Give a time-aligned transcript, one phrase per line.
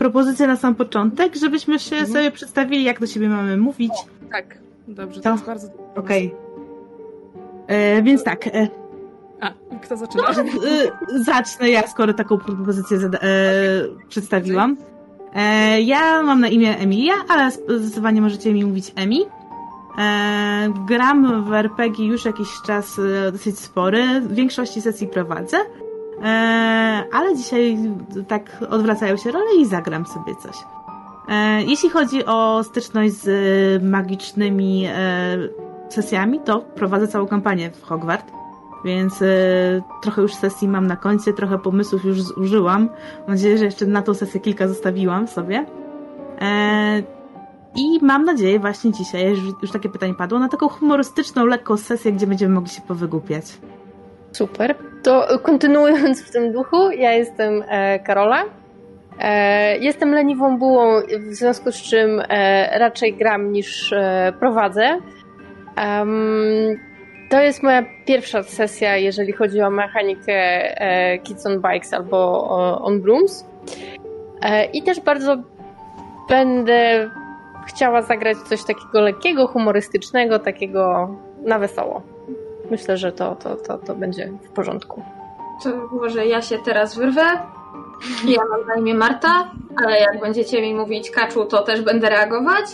[0.00, 2.12] propozycję na sam początek, żebyśmy się mhm.
[2.12, 3.92] sobie przedstawili, jak do siebie mamy mówić.
[3.92, 6.26] O, tak, dobrze, to, to jest bardzo Okej.
[6.26, 7.76] Okay.
[7.76, 8.46] E, więc tak.
[8.46, 8.68] E,
[9.40, 9.52] A,
[9.82, 10.22] kto zaczyna?
[10.22, 13.08] No, e, zacznę ja, skoro taką propozycję e,
[14.08, 14.76] przedstawiłam.
[15.34, 19.20] E, ja mam na imię Emilia, ale zdecydowanie możecie mi mówić Emi.
[19.98, 23.00] E, gram w RPG już jakiś czas
[23.32, 24.20] dosyć spory.
[24.20, 25.56] W większości sesji prowadzę.
[26.22, 27.78] E, ale dzisiaj
[28.28, 30.56] tak odwracają się role i zagram sobie coś.
[31.28, 35.38] E, jeśli chodzi o styczność z magicznymi e,
[35.88, 38.32] sesjami, to prowadzę całą kampanię w Hogwart.
[38.84, 39.24] Więc
[40.02, 42.88] trochę już sesji mam na końcu, trochę pomysłów już zużyłam.
[43.18, 45.66] Mam nadzieję, że jeszcze na tą sesję kilka zostawiłam sobie.
[47.76, 52.26] I mam nadzieję właśnie dzisiaj, już, takie pytanie padło, na taką humorystyczną, lekką sesję, gdzie
[52.26, 53.58] będziemy mogli się powygłupiać.
[54.32, 54.89] Super.
[55.02, 58.44] To kontynuując w tym duchu, ja jestem e, Karola.
[59.20, 63.94] E, jestem leniwą bułą, w związku z czym e, raczej gram niż
[64.40, 64.98] prowadzę.
[67.30, 70.62] to jest moja pierwsza sesja, jeżeli chodzi o mechanikę
[71.22, 72.48] Kids on Bikes albo
[72.82, 73.44] on Brooms.
[74.72, 75.36] I też bardzo
[76.28, 77.10] będę
[77.68, 82.02] chciała zagrać coś takiego lekkiego, humorystycznego, takiego na wesoło.
[82.70, 85.02] Myślę, że to, to, to, to będzie w porządku.
[85.62, 87.22] To może ja się teraz wyrwę.
[88.28, 89.50] Ja mam na imię Marta,
[89.84, 92.64] ale jak będziecie mi mówić kaczu, to też będę reagować.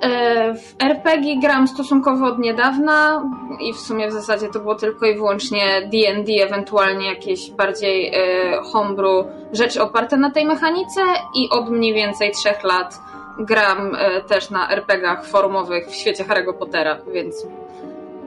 [0.00, 3.22] E, w RPG gram stosunkowo od niedawna
[3.60, 8.62] i w sumie w zasadzie to było tylko i wyłącznie D&D, ewentualnie jakieś bardziej e,
[8.72, 11.00] homebrew rzeczy oparte na tej mechanice
[11.34, 13.00] i od mniej więcej trzech lat
[13.38, 17.46] gram e, też na RPGach forumowych w świecie Harry'ego Pottera, więc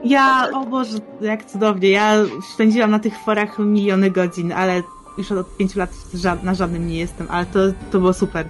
[0.04, 1.90] ja, o Boże, jak cudownie.
[1.90, 2.14] Ja
[2.54, 4.82] spędziłam na tych forach miliony godzin, ale
[5.18, 5.90] już od pięciu lat
[6.42, 7.58] na żadnym nie jestem, ale to,
[7.90, 8.46] to było super.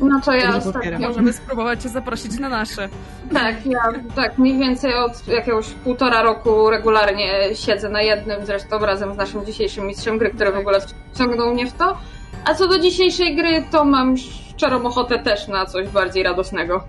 [0.00, 1.08] No to ja ostatnio...
[1.08, 2.88] Możemy spróbować cię zaprosić na nasze.
[3.32, 3.80] Tak, ja
[4.14, 9.46] tak mniej więcej od jakiegoś półtora roku regularnie siedzę na jednym, zresztą razem z naszym
[9.46, 10.78] dzisiejszym mistrzem gry, który w ogóle
[11.12, 11.96] wciągnął mnie w to.
[12.44, 16.84] A co do dzisiejszej gry, to mam szczerą ochotę też na coś bardziej radosnego.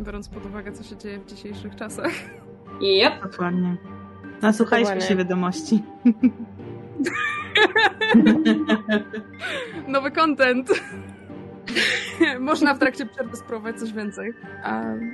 [0.00, 2.10] Biorąc pod uwagę, co się dzieje w dzisiejszych czasach.
[2.80, 3.22] Yep.
[3.22, 3.76] Dokładnie.
[4.42, 5.82] Nasłuchaliśmy się wiadomości.
[9.88, 10.68] Nowy content.
[12.40, 14.32] Można w trakcie przerwy spróbować coś więcej.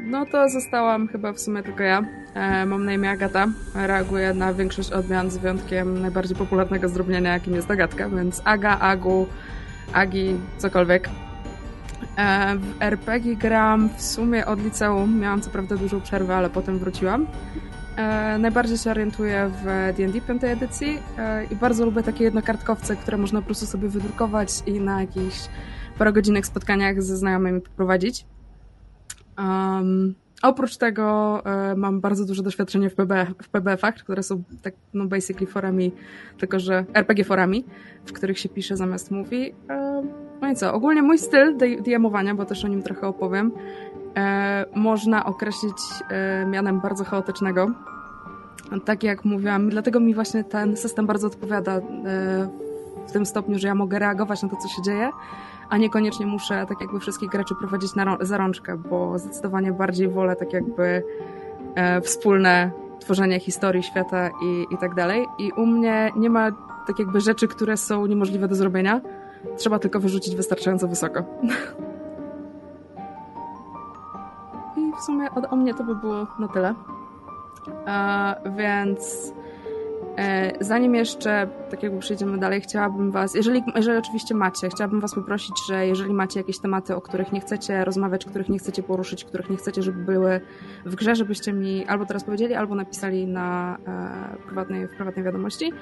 [0.05, 2.03] No to zostałam chyba w sumie tylko ja.
[2.35, 3.47] E, mam na imię Agata.
[3.75, 9.27] Reaguję na większość odmian z wyjątkiem najbardziej popularnego zdrobnienia, jakim jest Agatka, więc Aga, Agu,
[9.93, 11.09] Agi, cokolwiek.
[12.17, 15.21] E, w RPG gram w sumie od liceum.
[15.21, 17.27] Miałam co prawda dużą przerwę, ale potem wróciłam.
[17.97, 19.65] E, najbardziej się orientuję w
[19.97, 24.49] D&D piątej edycji e, i bardzo lubię takie jednokartkowce, które można po prostu sobie wydrukować
[24.67, 25.49] i na jakichś
[25.99, 28.27] parogodzinnych spotkaniach ze znajomymi poprowadzić.
[29.39, 31.43] Um, oprócz tego
[31.77, 35.93] mam bardzo duże doświadczenie w, PB, w PBF-ach, które są tak, no basically forami,
[36.39, 37.65] tylko że RPG forami,
[38.07, 39.55] w których się pisze zamiast mówi.
[40.41, 43.53] No i co, ogólnie mój styl diamowania, bo też o nim trochę opowiem,
[44.17, 45.77] e, można określić
[46.11, 47.71] e, mianem bardzo chaotycznego.
[48.85, 51.81] Tak jak mówiłam, dlatego mi właśnie ten system bardzo odpowiada e,
[53.09, 55.11] w tym stopniu, że ja mogę reagować na to, co się dzieje,
[55.69, 60.37] a niekoniecznie muszę tak jakby wszystkich graczy prowadzić na, za rączkę, bo zdecydowanie bardziej wolę
[60.37, 61.03] tak jakby
[61.75, 62.71] e, wspólne
[63.01, 65.27] tworzenie historii, świata i, i tak dalej.
[65.39, 66.51] I u mnie nie ma
[66.87, 69.01] tak jakby rzeczy, które są niemożliwe do zrobienia,
[69.57, 71.23] Trzeba tylko wyrzucić wystarczająco wysoko.
[74.77, 76.75] I w sumie od, o mnie to by było na tyle.
[78.57, 79.33] Więc
[80.61, 85.55] zanim jeszcze, tak jakby przejdziemy dalej, chciałabym Was, jeżeli, jeżeli oczywiście macie, chciałabym Was poprosić,
[85.69, 89.51] że jeżeli macie jakieś tematy, o których nie chcecie rozmawiać, których nie chcecie poruszyć, których
[89.51, 90.41] nie chcecie, żeby były
[90.85, 95.73] w grze, żebyście mi albo teraz powiedzieli, albo napisali na e, prywatnej, w prywatnej wiadomości.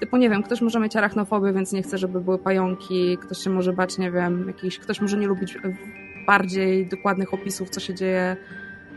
[0.00, 3.50] Typu, nie wiem, ktoś może mieć arachnofobię, więc nie chce, żeby były pająki, ktoś się
[3.50, 5.58] może bać, nie wiem, jakiś, ktoś może nie lubić
[6.26, 8.36] bardziej dokładnych opisów, co się dzieje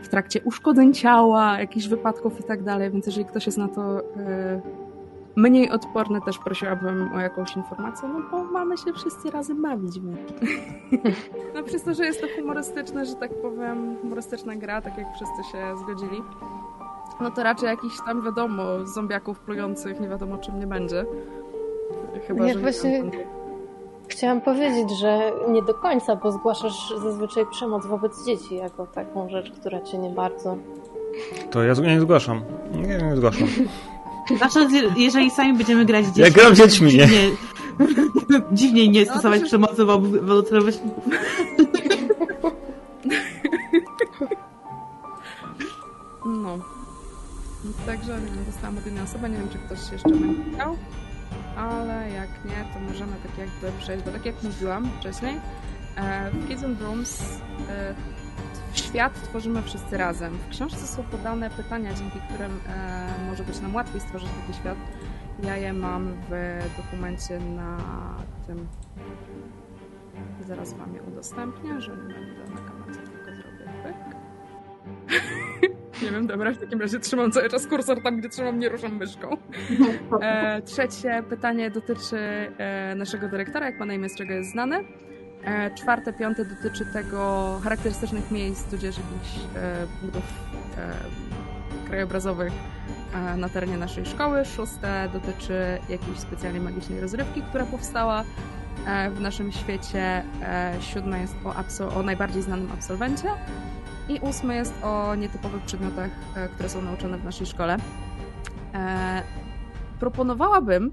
[0.02, 4.00] w trakcie uszkodzeń ciała, jakichś wypadków i tak dalej, więc jeżeli ktoś jest na to
[4.00, 4.60] e,
[5.38, 10.00] mniej odporny, też prosiłabym o jakąś informację, no bo mamy się wszyscy razem bawić.
[11.54, 15.52] no przez to, że jest to humorystyczne, że tak powiem, humorystyczna gra, tak jak wszyscy
[15.52, 16.22] się zgodzili,
[17.20, 21.04] no to raczej jakiś tam, wiadomo, zombiaków plujących, nie wiadomo czym nie będzie.
[22.26, 23.02] Chyba, ja że właśnie
[24.08, 29.52] chciałam powiedzieć, że nie do końca, bo zgłaszasz zazwyczaj przemoc wobec dzieci jako taką rzecz,
[29.52, 30.56] która cię nie bardzo...
[31.50, 32.42] To ja nie zgłaszam.
[32.72, 33.48] Nie, nie zgłaszam.
[34.36, 34.66] Znaczy,
[34.96, 36.22] jeżeli sami będziemy grać dziećmi...
[36.22, 37.06] Ja gram dziećmi, nie?
[37.06, 37.30] nie
[38.52, 41.04] Dziwniej nie No, stosować to się- przemocy wobec rówieśników.
[46.26, 46.58] No.
[47.86, 50.76] Także dostałam od innej osoby, nie wiem czy ktoś jeszcze będzie chciał,
[51.56, 55.36] ale jak nie, to możemy tak jakby przejść, bo tak jak mówiłam wcześniej,
[55.96, 57.22] e, w Kids and Brooms
[57.68, 57.94] e,
[58.78, 60.38] świat tworzymy wszyscy razem.
[60.38, 64.78] W książce są podane pytania, dzięki którym e, może być nam łatwiej stworzyć taki świat.
[65.42, 67.78] Ja je mam w dokumencie na
[68.46, 68.66] tym.
[70.46, 74.18] Zaraz wam je udostępnię, że nie będę na kamerze, tylko zrobię pyk.
[76.02, 78.96] Nie wiem, dobra, w takim razie trzymam cały czas kursor tam, gdzie trzymam, nie ruszam
[78.96, 79.36] myszką.
[80.20, 82.16] E, trzecie pytanie dotyczy
[82.58, 84.84] e, naszego dyrektora, jak ma na imię, z czego jest znany.
[85.44, 90.22] E, czwarte, piąte dotyczy tego charakterystycznych miejsc, tudzież jakichś e, budów
[90.78, 92.52] e, krajobrazowych
[93.36, 94.44] na terenie naszej szkoły.
[94.44, 98.24] Szóste dotyczy jakiejś specjalnie magicznej rozrywki, która powstała
[99.10, 100.22] w naszym świecie.
[100.80, 101.34] Siódme jest
[101.80, 103.28] o, o najbardziej znanym absolwencie.
[104.08, 106.10] I ósmy jest o nietypowych przedmiotach,
[106.54, 107.76] które są nauczane w naszej szkole.
[110.00, 110.92] Proponowałabym,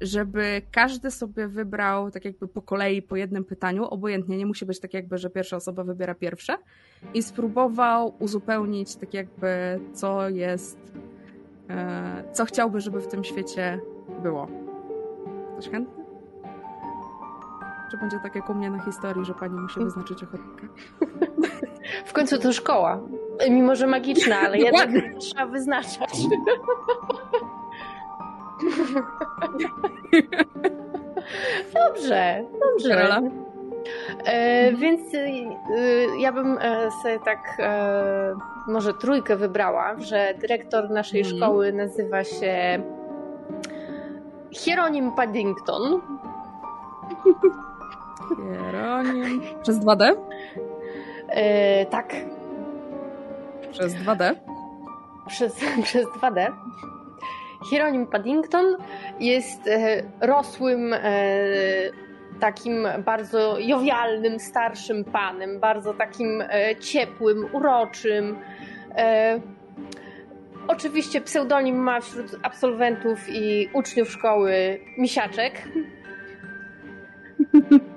[0.00, 4.80] żeby każdy sobie wybrał tak jakby po kolei po jednym pytaniu, obojętnie, nie musi być
[4.80, 6.56] tak jakby, że pierwsza osoba wybiera pierwsze
[7.14, 10.78] i spróbował uzupełnić tak jakby co jest,
[11.70, 13.80] e, co chciałby, żeby w tym świecie
[14.22, 14.48] było.
[15.52, 16.04] Ktoś chętny?
[17.90, 20.66] Czy będzie tak jak u mnie na historii, że pani musi wyznaczyć ochotnika?
[22.06, 23.00] W końcu to szkoła.
[23.50, 26.10] Mimo, że magiczna, ale jednak trzeba wyznaczać.
[31.74, 32.88] Dobrze, dobrze.
[32.96, 33.20] Karola?
[34.24, 35.46] E, więc y,
[36.18, 38.34] ja bym e, sobie tak e,
[38.68, 41.36] może trójkę wybrała, że dyrektor naszej Mhm.
[41.36, 42.82] szkoły nazywa się
[44.50, 46.00] Hieronim Paddington.
[48.36, 49.40] Hieronim.
[49.62, 50.14] Przez 2D?
[51.28, 52.14] E, tak,
[53.72, 54.34] Przez 2D.
[55.28, 56.46] przez, przez 2D.
[57.64, 58.76] Hieronim Paddington
[59.20, 61.00] jest e, rosłym, e,
[62.40, 68.36] takim bardzo jowialnym, starszym panem, bardzo takim e, ciepłym, uroczym.
[70.68, 75.68] Oczywiście pseudonim ma wśród absolwentów i uczniów szkoły Misiaczek.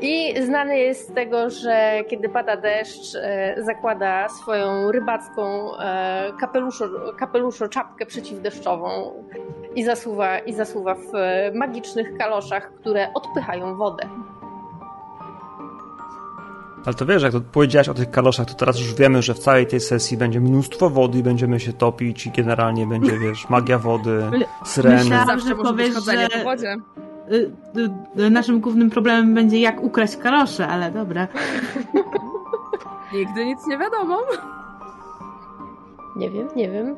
[0.00, 6.88] I znany jest z tego, że kiedy pada deszcz, e, zakłada swoją rybacką e, kapeluszo,
[7.18, 9.12] kapeluszo czapkę przeciwdeszczową
[9.74, 11.10] i zasuwa, i zasuwa w
[11.54, 14.08] magicznych kaloszach, które odpychają wodę.
[16.86, 19.38] Ale to wiesz, jak to powiedziałaś o tych kaloszach, to teraz już wiemy, że w
[19.38, 23.78] całej tej sesji będzie mnóstwo wody i będziemy się topić i generalnie będzie, wiesz, magia
[23.78, 24.22] wody,
[24.64, 24.96] syreny.
[24.96, 26.76] Myślałam, Zawsze że być powiesz, że- po wodzie.
[27.32, 27.50] Y,
[28.16, 31.28] y, y, Naszym głównym problemem będzie jak ukraść kalosze, ale dobra.
[33.14, 34.18] Nigdy nic nie wiadomo.
[36.16, 36.96] Nie wiem, nie wiem.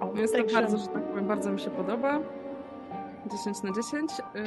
[0.00, 2.18] O, No Jest to także- bardzo, że tak powiem, bardzo mi się podoba.
[3.32, 4.10] 10 na 10.
[4.34, 4.44] Yy...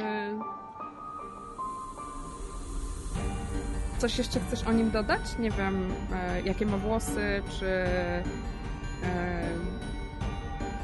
[3.98, 5.38] Coś jeszcze chcesz o nim dodać?
[5.38, 5.88] Nie wiem,
[6.44, 7.66] jakie ma włosy, czy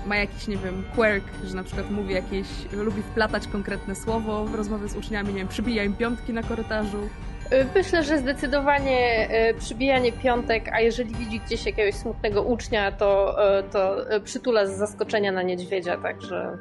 [0.06, 4.54] ma jakiś, nie wiem, quirk, że na przykład mówi jakieś, lubi wplatać konkretne słowo w
[4.54, 6.98] rozmowie z uczniami, nie wiem, przybija im piątki na korytarzu.
[7.52, 13.36] Y, Myślę, że zdecydowanie y, przybijanie piątek, a jeżeli widzi gdzieś jakiegoś smutnego ucznia, to,
[13.58, 16.58] y, to przytula z zaskoczenia na niedźwiedzia, także.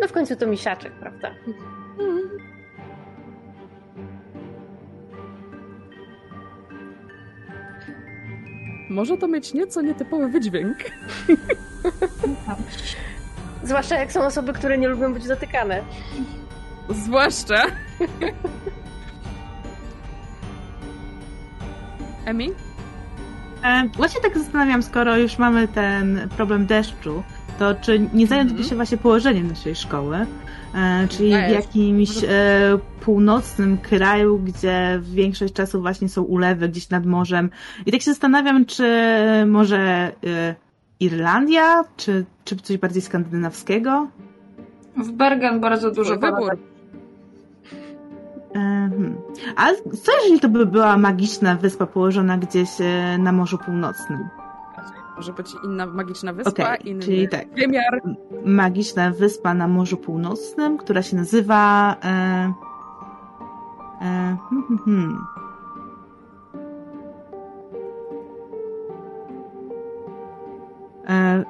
[0.00, 1.34] No w końcu to misiaczek, prawda?
[8.92, 10.76] Może to mieć nieco nietypowy wydźwięk.
[13.64, 15.82] Zwłaszcza jak są osoby, które nie lubią być dotykane.
[16.88, 17.62] Zwłaszcza.
[22.24, 22.50] Emi?
[23.64, 27.22] E, właśnie tak zastanawiam, skoro już mamy ten problem deszczu,
[27.58, 28.68] to czy nie zająć by Mhm.
[28.70, 30.26] się właśnie położeniem naszej szkoły?
[30.74, 32.28] E, czyli w jakimś e,
[33.00, 37.50] północnym kraju, gdzie większość czasu właśnie są ulewy gdzieś nad morzem.
[37.86, 38.84] I tak się zastanawiam, czy
[39.46, 40.12] może e,
[41.00, 44.08] Irlandia, czy, czy coś bardziej skandynawskiego?
[44.96, 46.52] W Bergen bardzo dużo wybór.
[46.52, 46.56] E,
[48.54, 49.16] hmm.
[49.56, 49.66] A
[50.02, 52.70] co jeżeli to by była magiczna wyspa położona gdzieś
[53.18, 54.28] na Morzu Północnym?
[55.22, 57.48] Może być inna magiczna wyspa, Okej, inny czyli tak.
[57.54, 58.02] wymiar.
[58.44, 61.96] magiczna wyspa na Morzu Północnym, która się nazywa.
[62.04, 62.08] E,
[64.00, 65.18] e, hmm, hmm, hmm.
[71.08, 71.44] E,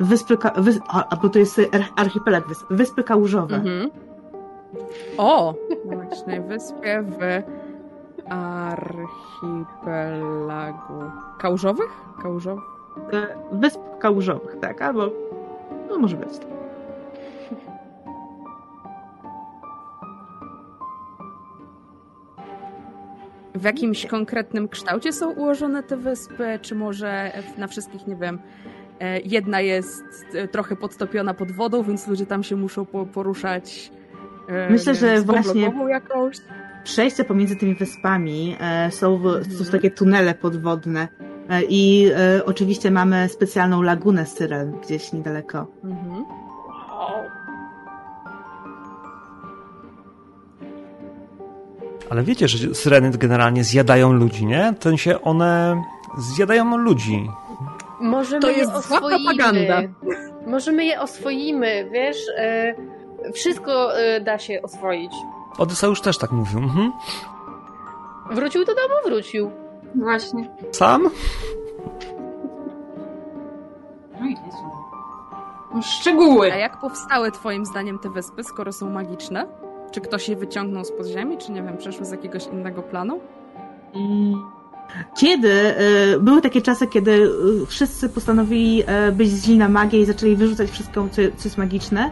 [0.00, 3.56] wyspy, wys- a, bo to jest ar- archipelag wysp, wyspy kałużowe.
[3.56, 3.90] Mhm.
[5.18, 5.54] O!
[5.84, 7.18] Właśnie, wyspie w
[8.32, 10.94] archipelagu.
[11.38, 11.90] Kałużowych?
[12.22, 12.64] Kałużowych?
[13.12, 15.10] E, Wysp kałużowych, tak, albo
[15.88, 16.28] no może być.
[23.54, 28.38] W jakimś konkretnym kształcie są ułożone te wyspy, czy może na wszystkich, nie wiem,
[29.00, 33.92] e, jedna jest e, trochę podtopiona pod wodą, więc ludzie tam się muszą po- poruszać.
[34.70, 36.36] Myślę, że właśnie- jakąś.
[36.84, 38.56] Przejścia pomiędzy tymi wyspami
[38.90, 39.20] są,
[39.64, 41.08] są takie tunele podwodne
[41.68, 45.66] i e, oczywiście mamy specjalną lagunę Syren gdzieś niedaleko.
[45.84, 46.24] Mhm.
[52.10, 54.74] Ale wiecie, że syreny generalnie zjadają ludzi, nie?
[54.80, 55.82] W sensie one
[56.18, 57.30] zjadają ludzi.
[58.00, 59.24] Może To je jest zła oswoimy.
[59.24, 59.82] propaganda.
[60.46, 62.16] Może my je oswoimy, wiesz?
[62.36, 62.74] E,
[63.34, 65.12] wszystko e, da się oswoić.
[65.58, 66.58] Odyseusz też tak mówił.
[66.58, 66.92] Mhm.
[68.30, 68.94] Wrócił do domu?
[69.06, 69.50] Wrócił.
[69.94, 70.50] Właśnie.
[70.72, 71.10] Sam?
[74.20, 74.72] No Jezu.
[75.74, 76.52] No, Szczegóły.
[76.52, 79.46] A jak powstały twoim zdaniem te wyspy, skoro są magiczne?
[79.90, 83.20] Czy ktoś je wyciągnął z podziemi, czy nie wiem, przeszły z jakiegoś innego planu?
[85.16, 90.04] Kiedy e, były takie czasy, kiedy e, wszyscy postanowili e, być źli na magię i
[90.04, 92.10] zaczęli wyrzucać wszystko, co, co jest magiczne.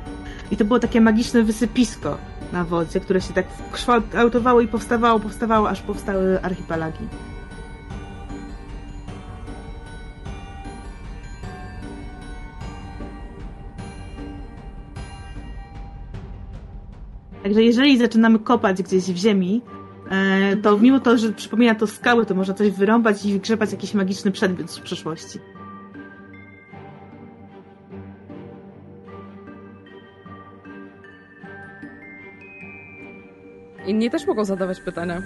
[0.50, 2.18] I to było takie magiczne wysypisko
[2.52, 7.08] na wodzie, które się tak kształtowało i powstawało, powstawało, aż powstały archipelagi.
[17.42, 19.62] Także jeżeli zaczynamy kopać gdzieś w ziemi,
[20.10, 23.94] e, to mimo to, że przypomina to skały, to można coś wyrąbać i wygrzebać jakiś
[23.94, 25.38] magiczny przedmiot z przeszłości.
[33.86, 35.22] Inni też mogą zadawać pytania.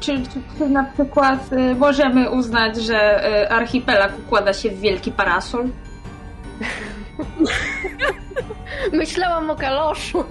[0.00, 5.12] Czy, czy, czy na przykład y, możemy uznać, że y, archipelag układa się w wielki
[5.12, 5.68] parasol?
[8.92, 10.24] Myślałam o kaloszu.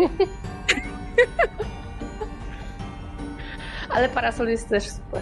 [3.90, 5.22] Ale parasol jest też super.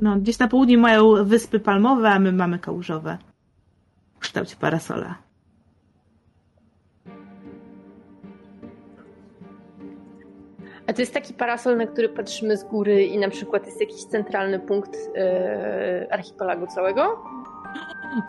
[0.00, 3.18] No, gdzieś na południu mają wyspy palmowe, a my mamy kałużowe.
[4.14, 5.29] W kształcie parasola.
[10.90, 14.04] A to jest taki parasol, na który patrzymy z góry i na przykład jest jakiś
[14.04, 17.22] centralny punkt e, archipelagu całego?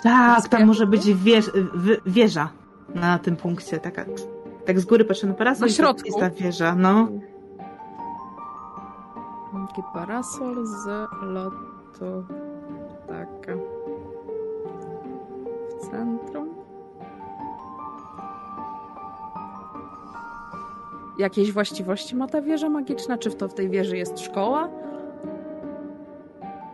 [0.03, 2.49] Tak, tam może być wież, wy- wieża
[2.95, 3.77] na tym punkcie.
[3.79, 4.05] Taka,
[4.65, 6.05] tak z góry patrzę na parasol Na środku?
[6.07, 7.07] jest ta wieża, no.
[9.67, 10.85] Taki parasol z
[11.21, 12.25] lotu
[13.05, 13.53] ptaka.
[15.79, 16.40] W centrum.
[21.19, 23.17] Jakieś właściwości ma ta wieża magiczna?
[23.17, 24.69] Czy w to w tej wieży jest szkoła?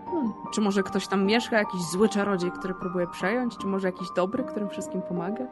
[0.06, 0.34] Hmm.
[0.53, 3.58] Czy może ktoś tam mieszka, jakiś zły czarodziej, który próbuje przejąć?
[3.58, 5.46] Czy może jakiś dobry, którym wszystkim pomaga?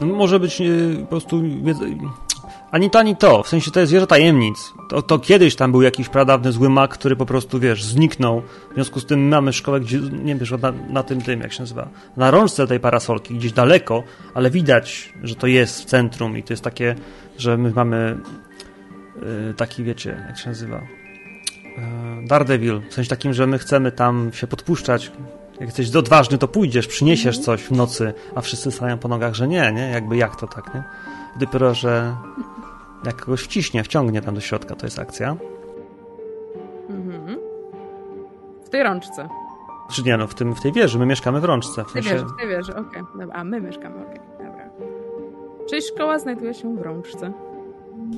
[0.00, 0.64] No, może być e,
[1.00, 1.42] po prostu
[2.74, 3.42] ani to, ani to.
[3.42, 4.74] W sensie to jest wieża tajemnic.
[4.88, 8.42] To, to kiedyś tam był jakiś pradawny zły mak, który po prostu, wiesz, zniknął.
[8.70, 11.62] W związku z tym mamy szkołę, gdzie, nie wiesz, na, na tym, tym, jak się
[11.62, 14.02] nazywa, na rączce tej parasolki, gdzieś daleko,
[14.34, 16.94] ale widać, że to jest w centrum i to jest takie,
[17.38, 18.18] że my mamy
[19.50, 22.80] e, taki, wiecie, jak się nazywa, e, Daredevil.
[22.90, 25.12] W sensie takim, że my chcemy tam się podpuszczać.
[25.60, 29.48] Jak jesteś odważny, to pójdziesz, przyniesiesz coś w nocy, a wszyscy stają po nogach, że
[29.48, 29.90] nie, nie?
[29.90, 30.82] Jakby jak to tak, nie?
[31.36, 32.16] Dopiero, że
[33.06, 35.36] jak kogoś wciśnie, wciągnie tam do środka, to jest akcja.
[36.90, 37.38] Mhm.
[38.64, 39.28] W tej rączce.
[39.90, 41.84] Czy nie, no w, tym, w tej wieży, my mieszkamy w rączce.
[41.84, 43.02] W W tej sensie, wieży, w tej wieży, okej.
[43.20, 44.64] Dobra, A my mieszkamy, okej, dobra.
[45.70, 47.32] Czyli szkoła znajduje się w rączce.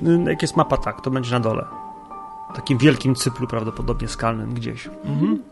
[0.07, 1.65] y, jak jest mapa, tak, to będzie na dole.
[2.53, 4.87] W takim wielkim cyplu, prawdopodobnie skalnym gdzieś.
[5.05, 5.43] Mhm.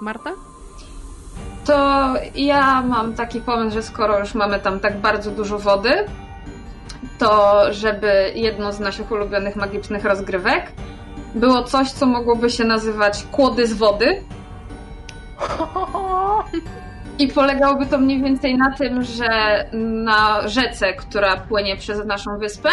[0.00, 0.30] Marta?
[1.64, 5.90] To ja mam taki pomysł, że skoro już mamy tam tak bardzo dużo wody,
[7.18, 10.72] to żeby jedną z naszych ulubionych magicznych rozgrywek
[11.34, 14.22] było coś, co mogłoby się nazywać kłody z wody.
[17.18, 19.64] I polegałoby to mniej więcej na tym, że
[20.04, 22.70] na rzece, która płynie przez naszą wyspę,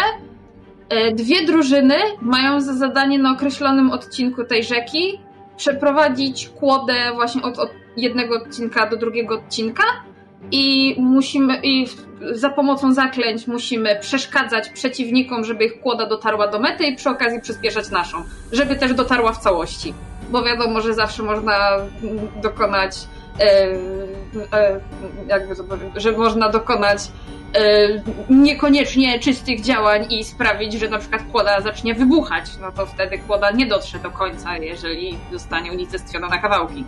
[0.88, 5.20] E, dwie drużyny mają za zadanie na określonym odcinku tej rzeki
[5.56, 9.84] przeprowadzić kłodę właśnie od, od jednego odcinka do drugiego odcinka
[10.50, 11.86] i musimy i
[12.32, 17.40] za pomocą zaklęć musimy przeszkadzać przeciwnikom, żeby ich kłoda dotarła do mety i przy okazji
[17.40, 19.94] przyspieszać naszą, żeby też dotarła w całości.
[20.30, 21.70] Bo wiadomo, że zawsze można
[22.42, 22.96] dokonać
[25.26, 26.98] jakby to powiem, że można dokonać
[27.54, 27.88] e,
[28.30, 33.50] niekoniecznie czystych działań i sprawić, że na przykład kłoda zacznie wybuchać, no to wtedy kłoda
[33.50, 36.84] nie dotrze do końca, jeżeli zostanie unicestwiona na kawałki.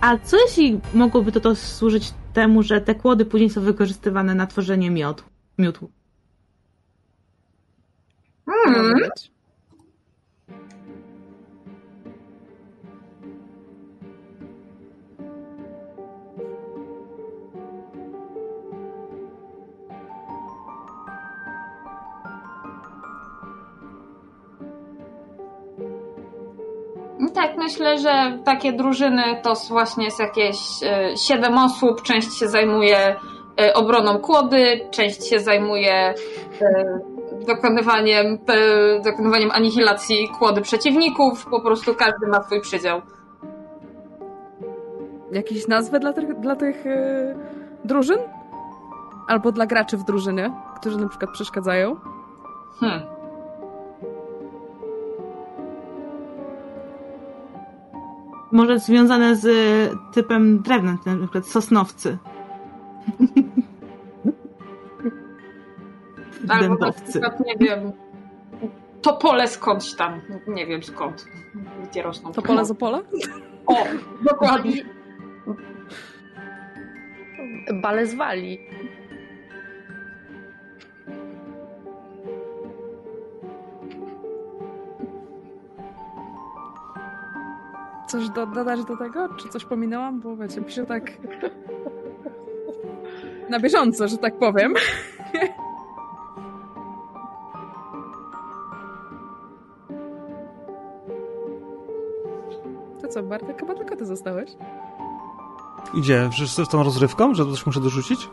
[0.00, 4.46] A co jeśli mogłoby to, to służyć temu, że te kłody później są wykorzystywane na
[4.46, 5.22] tworzenie miodu?
[5.58, 5.90] miodu?
[8.46, 9.10] Hmm.
[27.46, 32.02] Tak, myślę, że takie drużyny to właśnie jest jakieś e, siedem osób.
[32.02, 33.16] Część się zajmuje
[33.60, 36.14] e, obroną kłody, część się zajmuje e,
[37.46, 38.38] dokonywaniem,
[39.04, 41.46] dokonywaniem anihilacji kłody przeciwników.
[41.50, 43.02] Po prostu każdy ma swój przydział.
[45.32, 46.84] Jakieś nazwy dla tych, dla tych
[47.84, 48.18] drużyn?
[49.28, 51.96] Albo dla graczy w drużynie, którzy na przykład przeszkadzają?
[52.80, 53.15] Hmm.
[58.56, 59.46] Może związane z
[60.14, 62.18] typem drewna, na przykład sosnowcy.
[66.48, 67.20] Albo Dębowcy.
[67.20, 67.92] na przykład, nie wiem,
[69.02, 71.26] topole skądś tam, nie wiem skąd,
[71.90, 72.32] gdzie rosną.
[72.32, 73.02] Topole z Opola?
[73.66, 73.84] O,
[74.30, 74.84] dokładnie.
[77.82, 78.60] Bale z Walii.
[88.06, 89.28] Coś do, dodać do tego?
[89.28, 90.20] Czy coś pominęłam?
[90.20, 91.12] Bo wiecie, piszę tak
[93.48, 94.74] na bieżąco, że tak powiem.
[103.02, 104.50] To co, Bartek, chyba tylko ty zostałeś?
[105.94, 108.28] Idzie, wszyscy z tą rozrywką, że coś muszę dorzucić?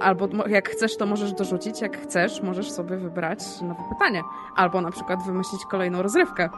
[0.00, 4.22] Albo jak chcesz, to możesz dorzucić, jak chcesz, możesz sobie wybrać nowe pytanie.
[4.56, 6.48] Albo na przykład wymyślić kolejną rozrywkę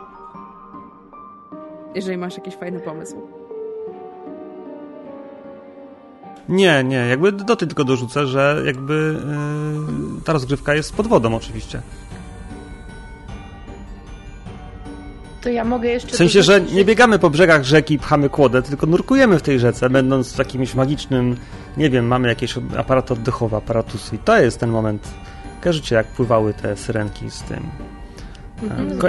[1.96, 3.16] jeżeli masz jakiś fajny pomysł.
[6.48, 9.20] Nie, nie, jakby do tej tylko dorzucę, że jakby
[10.14, 11.82] yy, ta rozgrywka jest pod wodą oczywiście.
[15.40, 16.08] To ja mogę jeszcze...
[16.08, 19.60] W sensie, że nie biegamy po brzegach rzeki i pchamy kłodę, tylko nurkujemy w tej
[19.60, 21.36] rzece, będąc w jakimś magicznym,
[21.76, 25.08] nie wiem, mamy jakieś aparaty oddechowe, aparatusy i to jest ten moment.
[25.60, 27.60] Kojarzycie, jak pływały te syrenki z tym
[28.62, 29.08] Mhm, Ko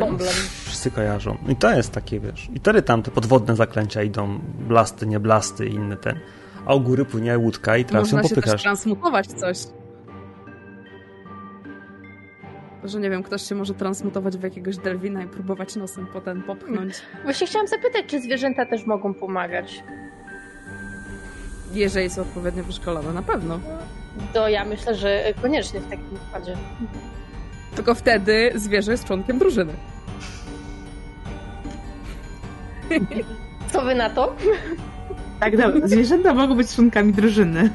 [0.78, 1.38] wszyscy kojarzą.
[1.48, 5.68] I to jest takie, wiesz, i wtedy tam te podwodne zaklęcia idą, blasty, nie blasty
[5.68, 6.20] i inne ten.
[6.66, 8.36] A u góry płynie łódka i teraz Można ją popychasz.
[8.36, 9.58] Można się też transmutować coś.
[12.84, 16.94] Że nie wiem, ktoś się może transmutować w jakiegoś delwina i próbować nosem potem popchnąć.
[17.24, 19.84] Właśnie chciałam zapytać, czy zwierzęta też mogą pomagać?
[21.74, 23.60] Jeżeli są odpowiednio wyszkolone, na pewno.
[24.34, 26.58] To ja myślę, że koniecznie w takim układzie.
[27.76, 29.74] Tylko wtedy zwierzę jest członkiem drużyny.
[33.72, 34.36] Co wy na to?
[35.40, 35.88] Tak, dobra.
[35.88, 37.70] Zwierzęta mogą być członkami drużyny.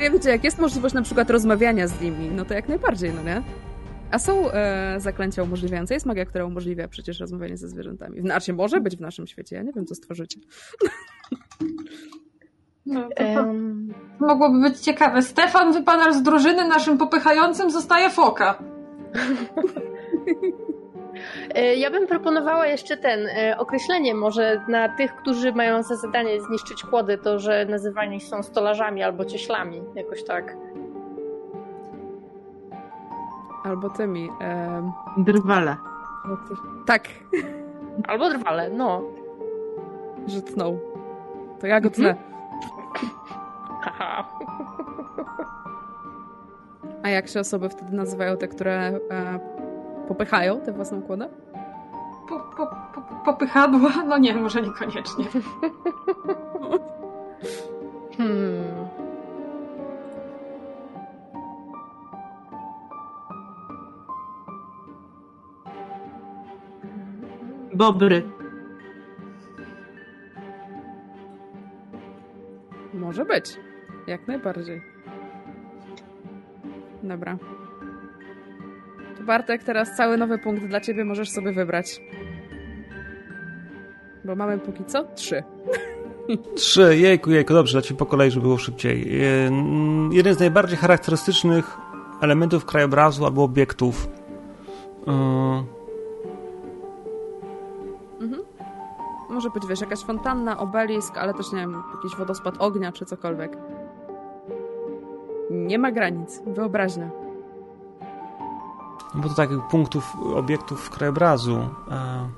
[0.00, 3.22] Ja wiecie, jak jest możliwość na przykład rozmawiania z nimi, no to jak najbardziej, no
[3.22, 3.42] nie?
[4.10, 5.94] A są e, zaklęcia umożliwiające.
[5.94, 8.20] Jest magia, która umożliwia przecież rozmawianie ze zwierzętami.
[8.20, 9.56] Znaczy, może być w naszym świecie.
[9.56, 10.40] Ja nie wiem, co stworzycie.
[12.86, 13.94] No, to, to um...
[14.20, 15.22] mogłoby być ciekawe.
[15.22, 18.58] Stefan, wypadasz z drużyny, naszym popychającym zostaje foka.
[21.54, 26.40] E, ja bym proponowała jeszcze ten e, określenie może na tych, którzy mają za zadanie
[26.40, 30.56] zniszczyć kłody, to że nazywani są stolarzami albo cieślami, jakoś tak.
[33.64, 34.28] Albo tymi.
[34.40, 34.92] E...
[35.16, 35.76] Drwale.
[36.86, 37.08] Tak.
[38.08, 39.02] Albo drwale, no.
[40.26, 40.78] Że tną.
[41.60, 42.14] To ja go tnę.
[43.82, 44.28] Haha.
[47.02, 48.72] A jak się osoby wtedy nazywają te, które
[49.10, 49.38] e,
[50.10, 51.28] popychają tę własną kłodę?
[52.28, 53.90] Po, po, po, popychadła?
[54.08, 55.24] No nie, może niekoniecznie.
[58.16, 58.64] hmm.
[67.74, 68.22] Bobry.
[72.94, 73.60] Może być.
[74.06, 74.82] Jak najbardziej.
[77.02, 77.36] Dobra.
[79.30, 82.00] Bartek, teraz cały nowy punkt dla ciebie możesz sobie wybrać.
[84.24, 85.42] Bo mamy póki co trzy.
[86.54, 89.20] Trzy, jejku, jejku, dobrze, lecimy po kolei, żeby było szybciej.
[90.10, 91.76] Jeden z najbardziej charakterystycznych
[92.22, 94.08] elementów krajobrazu albo obiektów.
[95.06, 95.64] e,
[99.30, 103.56] Może być, wiesz, jakaś fontanna, obelisk, ale też, nie wiem, jakiś wodospad ognia czy cokolwiek.
[105.50, 106.42] Nie ma granic.
[106.46, 107.10] Wyobraźnia.
[109.14, 111.58] Bo to takich punktów, obiektów krajobrazu.
[111.90, 112.28] E,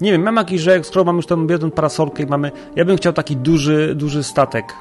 [0.00, 2.52] Nie wiem, mam jakiś, że skoro mamy już tą jedną parasolkę i mamy...
[2.76, 4.74] Ja bym chciał taki duży, duży statek.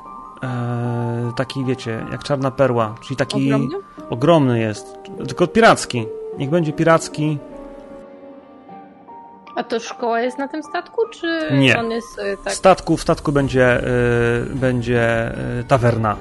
[0.44, 2.96] E, taki, wiecie, jak czarna perła.
[3.04, 3.54] Czyli taki...
[3.54, 3.78] Ogromnie?
[4.10, 4.98] Ogromny jest.
[5.28, 6.06] Tylko piracki.
[6.38, 7.38] Niech będzie piracki.
[9.56, 11.80] A to szkoła jest na tym statku, czy Nie.
[11.80, 12.54] on jest W tak?
[12.54, 16.16] statku, w statku będzie, y, będzie y, tawerna.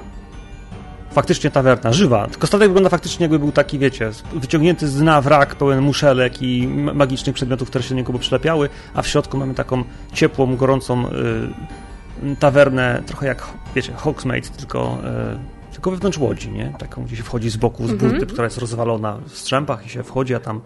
[1.15, 2.27] Faktycznie tawerna, żywa.
[2.27, 6.67] Tylko statek wygląda faktycznie jakby był taki, wiecie, wyciągnięty z dna wrak pełen muszelek i
[6.67, 11.07] ma- magicznych przedmiotów, które się do niego przylepiały, a w środku mamy taką ciepłą, gorącą
[11.07, 13.43] y, tawernę, trochę jak,
[13.75, 14.97] wiecie, Hogsmeade, tylko,
[15.33, 16.73] y, tylko wewnątrz łodzi, nie?
[16.79, 18.11] Taką, gdzie się wchodzi z boku, z Mhm.
[18.11, 20.61] burty, która jest rozwalona w strzępach i się wchodzi, a tam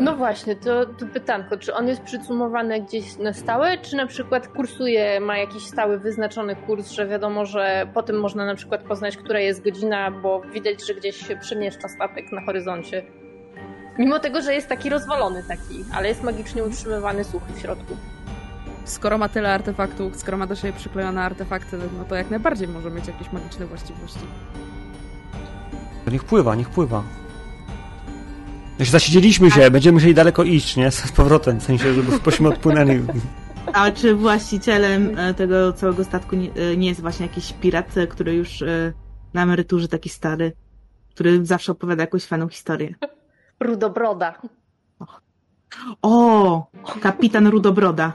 [0.00, 4.48] No właśnie, to, to pytanko, czy on jest przycumowany gdzieś na stałe, czy na przykład
[4.48, 9.16] kursuje, ma jakiś stały wyznaczony kurs, że wiadomo, że po tym można na przykład poznać,
[9.16, 13.02] która jest godzina, bo widać, że gdzieś się przemieszcza statek na horyzoncie.
[13.98, 17.96] Mimo tego, że jest taki rozwalony taki, ale jest magicznie utrzymywany suchy w środku.
[18.88, 22.90] Skoro ma tyle artefaktów, skoro ma do siebie przyklejone artefakty, no to jak najbardziej może
[22.90, 24.20] mieć jakieś magiczne właściwości.
[26.12, 27.02] Niech pływa, niech pływa.
[28.78, 30.90] Jeśli zasiedzieliśmy się, będziemy musieli daleko iść, nie?
[30.90, 33.02] Z powrotem, w sensie, żeby pośmy odpłynęli.
[33.72, 38.06] A czy właścicielem e, tego całego statku nie, e, nie jest właśnie jakiś pirat, e,
[38.06, 38.64] który już
[39.34, 40.52] na emeryturze taki stary,
[41.10, 42.94] który zawsze opowiada jakąś fajną historię?
[43.60, 44.34] Rudobroda.
[46.02, 46.66] O!
[47.00, 48.12] Kapitan Rudobroda.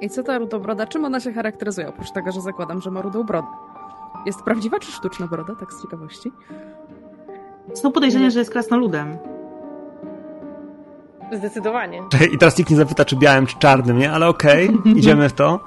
[0.00, 0.86] I co ta rudobroda?
[0.86, 1.88] Czym ona się charakteryzuje?
[1.88, 3.69] Oprócz tego, że zakładam, że ma rudą brodę.
[4.26, 5.54] Jest prawdziwa czy sztuczna broda?
[5.54, 6.32] Tak z ciekawości.
[7.74, 9.18] Są podejrzenia, że jest krasnoludem.
[11.32, 12.02] Zdecydowanie.
[12.34, 14.12] I teraz nikt nie zapyta, czy białym, czy czarnym, nie?
[14.12, 15.60] Ale okej, idziemy w to.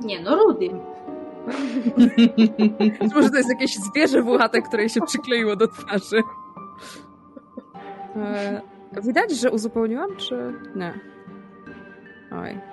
[0.00, 0.80] Nie no, Rudym.
[3.14, 6.22] Może to jest jakieś zwierzę włochate, które się przykleiło do twarzy.
[8.16, 8.62] E,
[9.02, 11.00] widać, że uzupełniłam, czy nie?
[12.32, 12.71] Oj.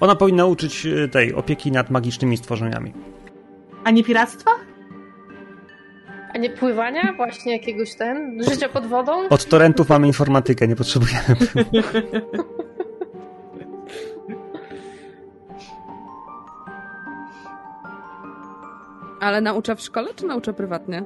[0.00, 2.92] Ona powinna uczyć y, tej opieki nad magicznymi stworzeniami.
[3.84, 4.50] A nie piractwa?
[6.34, 7.12] A nie pływania?
[7.16, 8.42] Właśnie jakiegoś ten?
[8.50, 9.28] Życia pod wodą?
[9.28, 11.36] Od torrentów mamy informatykę, nie potrzebujemy.
[19.20, 21.04] Ale naucza w szkole, czy naucza prywatnie?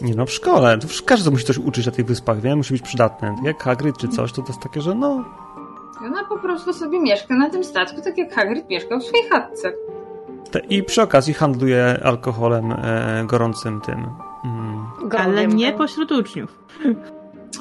[0.00, 0.78] Nie no, w szkole.
[0.78, 2.56] To każdy musi coś uczyć na tych wyspach, wie?
[2.56, 3.34] Musi być przydatny.
[3.44, 5.24] Jak Hagrid czy coś, to to jest takie, że no...
[6.04, 9.72] Ona po prostu sobie mieszka na tym statku, tak jak Hagrid mieszkał w swojej chatce.
[10.68, 14.06] I przy okazji handluje alkoholem e, gorącym tym.
[14.44, 14.86] Mm.
[15.18, 15.76] Ale nie tak?
[15.76, 16.58] pośród uczniów.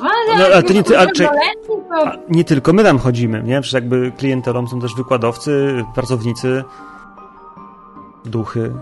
[0.02, 1.28] Ale, No, ale to nie ty- ale czy-.
[2.06, 3.62] A nie tylko my tam chodzimy, nie?
[3.62, 6.64] Przecież jakby klientelą są też wykładowcy, pracownicy,
[8.26, 8.74] duchy.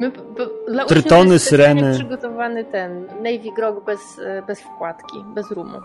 [0.00, 1.94] My, b, dla Trytony, jest syreny.
[1.94, 5.78] przygotowany ten Navy Grog bez, e, bez wkładki, bez rumu.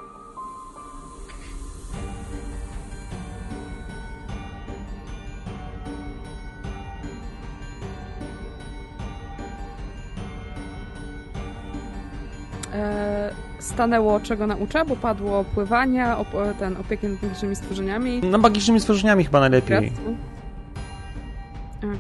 [13.59, 18.21] Stanęło, czego naucza, bo padło pływania, op- ten, opieki nad magicznymi stworzeniami.
[18.23, 19.91] No magicznymi stworzeniami chyba najlepiej.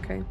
[0.03, 0.23] Okej.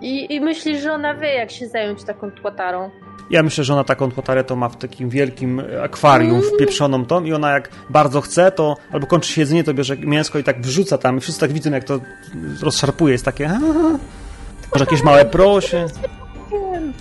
[0.00, 2.90] I, I myślisz, że ona wie, jak się zająć taką tłatarą.
[3.30, 7.32] Ja myślę, że ona taką tłotarę to ma w takim wielkim akwarium wpieprzoną tą i
[7.32, 10.98] ona jak bardzo chce, to albo kończy się jedzenie, to bierze mięsko i tak wrzuca
[10.98, 12.00] tam i wszyscy tak widzą, jak to
[12.62, 13.12] rozszarpuje.
[13.12, 13.58] Jest takie...
[14.72, 15.86] Może jakieś małe prosie.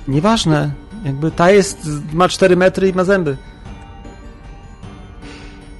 [0.08, 0.72] Nieważne.
[1.04, 3.38] Jakby ta jest, ma 4 metry i ma zęby.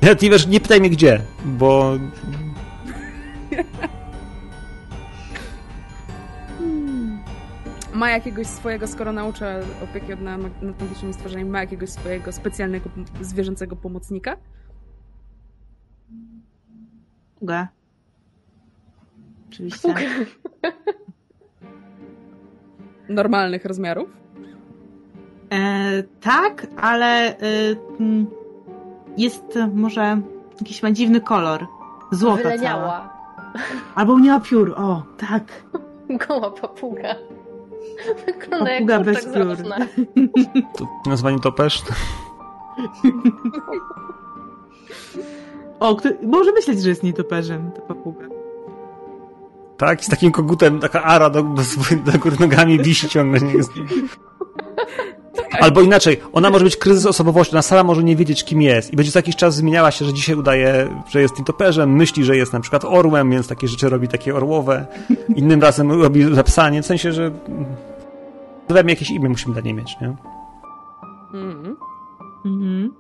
[0.02, 1.94] Nawet nie wiesz, nie pytaj mnie gdzie, bo
[7.94, 10.42] ma jakiegoś swojego, skoro naucza opieki nad,
[10.80, 12.90] magicznymi stworzeniami, ma jakiegoś swojego specjalnego
[13.22, 14.38] zwierzęcego pomocnika?
[17.40, 17.68] Pugę.
[19.50, 19.96] Oczywiście.
[23.10, 24.10] Normalnych rozmiarów?
[25.54, 27.38] E, tak, ale
[28.00, 28.28] mm,
[29.18, 30.22] jest może
[30.60, 31.68] jakiś ma dziwny kolor.
[32.12, 32.82] Złota Wyleniała.
[32.82, 33.20] cała.
[33.96, 35.44] Albo nie ma piór, o, tak.
[36.28, 37.16] Goła papuga.
[38.26, 40.64] Wygląda Papuga jak bez kurczak piór.
[40.78, 41.84] To nazwanie topesz?
[45.80, 48.26] O, kto, może myśleć, że jest nietoperzem, ta papuga.
[49.80, 51.62] Tak, z takim kogutem, taka ara do, do,
[52.12, 53.42] do góry nogami wisi ciągle.
[53.42, 53.72] Nie jest.
[55.60, 58.96] Albo inaczej, ona może być kryzys osobowości, ona sama może nie wiedzieć, kim jest i
[58.96, 62.54] będzie co jakiś czas zmieniała się, że dzisiaj udaje, że jest nietoperzem, myśli, że jest
[62.54, 64.86] na przykład orłem, więc takie rzeczy robi takie orłowe,
[65.36, 67.32] innym razem robi zapsanie, w sensie, że
[68.68, 70.16] dodajmy jakieś imię musimy dla niej mieć, nie?
[71.34, 71.76] Mhm.
[72.46, 72.94] Mhm.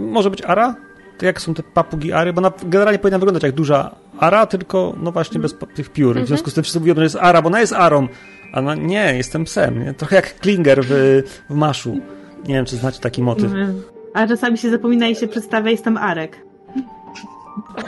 [0.00, 0.74] Może być ara?
[1.12, 4.94] Tak jak są te papugi ary, bo ona generalnie powinna wyglądać jak duża ara, tylko
[5.02, 6.20] no właśnie bez pa- tych piór.
[6.20, 8.08] W związku z tym wszyscy mówią, że jest ara, bo ona jest arą.
[8.52, 9.84] A no nie, jestem psem.
[9.84, 9.94] Nie?
[9.94, 12.00] Trochę jak Klinger w, w Maszu.
[12.48, 13.44] Nie wiem, czy znacie taki motyw.
[13.44, 13.82] Mhm.
[14.14, 16.46] A czasami się zapomina i się przedstawia, jestem Arek.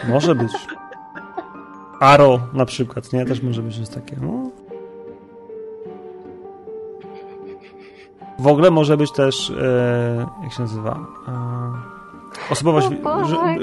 [0.09, 0.53] Może być.
[2.01, 3.25] Aro na przykład, nie?
[3.25, 4.23] Też może być coś takiego.
[4.27, 4.51] No.
[8.39, 11.07] W ogóle może być też, e, jak się nazywa?
[11.29, 11.98] E,
[12.51, 13.57] osobowość wi- O, że, e,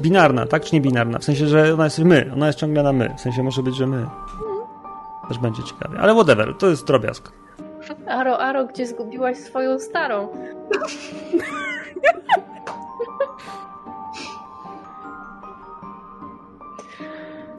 [0.00, 0.62] binarna, tak?
[0.64, 1.18] Czy nie binarna?
[1.18, 3.14] W sensie, że ona jest my, ona jest ciągle na my.
[3.18, 4.06] W sensie może być, że my.
[5.28, 5.98] Też będzie ciekawie.
[6.00, 7.32] Ale whatever, to jest drobiazg.
[8.08, 10.28] Aro, Aro, gdzie zgubiłaś swoją starą?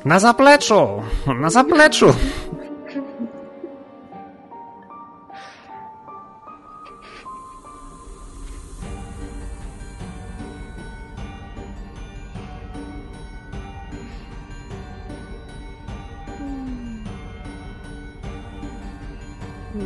[0.06, 0.88] Na zapleczu!
[1.42, 2.06] Na zapleczu!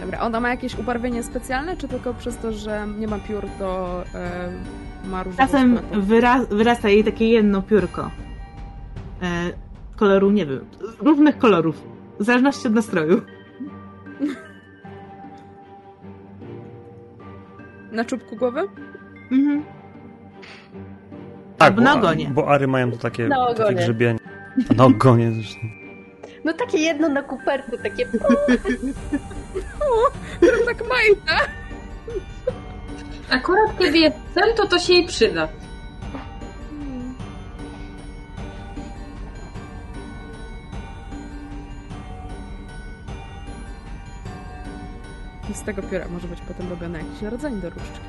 [0.09, 4.03] Dobra, ona ma jakieś ubarwienie specjalne, czy tylko przez to, że nie ma piór, to
[4.15, 4.51] e,
[5.09, 8.11] ma różne Czasem wyra wyrasta jej takie jedno piórko.
[9.21, 9.25] E,
[9.95, 10.65] koloru, nie wiem,
[10.99, 11.83] różnych kolorów.
[12.19, 13.21] W zależności od nastroju.
[17.91, 18.61] Na czubku głowy?
[19.31, 19.63] Mhm.
[21.57, 22.29] Tak, Albo na bo- ogonie.
[22.33, 24.19] Bo ary mają to takie, takie grzebienie.
[24.75, 25.78] Na ogonie zresztą.
[26.43, 28.05] No takie jedno na kuperku, takie...
[30.65, 31.47] Tak majta!
[33.29, 35.47] Akurat kiedy jest cel, to to się jej przyda.
[45.49, 47.99] I z tego pióra może być potem robiony jakiś rodzaj do różdżki.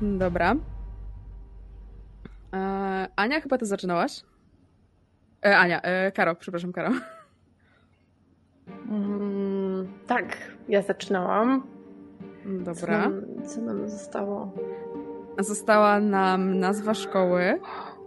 [0.00, 0.56] Dobra.
[2.54, 4.22] E, Ania, chyba ty zaczynałaś?
[5.46, 6.90] E, Ania, e, Karo, przepraszam, Karo.
[8.90, 10.36] Mm, tak,
[10.68, 11.62] ja zaczynałam.
[12.64, 12.98] Co Dobra.
[12.98, 14.50] nam, co nam zostało?
[15.38, 17.60] Została nam nazwa szkoły,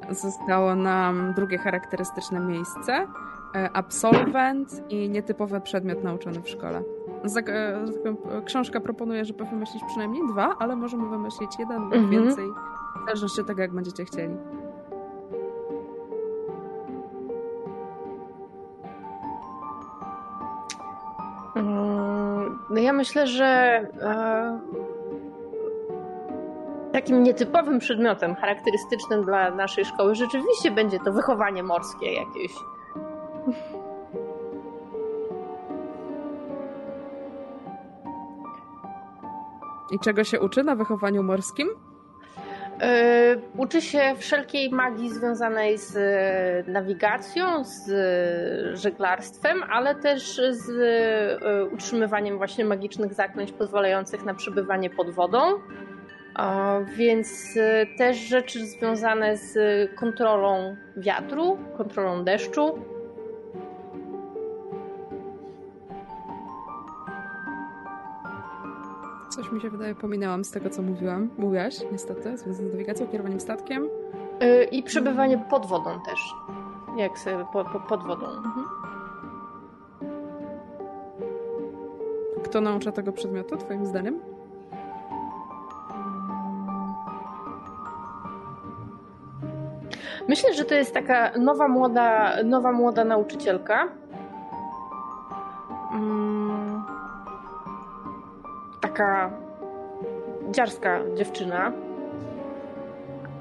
[0.09, 3.07] zostało nam drugie charakterystyczne miejsce,
[3.55, 6.83] e, absolwent i nietypowy przedmiot nauczony w szkole.
[7.47, 7.53] E,
[8.37, 12.09] e, książka proponuje, żeby wymyślić przynajmniej dwa, ale możemy wymyślić jeden lub Mhm.
[12.11, 12.45] więcej,
[13.01, 14.35] w zależności od tego, jak będziecie chcieli.
[22.69, 24.59] No ja myślę, że e,
[26.93, 32.51] takim nietypowym przedmiotem charakterystycznym dla naszej szkoły rzeczywiście będzie to wychowanie morskie jakieś.
[39.91, 41.69] I czego się uczy na wychowaniu morskim?
[42.81, 50.71] E, Uczy się wszelkiej magii związanej z e, nawigacją, z e, żeglarstwem, ale też z
[51.73, 55.39] utrzymywaniem właśnie magicznych zaklęć pozwalających na przebywanie pod wodą.
[56.95, 57.57] Więc
[57.97, 59.55] też rzeczy związane z
[59.95, 62.79] kontrolą wiatru, kontrolą deszczu.
[69.31, 71.29] Coś mi się wydaje, pominęłam z tego, co mówiłam.
[71.37, 73.89] Mówiłaś, niestety, związane z nawigacją, kierowaniem statkiem.
[74.39, 76.19] e, I przebywanie pod wodą też.
[76.97, 78.25] Jak sobie po, po, pod wodą.
[78.27, 78.65] Mhm.
[82.43, 84.19] Kto naucza tego przedmiotu, twoim zdaniem?
[90.27, 93.87] Myślę, że to jest taka nowa, młoda, nowa, młoda nauczycielka.
[95.93, 96.83] Mm,
[98.81, 99.31] taka
[100.51, 101.71] dziarska dziewczyna.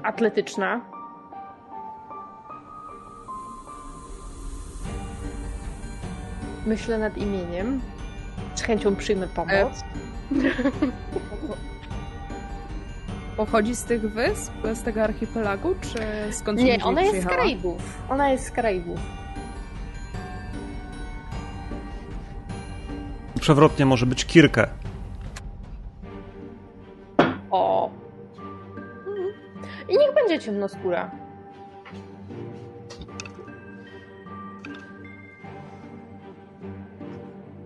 [0.03, 0.81] Atletyczna.
[6.65, 7.81] Myślę nad imieniem.
[8.55, 9.83] Z chęcią przyjmę pomoc.
[13.37, 15.99] Pochodzi z tych wysp, z tego archipelagu, czy
[16.33, 17.25] skąd Nie, indziej ona jest z?
[17.25, 17.81] Karaibów.
[18.09, 18.99] Ona jest z Karaibów.
[23.39, 24.67] Przewrotnie może być Kirkę.
[27.51, 27.89] O.
[29.89, 31.11] I niech będzie ciemnoskóra.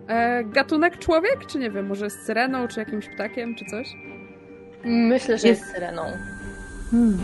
[0.08, 3.96] E, gatunek człowiek, czy nie wiem, może z syreną, czy jakimś ptakiem, czy coś?
[4.84, 6.02] Myślę, że Jest- jest, syreną.
[6.92, 7.18] Hmm.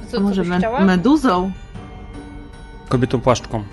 [0.00, 0.80] Co, A co może byś me- chciała?
[0.80, 1.52] meduzą?
[2.88, 3.64] Kobietą płaszczką.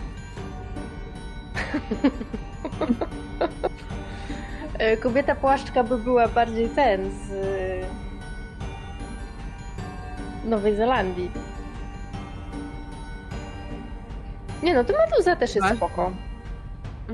[4.79, 7.85] E, Kobieta płaszczka by była bardziej ten z e,
[10.49, 11.31] Nowej Zelandii.
[14.63, 15.77] Nie no, to meduza też jest Tak?
[15.77, 16.11] spoko.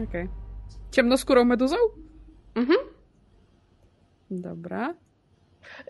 [0.09, 0.27] Okej.
[0.91, 1.75] Ciemnoskórą meduzą?
[2.55, 2.79] Mhm.
[4.31, 4.93] Dobra.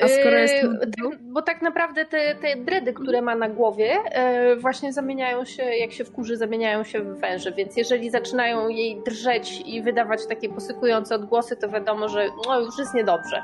[0.01, 4.55] A skoro jest tak, bo tak naprawdę te, te dredy, które ma na głowie, e,
[4.55, 9.63] właśnie zamieniają się, jak się wkurzy, zamieniają się w węże, więc jeżeli zaczynają jej drżeć
[9.65, 13.43] i wydawać takie posykujące odgłosy, to wiadomo, że no, już jest niedobrze.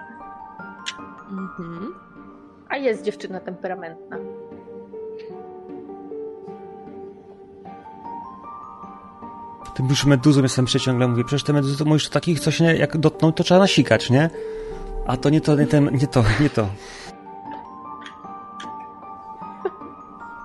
[1.31, 1.95] Mhm.
[2.69, 4.17] A jest dziewczyna temperamentna.
[9.75, 12.97] Tym już meduzą jestem przeciągle mówię, przecież te meduzy to mówisz takich coś nie, jak
[12.97, 14.29] dotkną, to trzeba nasikać, nie?
[15.08, 16.67] A to nie to, nie, ten, nie to, nie to.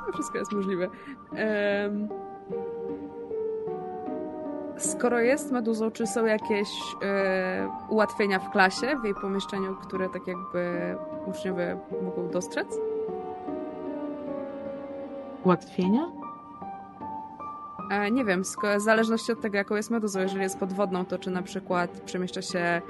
[0.15, 0.89] Wszystko jest możliwe.
[1.33, 2.09] Em,
[4.83, 6.69] Skoro jest meduzą, czy są jakieś
[7.03, 10.95] e, ułatwienia w klasie, w jej pomieszczeniu, które tak jakby
[11.27, 12.67] uczniowie mogą dostrzec?
[15.45, 16.13] Ułatwienia?
[17.91, 20.21] E, nie wiem, w zależności od tego, jaką jest meduzą.
[20.21, 22.83] Jeżeli jest podwodną, to czy na przykład przemieszcza się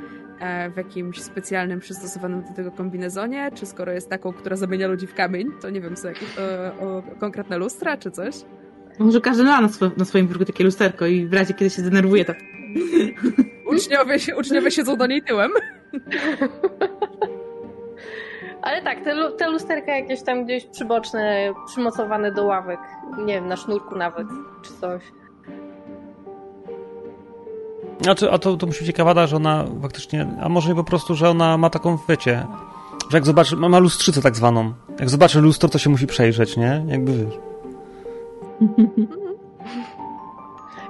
[0.74, 5.14] w jakimś specjalnym, przystosowanym do tego kombinezonie, czy skoro jest taką, która zamienia ludzi w
[5.14, 8.34] kamień, to nie wiem, są jakieś e, o, konkretne lustra, czy coś?
[8.98, 11.82] Może każdy ma na, swo- na swoim biurku takie lusterko i w razie kiedy się
[11.82, 12.32] zdenerwuje, to
[13.74, 15.50] Uczniowie, się, uczniowie siedzą do niej tyłem.
[18.62, 22.80] Ale tak, te, te lusterka jakieś tam gdzieś przyboczne, przymocowane do ławek.
[23.18, 24.26] Nie wiem, na sznurku nawet,
[24.62, 25.02] czy coś.
[28.02, 31.30] Znaczy, a to, to musi być ciekawa, że ona faktycznie, a może po prostu, że
[31.30, 32.46] ona ma taką, wiecie,
[33.10, 34.72] że jak zobaczy, ma ma lustrzycę tak zwaną.
[35.00, 36.84] Jak zobaczy lustro, to się musi przejrzeć, nie?
[36.88, 37.34] Jakby wiesz.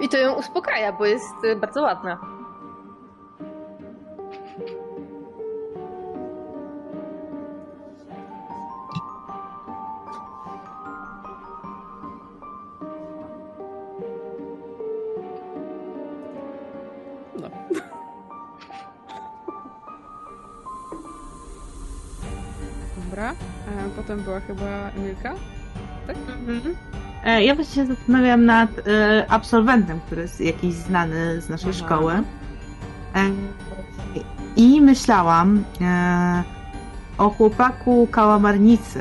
[0.00, 2.18] I to ją uspokaja, bo jest y, bardzo ładna.
[23.12, 23.34] Dobra.
[23.96, 25.34] Potem była chyba Emilka.
[27.24, 31.78] E, Ja właśnie się zastanawiam nad e, absolwentem, który jest jakiś znany z naszej Aha.
[31.78, 32.12] szkoły.
[32.12, 32.22] E,
[34.56, 35.64] I myślałam
[37.18, 39.00] o chłopaku kałamarnicy,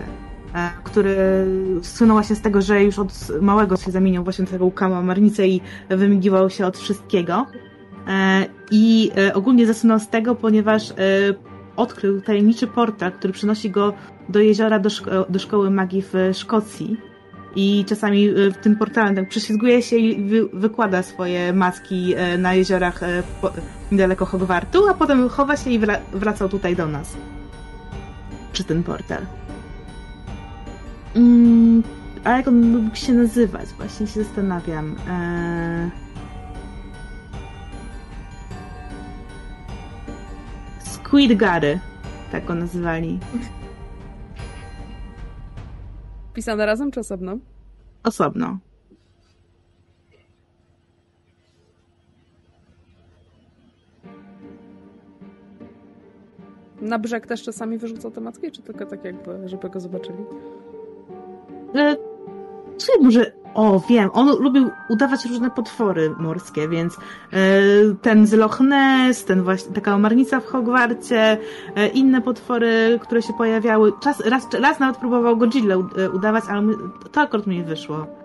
[0.83, 1.17] który
[1.81, 5.61] słynął właśnie z tego, że już od małego się zamieniał właśnie w taką kałamarnicę i
[5.89, 7.45] wymigiwał się od wszystkiego.
[8.71, 10.93] I ogólnie zasłynął z tego, ponieważ
[11.75, 13.93] odkrył tajemniczy portal, który przynosi go
[14.29, 16.97] do jeziora, do, szko- do szkoły magii w Szkocji.
[17.55, 22.37] I czasami y, w tym portalem tak prześlizguje się i wy, wykłada swoje maski e,
[22.37, 23.51] na jeziorach e, po,
[23.91, 27.17] niedaleko Hogwartu, a potem chowa się i wra, wracał tutaj do nas.
[28.53, 29.25] Przez ten portal.
[31.15, 31.83] Mm,
[32.23, 33.69] a jak on mógł się nazywać?
[33.69, 34.95] Właśnie się zastanawiam.
[35.09, 36.10] E...
[41.11, 41.79] Squid Gary.
[42.31, 43.19] Tak go nazywali.
[46.33, 47.37] Pisane razem czy osobno?
[48.03, 48.57] Osobno.
[56.81, 60.23] Na brzeg też czasami wyrzucał te macki, czy tylko tak jakby, żeby go zobaczyli?
[61.75, 61.95] E,
[62.77, 66.99] Słuchaj, może O, wiem, on lubił udawać różne potwory morskie, więc e,
[68.01, 71.37] ten z Loch Ness, ten właśnie, taka omarnica w Hogwarcie,
[71.75, 73.91] e, inne potwory, które się pojawiały.
[73.99, 76.63] Czas, raz, raz nawet próbował Godzilla e, udawać, ale
[77.11, 78.20] to akurat mi nie wyszło.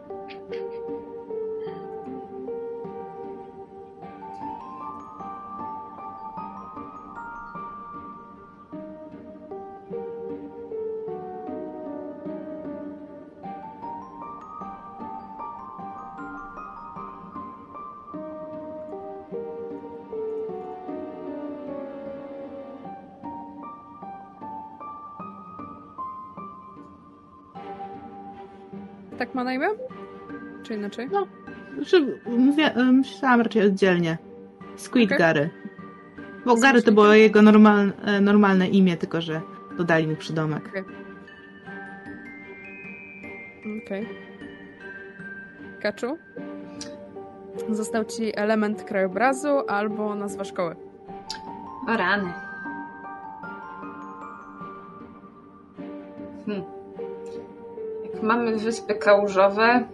[29.27, 29.67] Tak ma na imię?
[30.63, 31.09] Czy inaczej?
[31.13, 31.27] No.
[31.75, 34.19] Znaczy, mówię, e, myślałam raczej oddzielnie.
[34.77, 35.19] Squid Okej.
[35.19, 35.51] Gary.
[36.45, 39.41] Bo Gary to było jego normal, e, normalne imię, tylko że
[39.77, 40.85] dodali mu przydomek.
[43.85, 44.09] Okej.
[45.83, 46.19] Kaczu?
[47.71, 50.77] Został ci element krajobrazu albo nazwa szkoły.
[51.89, 52.33] O rany.
[56.47, 56.76] Hmm.
[58.13, 59.85] Jak mamy wyspy kałużowe.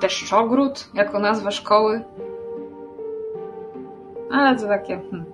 [0.00, 2.04] Deszczogród jako nazwa szkoły.
[4.32, 5.00] Ale to takie.
[5.10, 5.24] Hmm.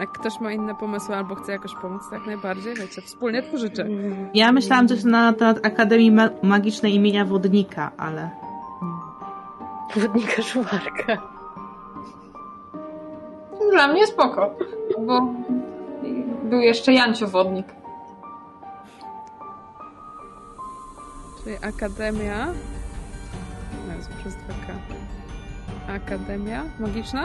[0.00, 3.88] Jak ktoś ma inne pomysły albo chce jakoś pomóc, tak najbardziej, wiecie, wspólnie tworzycie.
[4.34, 8.30] Ja myślałam coś na temat Akademii Ma- Magicznej imienia Wodnika, ale...
[9.96, 11.22] Wodnika szuwarka.
[13.72, 14.50] Dla mnie spoko.
[14.98, 15.26] Bo
[16.48, 17.66] był jeszcze Jancio Wodnik.
[21.44, 22.46] Czyli Akademia.
[23.88, 24.74] No jest przez 2K.
[25.88, 27.24] Akademia Magiczna?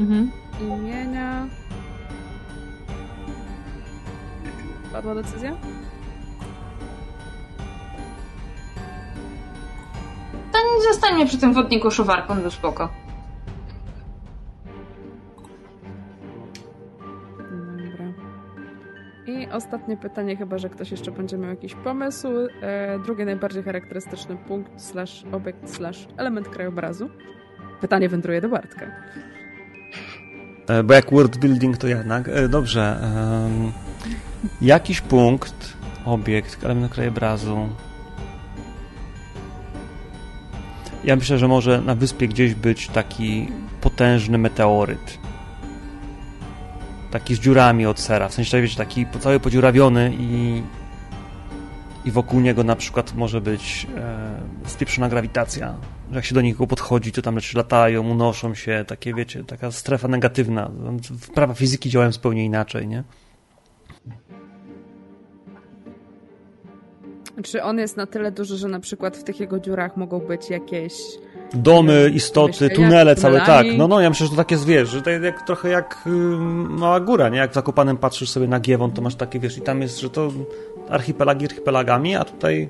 [0.00, 0.30] Mhm.
[0.60, 1.46] Imienia.
[4.92, 5.52] Padła decyzja?
[10.52, 12.88] To nie zostańmy przy tym wodniku szuwarką, był spoko.
[19.52, 22.28] Ostatnie pytanie, chyba że ktoś jeszcze będzie miał jakiś pomysł.
[22.62, 27.10] E, drugi najbardziej charakterystyczny punkt, slash obiekt, slash element krajobrazu.
[27.80, 28.86] Pytanie wędruje do Bartka.
[30.68, 32.28] E, Bo jak world building to jednak.
[32.28, 32.96] E, Dobrze.
[34.60, 37.68] jakiś punkt, obiekt, element krajobrazu.
[41.04, 43.48] Ja myślę, że może na wyspie gdzieś być taki
[43.80, 45.18] potężny meteoryt.
[47.10, 48.28] Taki z dziurami od sera.
[48.28, 50.62] W sensie, wiecie, taki cały podziurawiony i,
[52.04, 55.74] i wokół niego na przykład może być e, spieprzona grawitacja.
[56.10, 59.70] Że jak się do niego podchodzi, to tam rzeczy latają, unoszą się, takie wiecie, taka
[59.72, 60.70] strefa negatywna.
[61.34, 63.04] Prawa fizyki działają zupełnie inaczej, nie?
[67.42, 70.50] Czy on jest na tyle duży, że na przykład w tych jego dziurach mogą być
[70.50, 70.92] jakieś.
[71.54, 73.66] Domy, istoty, Myślę, tunele całe, tak.
[73.76, 76.04] No, no, ja myślę, że to takie jest, wiesz, że to jest jak, trochę jak
[76.06, 76.10] y,
[76.68, 77.38] mała góra, nie?
[77.38, 80.10] Jak w Zakopanem patrzysz sobie na Giewon, to masz takie, wiesz, i tam jest, że
[80.10, 80.32] to
[80.88, 82.68] archipelagi archipelagami, a tutaj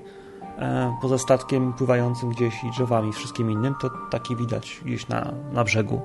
[0.58, 5.32] e, poza statkiem pływającym gdzieś i drzewami i wszystkim innym, to taki widać gdzieś na,
[5.52, 6.00] na brzegu.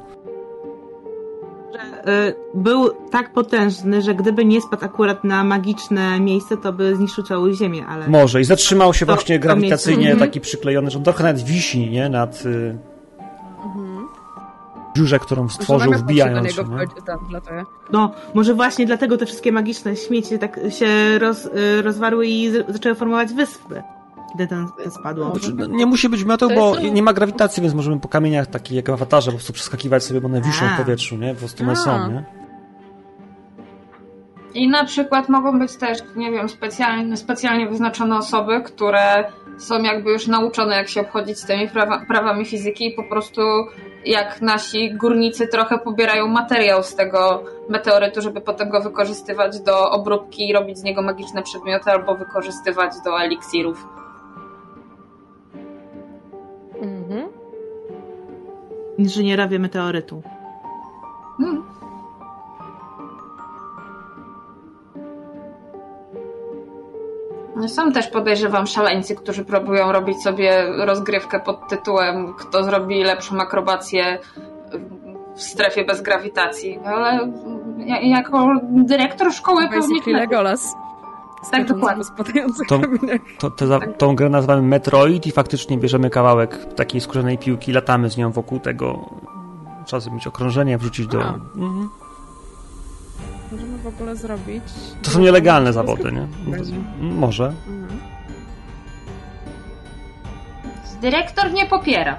[2.08, 7.24] Y, był tak potężny, że gdyby nie spadł akurat na magiczne miejsce, to by zniszczył
[7.24, 8.08] całą ziemię, ale...
[8.08, 10.20] Może i zatrzymał się To- właśnie to grawitacyjnie miejsce.
[10.20, 12.10] Taki przyklejony, że on trochę nawet wisi, nie?
[12.10, 12.78] Nad y,
[14.96, 16.64] dziurze, którą stworzył, wbijając się.
[17.92, 22.72] No, może właśnie dlatego te wszystkie magiczne śmieci tak się roz, y, rozwarły i z,
[22.74, 23.84] zaczęły formować wyspy,
[24.38, 25.32] kiedy ten, spadło.
[25.36, 28.08] Znaczy, no, nie musi być mioteł, To bo jest- nie ma grawitacji, więc możemy po
[28.08, 31.34] kamieniach takich jak w awatarze po prostu przeskakiwać sobie, bo one wiszą w powietrzu, nie?
[31.34, 31.76] Po prostu one A.
[31.76, 32.24] są, nie?
[34.54, 40.12] I na przykład mogą być też, nie wiem, specjalnie, specjalnie wyznaczone osoby, które są jakby
[40.12, 43.42] już nauczone, jak się obchodzić z tymi prawa, prawami fizyki i po prostu
[44.06, 50.50] jak nasi górnicy trochę pobierają materiał z tego meteorytu, żeby potem go wykorzystywać do obróbki
[50.50, 53.88] i robić z niego magiczne przedmioty albo wykorzystywać do eliksirów.
[58.98, 60.22] Inżynierowie meteorytu.
[61.38, 61.64] Hmm.
[67.68, 74.20] Są też, podejrzewam, szaleńcy, którzy próbują robić sobie rozgrywkę pod tytułem kto zrobi lepszą akrobację
[75.36, 77.32] w strefie bez grawitacji, ale
[77.78, 79.80] ja- jako dyrektor szkoły pewnie...
[79.80, 80.76] Basically Legolas.
[81.48, 82.04] Skaczący dokładnie.
[82.04, 83.22] spadających To- kamieniach.
[83.40, 88.10] To, te, za- tą grę nazywamy Metroid i faktycznie bierzemy kawałek takiej skórzanej piłki, latamy
[88.10, 89.10] z nią wokół tego.
[89.86, 91.22] Trzeba zrobić okrążenie, wrzucić do...
[91.22, 91.90] Mhm.
[93.52, 94.64] możemy w ogóle zrobić...
[95.02, 96.28] To są nielegalne zawody, nie?
[96.48, 96.58] No
[97.16, 97.46] może.
[97.68, 98.00] Mhm.
[101.02, 102.18] Dyrektor nie popiera.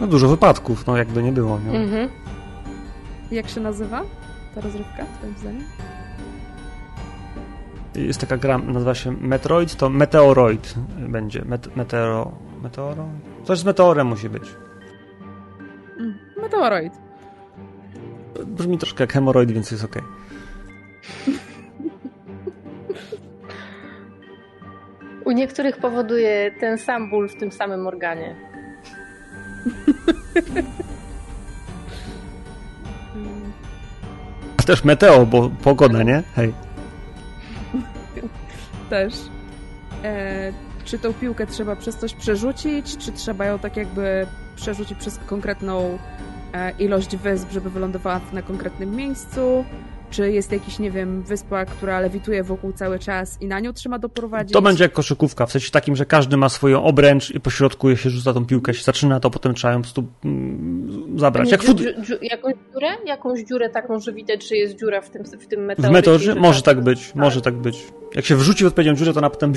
[0.00, 1.78] No dużo wypadków, no jakby nie było, nie?
[1.80, 2.08] Mhm.
[3.30, 4.02] Jak się nazywa
[4.54, 5.62] ta rozrywka, twoim zdaniem?
[7.96, 11.44] Jest taka gra, nazywa się Metroid, to Meteoroid będzie.
[11.44, 12.32] Met, meteoro...
[12.62, 13.08] Meteoro?
[13.44, 14.42] Coś z meteorem musi być.
[16.00, 16.18] Mm.
[16.42, 16.92] Meteoroid.
[18.46, 20.02] Brzmi troszkę jak hemoroid, więc jest okej.
[25.24, 28.36] U niektórych powoduje ten sam ból w tym samym organie.
[34.66, 36.22] Też meteo, bo pogoda, nie?
[36.36, 36.65] Hej.
[38.90, 39.14] Też.
[40.04, 40.52] E,
[40.84, 44.26] czy tą piłkę trzeba przez coś przerzucić, czy trzeba ją tak jakby
[44.56, 45.98] przerzucić przez konkretną
[46.54, 49.64] e, ilość wysp, żeby wylądowała na konkretnym miejscu?
[50.10, 53.98] Czy jest jakiś, nie wiem, wyspa, która lewituje wokół cały czas i na nią trzeba
[53.98, 54.52] doprowadzić?
[54.52, 57.96] To będzie jak koszykówka, w sensie takim, że każdy ma swoją obręcz i po środku
[57.96, 61.50] się rzuca tą piłkę, się zaczyna, to potem trzeba ją po prostu mm, zabrać.
[61.50, 61.80] Jak fut...
[61.80, 62.88] dziu- dziu- jakąś dziurę?
[63.06, 65.92] Jakąś dziurę taką, że widać, że jest dziura w tym, w tym W meteorycie.
[65.92, 66.24] meteorze?
[66.24, 67.86] że Może tak- tak być, może tak być.
[68.16, 69.52] Jak się wrzuci w odpowiednią dziurę, to ona potem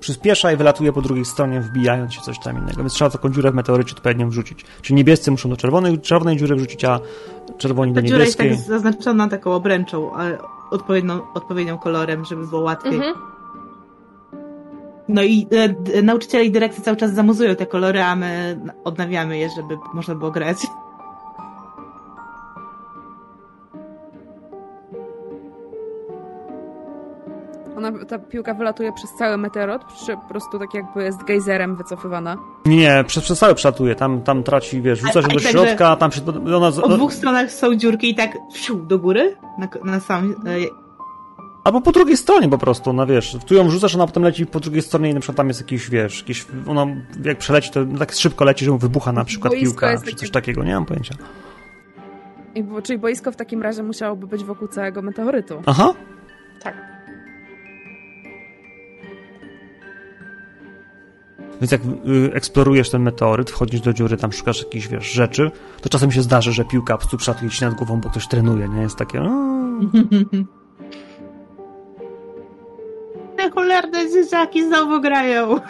[0.00, 2.76] przyspiesza i wylatuje po drugiej stronie, wbijając się coś tam innego.
[2.76, 4.64] Więc trzeba taką dziurę w meteorycie odpowiednią wrzucić.
[4.82, 7.00] Czyli niebiescy muszą do czerwonej, czerwonej dziury wrzucić, a
[7.58, 8.66] czerwoni do Ta dziura jest niebieskiej.
[8.66, 10.38] tak zaznaczona taką obręczą, ale
[10.70, 12.94] odpowiednią, odpowiednią kolorem, żeby było łatwiej.
[12.94, 13.14] Mhm.
[15.08, 15.46] No i
[15.94, 20.14] e, nauczyciele i dyrekcja cały czas zamuzują te kolory, a my odnawiamy je, żeby można
[20.14, 20.56] było grać.
[27.76, 32.36] Ona, ta piłka wylatuje przez cały meteorot, czy po prostu tak jakby jest gejzerem wycofywana?
[32.66, 33.94] Nie, przez, przez cały przelatuje.
[33.94, 36.20] Tam, tam traci, wiesz, rzuca się A- a do tak, środka, a tam się...
[36.56, 40.34] Ona, Po dwóch stronach są dziurki i tak wsiu, do góry, na, na sam...
[40.46, 40.84] E,
[41.64, 44.60] Albo po drugiej stronie po prostu, no wiesz, tu ją wrzucasz, ona potem leci po
[44.60, 46.86] drugiej stronie i na przykład tam jest jakiś, wiesz, jakiś, ona
[47.24, 50.16] jak przeleci, to tak szybko leci, że mu wybucha na przykład Boisko piłka, czy takie-
[50.16, 51.14] coś takiego, nie mam pojęcia.
[52.54, 55.62] I, bo- czyli boisko w takim razie musiałoby być wokół całego meteorytu.
[55.66, 55.94] Aha,
[56.62, 56.93] Tak.
[61.64, 65.50] Więc jak y, eksplorujesz ten meteoryt, wchodzisz do dziury, tam szukasz jakichś, wiesz, rzeczy,
[65.80, 68.82] to czasem się zdarzy, że piłka prostu przelatuje ci nad głową, bo ktoś trenuje, nie?
[68.82, 69.54] Jest takie, no...
[73.36, 75.48] Te cholerne dzieciaki znowu grają.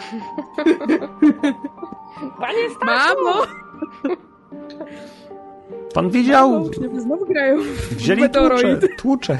[2.41, 3.15] Panie Stasiu!
[3.23, 3.45] Mamo!
[5.93, 6.69] Pan wiedział, Mamo,
[7.01, 7.57] znowu grają.
[7.91, 9.39] wzięli tłucze, tłucze.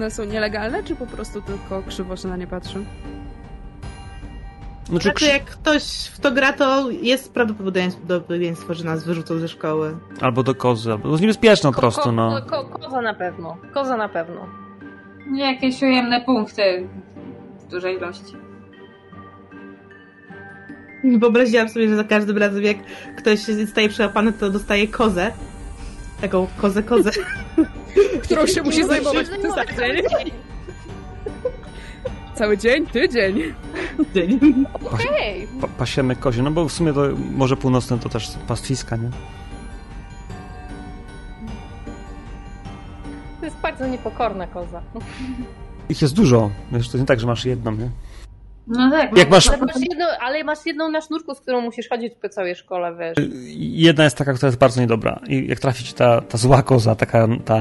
[0.00, 2.84] One są nielegalne, czy po prostu tylko krzywo się na nie patrzy?
[4.84, 9.96] Znaczy, Znaczy, jak ktoś w to gra, to jest prawdopodobieństwo, że nas wyrzucą ze szkoły.
[10.20, 12.42] albo do kozy, albo to jest niebezpieczne po prostu, no.
[12.42, 13.56] Ko, ko, koza na pewno.
[13.74, 14.46] Koza na pewno.
[15.34, 16.88] Jakieś ujemne punkty
[17.60, 18.36] w dużej ilości.
[21.18, 22.76] Wyobraziłam sobie, że za każdym razem, jak
[23.16, 25.32] ktoś staje przełapany, to dostaje kozę.
[26.20, 27.10] Taką kozę, kozę.
[28.22, 29.26] Którą się musi zajmować
[29.76, 30.30] cały dzień.
[32.34, 32.86] Cały dzień?
[32.86, 33.54] Tydzień.
[34.14, 34.64] Dzień.
[34.92, 35.48] Okej.
[35.60, 37.00] Pa, pasiemy kozie, no bo w sumie to
[37.36, 39.10] Morze Północne to też pastwiska, nie?
[43.40, 44.82] To jest bardzo niepokorna koza.
[45.88, 47.90] Ich jest dużo, wiesz, to nie tak, że masz jedną, nie?
[48.70, 49.16] No tak.
[49.18, 52.28] Jak masz- Ale masz, jedno, ale masz jedną na sznurku, z którą musisz chodzić po
[52.28, 53.16] całej szkole, wiesz.
[53.56, 55.20] Jedna jest taka, która jest bardzo niedobra.
[55.28, 57.60] I jak trafi ci ta, ta zła koza, taka ta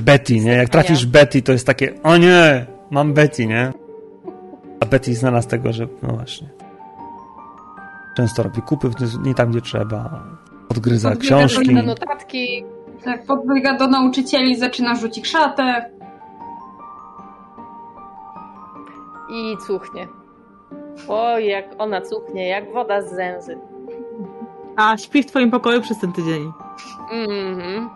[0.00, 0.52] Betty, nie?
[0.52, 3.72] Jak trafisz Betty, to jest takie, o nie, mam Betty, nie?
[4.80, 6.48] A Betty znana z tego, że no właśnie.
[8.16, 10.22] Często robi kupy w- nie tam, gdzie trzeba.
[10.68, 11.74] Odgryza książki.
[11.74, 12.64] Na notatki.
[13.04, 15.90] Tak, podbiega do nauczycieli, zaczyna rzucić szatę.
[19.30, 20.08] I cuchnie.
[21.08, 23.58] Oj, jak ona cuchnie, jak woda z zęzy.
[24.76, 26.52] A śpi w twoim pokoju przez ten tydzień.
[27.12, 27.90] Mhm.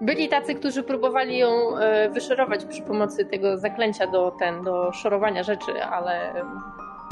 [0.00, 5.42] Byli tacy, którzy próbowali ją e, wyszorować przy pomocy tego zaklęcia do, ten, do szorowania
[5.42, 6.32] rzeczy, ale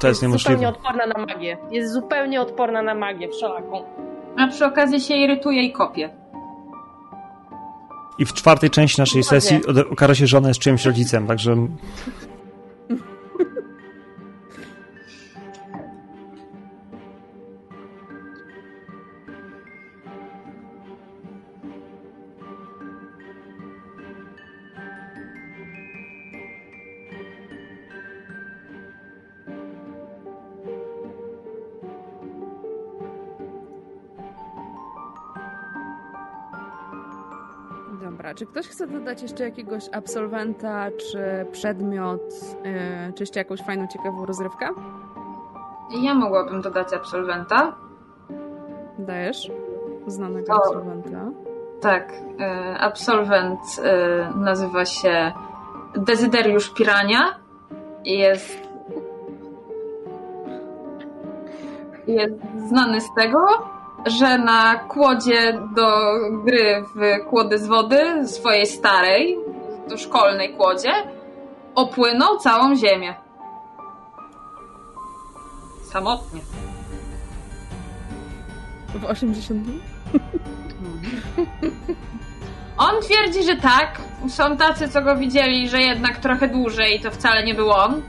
[0.00, 0.68] To jest zupełnie niemożliwe.
[0.68, 1.58] odporna na magię.
[1.70, 3.84] Jest zupełnie odporna na magię wszelaką.
[4.38, 6.10] A przy okazji się irytuje i kopie.
[8.18, 9.60] I w czwartej części naszej sesji
[9.90, 11.56] okaże się, że ona jest czyimś rodzicem, także
[38.36, 42.20] czy ktoś chce dodać jeszcze jakiegoś absolwenta, czy przedmiot,
[42.64, 44.68] yy, czy jeszcze jakąś fajną, ciekawą rozrywkę?
[46.02, 47.74] Ja mogłabym dodać absolwenta.
[48.98, 49.50] Dajesz?
[50.06, 50.56] Znanego O.
[50.56, 51.30] absolwenta.
[51.80, 55.32] Tak, e, absolwent e, nazywa się
[55.94, 57.38] Dezyderiusz Pirania
[58.04, 58.58] i jest,
[62.06, 62.34] jest
[62.68, 63.38] znany z tego,
[64.06, 65.88] że na kłodzie do
[66.44, 69.38] gry w kłody z wody, swojej starej,
[69.88, 70.92] do szkolnej kłodzie,
[71.74, 73.14] opłynął całą ziemię.
[75.82, 76.40] Samotnie.
[78.94, 79.80] W 80 dni?
[82.78, 84.00] On twierdzi, że tak.
[84.28, 88.02] Są tacy, co go widzieli, że jednak trochę dłużej i to wcale nie był on.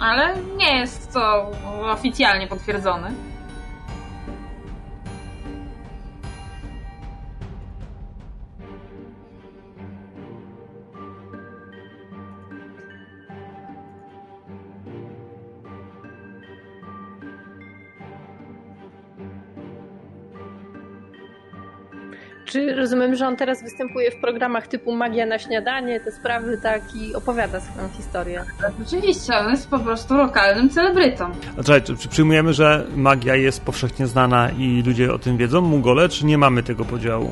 [0.00, 1.50] Ale nie jest to
[1.92, 3.33] oficjalnie potwierdzone.
[22.54, 26.82] Czy rozumiem, że on teraz występuje w programach typu Magia na śniadanie, te sprawy, tak,
[26.94, 28.44] i opowiada swoją historię?
[28.86, 31.30] Oczywiście, on jest po prostu lokalnym celebrytą.
[31.56, 36.26] Czekaj, czy, przyjmujemy, że magia jest powszechnie znana i ludzie o tym wiedzą, Mugole, czy
[36.26, 37.30] nie mamy tego podziału?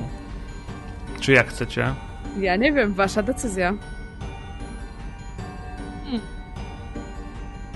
[1.20, 1.94] Czy jak chcecie?
[2.38, 3.72] Ja nie wiem, wasza decyzja.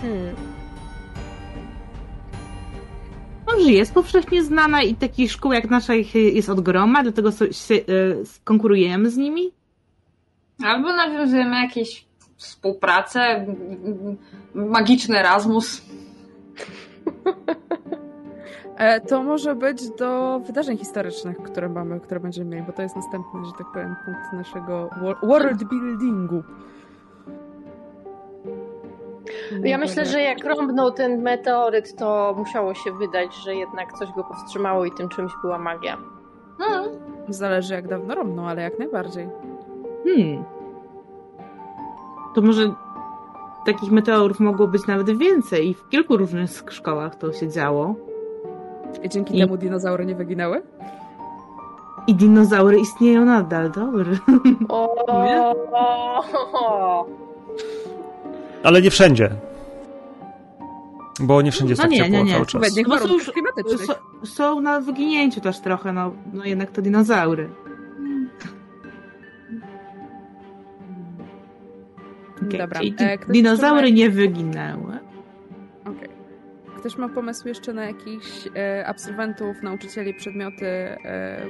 [0.00, 0.45] Hmm.
[3.56, 7.44] Może jest powszechnie znana i takich szkół jak nasza ich jest od groma, dlatego so,
[7.44, 7.48] e,
[8.44, 9.50] konkurujemy z nimi?
[10.64, 13.46] Albo nawiązujemy jakieś współpracę,
[14.54, 15.82] magiczny Erasmus.
[18.76, 22.96] E, to może być do wydarzeń historycznych, które mamy, które będziemy mieli, bo to jest
[22.96, 26.42] następny, że tak powiem, punkt naszego wor- world buildingu.
[29.64, 34.24] Ja myślę, że jak rąbnął ten meteoryt, to musiało się wydać, że jednak coś go
[34.24, 35.96] powstrzymało i tym czymś była magia.
[36.58, 36.90] Hmm.
[37.28, 39.28] Zależy jak dawno romną, ale jak najbardziej.
[40.04, 40.44] Hmm.
[42.34, 42.74] To może
[43.66, 47.94] takich meteorów mogło być nawet więcej i w kilku różnych szkołach to się działo.
[49.02, 50.62] I dzięki I- temu dinozaury nie wyginęły?
[52.06, 54.18] I dinozaury istnieją nadal, dobry.
[54.68, 54.94] O,
[58.62, 59.30] Ale nie wszędzie.
[61.20, 62.32] Bo nie wszędzie jest No tak nie, ciepło nie, nie.
[62.32, 62.76] cały czas.
[62.88, 63.30] No są już-.
[63.86, 63.94] So,
[64.24, 67.48] są na wyginięciu też trochę, no, no jednak to dinozaury.
[72.46, 74.98] Okej, Dobra, e, dinozaury jeszcze nie wyginęły.
[75.84, 76.08] Okej.
[76.78, 81.46] Ktoś ma pomysł jeszcze na jakichś e, absolwentów, nauczycieli, przedmioty, e,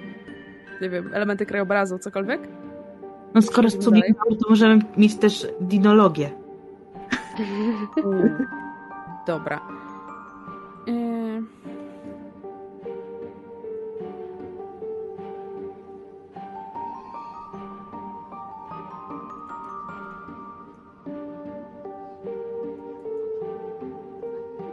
[0.83, 2.41] nie wiem, elementy krajobrazu, cokolwiek?
[3.35, 6.31] No skoro są dinozaury, to możemy mieć też dinologię.
[9.27, 9.61] Dobra.
[10.89, 11.43] E,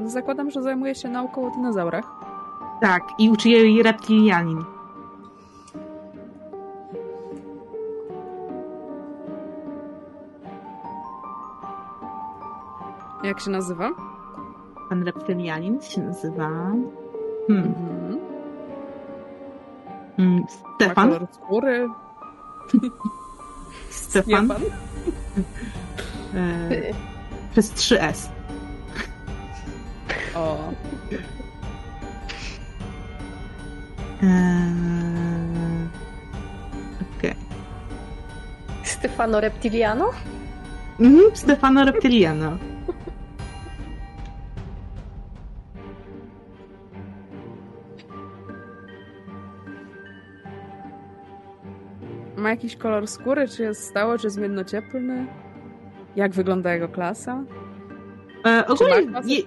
[0.05, 2.05] Zakładam, że zajmuje się nauką o dinozaurach.
[2.81, 4.63] Tak, i uczy jej reptilianin.
[13.23, 13.89] Jak się nazywa?
[14.89, 16.49] Pan reptilianin się nazywa...
[17.47, 17.63] Hmm.
[17.67, 18.19] Mhm.
[20.17, 21.09] Mm, Ma Stefan?
[21.09, 21.89] kolor skóry.
[23.89, 24.49] Stefan?
[26.35, 26.69] E,
[27.51, 28.29] przez 3S.
[30.35, 30.57] O.
[34.23, 35.87] Eee,
[37.19, 37.35] Okej.
[38.83, 40.09] Stefano Reptiliano?
[40.99, 42.57] Mhm, Stefano Reptiliano.
[52.43, 53.47] Ma jakiś kolor skóry?
[53.47, 55.27] Czy jest stały, czy zmiennocieplny?
[56.15, 57.43] Jak wygląda jego klasa?
[58.45, 59.43] E, ogólnie je,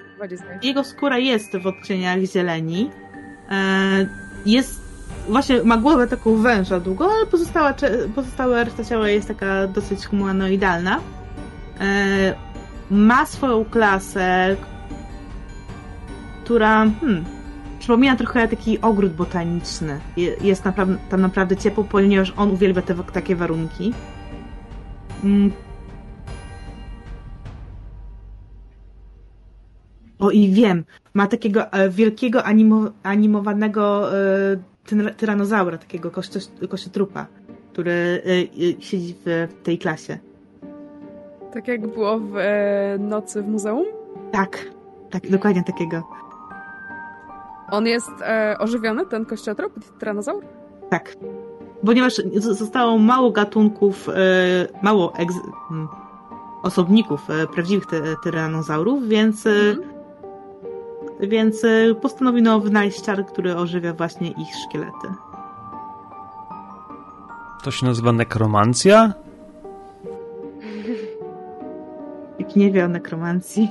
[0.63, 2.91] jego skóra jest w odcieniach zieleni.
[3.51, 4.09] E,
[4.47, 4.81] jest,
[5.29, 7.75] właśnie ma głowę taką węża długą, ale pozostała,
[8.15, 11.01] pozostała reszta ciała jest taka dosyć humanoidalna.
[11.81, 12.35] E,
[12.91, 14.57] ma swoją klasę,
[16.45, 17.25] która hmm,
[17.87, 20.01] przypomina trochę taki ogród botaniczny.
[20.17, 23.93] Je- Jest naprawdę, tam naprawdę ciepło, ponieważ on uwielbia te takie warunki.
[25.25, 25.53] Mm.
[30.19, 30.85] O i wiem,
[31.15, 37.27] ma takiego e, wielkiego animo, animowanego e, tyranozaura, takiego kościo- kościotrupa,
[37.73, 40.19] który e, siedzi w tej klasie.
[41.53, 42.33] Tak jak było w
[42.99, 43.87] Nocy w muzeum.
[44.33, 44.67] Tak,
[45.11, 46.03] tak, dokładnie takiego.
[47.71, 50.45] On jest e, ożywiony, ten kościotrop, tyranozaur?
[50.91, 51.17] Tak.
[51.87, 54.13] Ponieważ zostało mało gatunków, e,
[54.83, 55.89] mało egz- mm,
[56.63, 59.51] osobników e, prawdziwych ty- tyranozaurów, więc, e,
[61.21, 65.09] więc e, postanowiono wynaleźć czar, który ożywia właśnie ich szkielety.
[67.65, 69.09] To się nazywa nekromancja?
[72.39, 73.71] Nikt nie wie o nekromancji.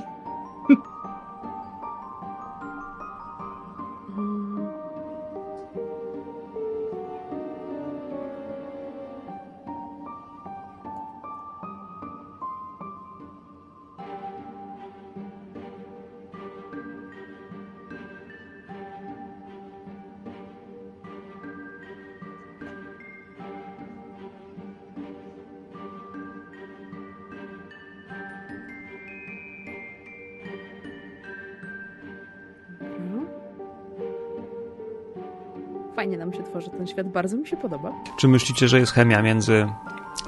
[36.26, 37.92] Nam się tworzy ten świat, bardzo mi się podoba.
[38.16, 39.68] Czy myślicie, że jest chemia między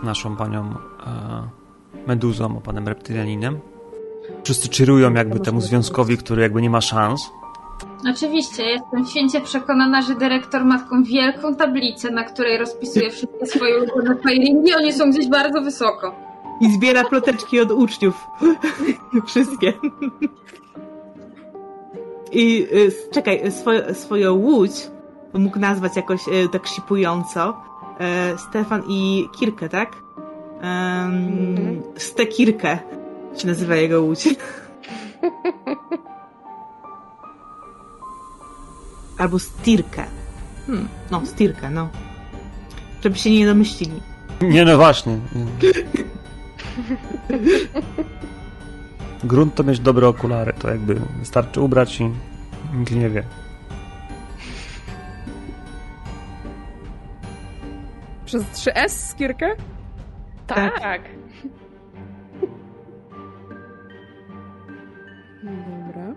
[0.03, 0.75] naszą panią
[1.07, 1.49] e,
[2.07, 3.59] Meduzą a panem Reptylianinem?
[4.45, 7.31] Wszyscy cheerują jakby temu związkowi, który jakby nie ma szans.
[8.11, 13.79] Oczywiście, jestem święcie przekonana, że dyrektor ma taką wielką tablicę, na której rozpisuje wszystkie swoje
[13.79, 14.75] ulubione firingi.
[14.75, 16.15] Oni są gdzieś bardzo wysoko.
[16.61, 18.27] I zbiera ploteczki od uczniów.
[19.27, 19.73] Wszystkie.
[22.33, 24.91] I y, czekaj, swoją, swoją łódź
[25.35, 27.57] mógł nazwać jakoś y, tak sipująco.
[28.01, 29.97] E, Stefan i Kirkę, tak?
[30.63, 32.79] Um, Stekirkę
[33.37, 34.29] się nazywa jego łódź.
[39.19, 40.05] Albo Stirkę.
[40.67, 41.89] Hmm, no, Stirkę, no.
[43.03, 44.01] Żeby się nie domyślili.
[44.41, 45.19] Nie, no właśnie.
[49.25, 52.11] Grunt to mieć dobre okulary, to jakby wystarczy ubrać i
[52.75, 53.25] nikt nie wie.
[58.29, 59.47] Przez 3S skierkę?
[60.47, 60.81] Tak.
[60.81, 61.03] Tak.
[65.43, 66.15] Dobra.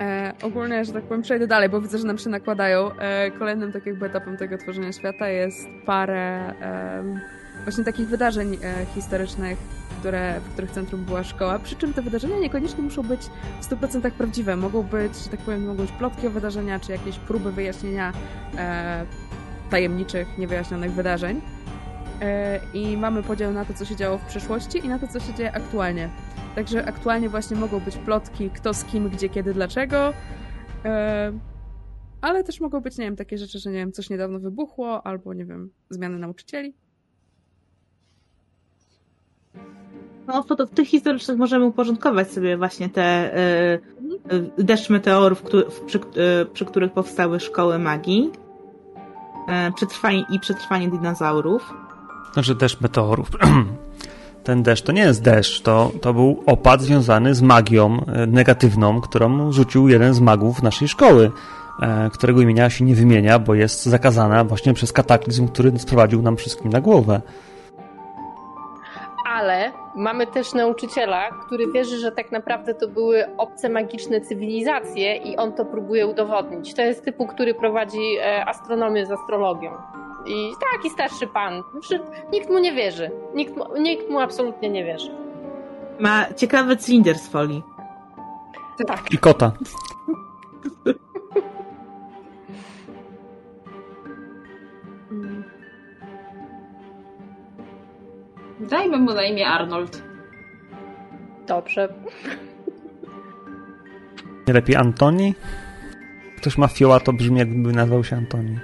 [0.00, 2.98] E, ogólnie, że tak powiem, przejdę dalej, bo widzę, że nam się nakładają.
[2.98, 7.20] E, kolejnym tak jakby etapem tego tworzenia świata jest parę em,
[7.64, 9.58] właśnie takich wydarzeń e, historycznych,
[10.02, 11.58] które, w których centrum była szkoła.
[11.58, 13.20] Przy czym te wydarzenia niekoniecznie muszą być
[13.60, 14.56] w 100% prawdziwe.
[14.56, 18.12] Mogą być, że tak powiem, mogą być plotki o wydarzenia, czy jakieś próby wyjaśnienia
[18.58, 19.06] e,
[19.70, 21.40] tajemniczych, niewyjaśnionych wydarzeń.
[22.20, 25.20] E, I mamy podział na to, co się działo w przeszłości i na to, co
[25.20, 26.08] się dzieje aktualnie.
[26.54, 30.12] Także aktualnie właśnie mogą być plotki, kto z kim, gdzie, kiedy, dlaczego.
[30.84, 31.32] E,
[32.20, 35.34] ale też mogą być, nie wiem, takie rzeczy, że nie wiem, coś niedawno wybuchło, albo
[35.34, 36.74] nie wiem, zmiany nauczycieli.
[40.26, 43.80] No, w, w tych historycznych możemy uporządkować sobie właśnie te y,
[44.32, 48.30] y, deszcz meteorów, któ- w- przy, y, przy których powstały szkoły magii
[49.68, 51.74] y, przetrwanie, i przetrwanie dinozaurów.
[52.32, 53.30] Znaczy deszcz meteorów.
[54.44, 59.00] Ten deszcz to nie jest deszcz, to, to był opad związany z magią e, negatywną,
[59.00, 61.30] którą rzucił jeden z magów naszej szkoły,
[61.82, 66.36] e, którego imienia się nie wymienia, bo jest zakazana właśnie przez kataklizm, który sprowadził nam
[66.36, 67.20] wszystkim na głowę.
[69.26, 75.36] Ale mamy też nauczyciela, który wierzy, że tak naprawdę to były obce magiczne cywilizacje i
[75.36, 76.74] on to próbuje udowodnić.
[76.74, 79.70] To jest typu, który prowadzi e, astronomię z astrologią.
[80.26, 81.62] I taki starszy pan.
[81.72, 82.00] Znaczy,
[82.32, 83.10] Nikt mu nie wierzy.
[83.34, 85.10] Nikt mu, nikt mu absolutnie nie wierzy.
[85.98, 87.62] Ma ciekawy cylinder z folii.
[88.86, 89.12] Tak.
[89.12, 89.52] I kota.
[98.70, 100.02] Dajmy mu na imię Arnold.
[101.46, 101.88] Dobrze.
[104.48, 105.34] Nie lepiej Antoni?
[106.36, 108.58] Ktoś ma fioła, to brzmi jakby nazwał się Antoni.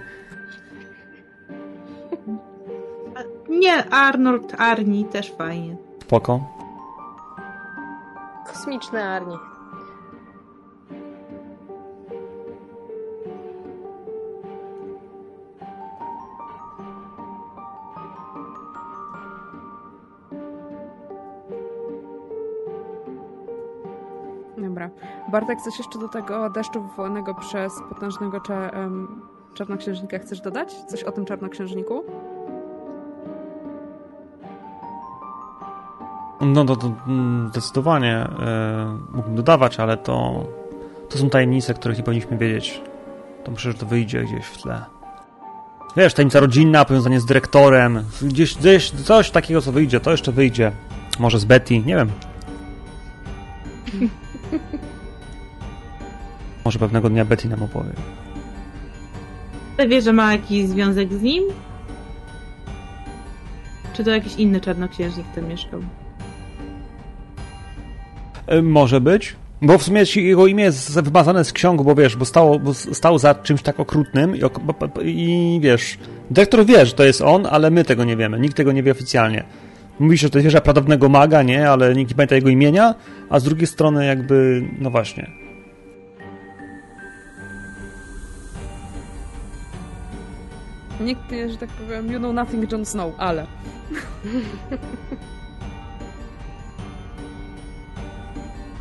[3.48, 5.76] Nie Arnold Arni też fajnie.
[6.02, 6.40] Spoko.
[8.46, 9.36] Kosmiczny Arni.
[24.78, 24.90] Dobra.
[25.28, 28.70] Bartek, coś jeszcze do tego deszczu wywołanego przez potężnego cze,
[29.54, 30.74] czarnoksiężnika chcesz dodać?
[30.74, 32.04] Coś o tym czarnoksiężniku?
[36.40, 40.46] No to, to mm, zdecydowanie e, mógłbym dodawać, ale to,
[41.08, 42.82] to są tajemnice, których nie powinniśmy wiedzieć.
[43.44, 44.84] To myślę, że to wyjdzie gdzieś w tle.
[45.96, 50.72] Wiesz, tajemnica rodzinna, powiązanie z dyrektorem, gdzieś, gdzieś coś takiego, co wyjdzie, to jeszcze wyjdzie.
[51.18, 52.10] Może z Betty, nie wiem.
[56.64, 57.90] Może pewnego dnia Betty nam opowie.
[59.88, 61.44] Wie, że ma jakiś związek z nim?
[63.92, 65.80] Czy to jakiś inny czarnoksiężnik tam mieszkał?
[68.46, 69.36] E, Może być.
[69.62, 73.18] Bo w sumie jego imię jest wymazane z ksiąg, bo wiesz, bo, stało, bo stał
[73.18, 74.40] za czymś tak okrutnym i,
[75.04, 75.98] i wiesz,
[76.30, 78.40] dyrektor wie, że to jest on, ale my tego nie wiemy.
[78.40, 79.44] Nikt tego nie wie oficjalnie.
[80.00, 81.70] Mówi się, że to jest wieża pradawnego maga, nie?
[81.70, 82.94] Ale nikt nie pamięta jego imienia,
[83.30, 85.30] a z drugiej strony jakby, no właśnie.
[91.00, 93.46] Nikt nie, że tak powiem, you know nothing Jon Snow, ale...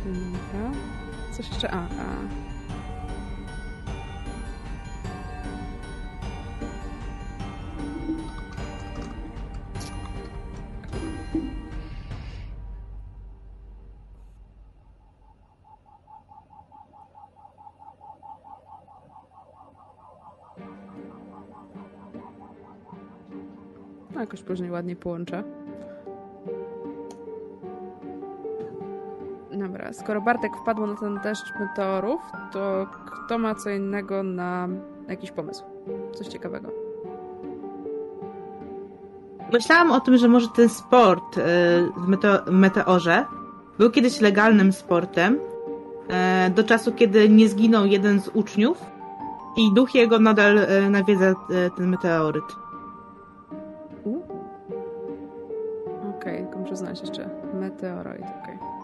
[0.04, 0.70] Dobra.
[1.36, 1.70] Coś jeszcze?
[1.70, 2.37] A, a.
[24.18, 25.42] No, jakoś później ładniej połączę.
[29.52, 32.20] Dobra, skoro Bartek wpadł na ten deszcz meteorów,
[32.52, 34.68] to kto ma co innego na
[35.08, 35.64] jakiś pomysł?
[36.14, 36.70] Coś ciekawego.
[39.52, 41.40] Myślałam o tym, że może ten sport y,
[41.96, 43.24] w mete- meteorze
[43.78, 45.38] był kiedyś legalnym sportem
[46.08, 48.78] e, do czasu, kiedy nie zginął jeden z uczniów
[49.56, 51.34] i duch jego nadal e, nawiedza
[51.76, 52.67] ten meteoryt.
[56.68, 58.77] Muszę znaleźć jeszcze meteoroid, okej.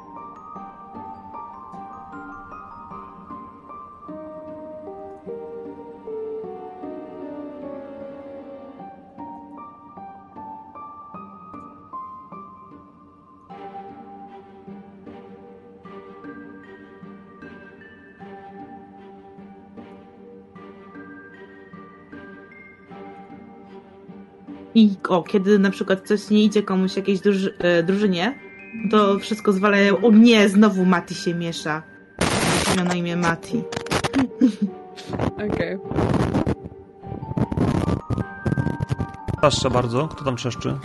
[24.74, 28.38] I o, kiedy na przykład coś nie idzie komuś jakiejś druży- e, drużynie,
[28.90, 30.00] to wszystko zwalają.
[30.06, 31.82] O nie, znowu Mati się miesza.
[32.76, 33.62] Miał na imię Mati.
[35.34, 35.78] Okej.
[39.40, 40.08] Czaszczę bardzo.
[40.08, 40.76] Kto tam czeszczy?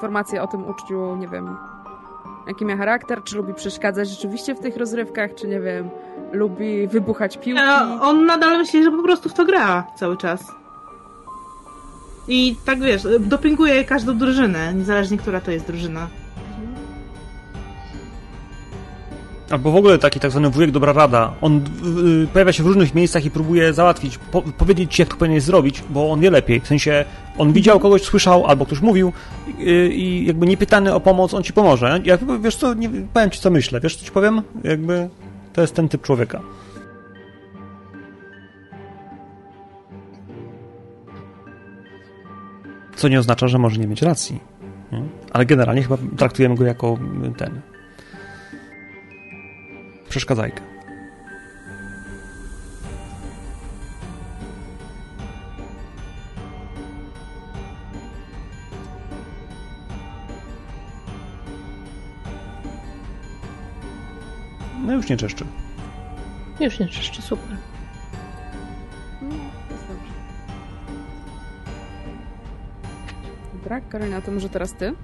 [0.00, 1.56] Informacje o tym uczciu, nie wiem,
[2.46, 5.90] jaki ma charakter, czy lubi przeszkadzać rzeczywiście w tych rozrywkach, czy nie wiem,
[6.32, 7.62] lubi wybuchać piłki.
[7.62, 10.44] E, on nadal myśli, że po prostu w to gra cały czas.
[12.28, 16.08] I tak wiesz, dopinguje każdą drużynę, niezależnie która to jest drużyna.
[19.50, 21.32] Albo w ogóle taki tak zwany wujek dobra rada.
[21.40, 21.64] On
[22.24, 25.42] y, pojawia się w różnych miejscach i próbuje załatwić, po, powiedzieć ci, jak to powinieneś
[25.42, 26.60] zrobić, bo on wie lepiej.
[26.60, 27.04] W sensie,
[27.38, 29.12] on widział kogoś, słyszał, albo ktoś mówił
[29.60, 32.00] y, i jakby nie pytany o pomoc, on ci pomoże.
[32.04, 34.42] Ja wiesz co, nie, powiem ci co myślę, wiesz co ci powiem?
[34.64, 35.08] Jakby
[35.52, 36.40] to jest ten typ człowieka.
[42.96, 44.40] Co nie oznacza, że może nie mieć racji.
[44.92, 45.02] Nie?
[45.32, 47.60] Ale generalnie chyba traktujemy go jako y, ten
[50.10, 50.62] przeszkadzajkę.
[64.86, 65.44] No już nie czeszczy.
[66.60, 67.56] Już nie jeszcze super.
[73.52, 74.94] Dobra, Karolina, to może teraz ty?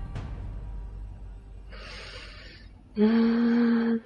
[2.96, 4.00] Mm.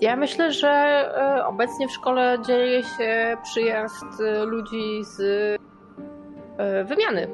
[0.00, 5.20] Ja myślę, że e, obecnie w szkole dzieje się przyjazd e, ludzi z
[6.58, 7.28] e, wymiany.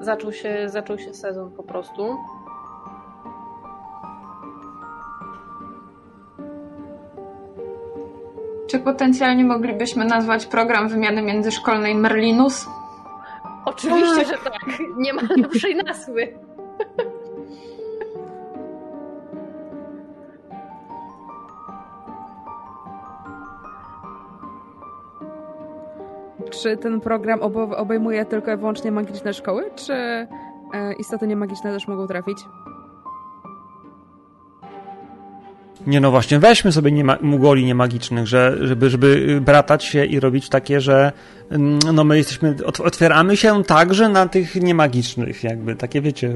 [0.00, 2.16] Zaczął się, zaczął się sezon po prostu.
[8.70, 12.66] Czy potencjalnie moglibyśmy nazwać program wymiany międzyszkolnej Merlinus?
[13.64, 14.78] Oczywiście, że tak.
[14.96, 16.28] Nie ma lepszej nazwy.
[26.50, 27.40] Czy ten program
[27.76, 30.26] obejmuje tylko i wyłącznie magiczne szkoły, czy e,
[30.98, 32.38] istoty niemagiczne też mogą trafić?
[35.86, 40.48] Nie no właśnie, weźmy sobie niema, mugoli niemagicznych, że, żeby, żeby bratać się i robić
[40.48, 41.12] takie, że
[41.50, 46.32] mm, no my jesteśmy, otwieramy się także na tych niemagicznych, jakby, takie wiecie...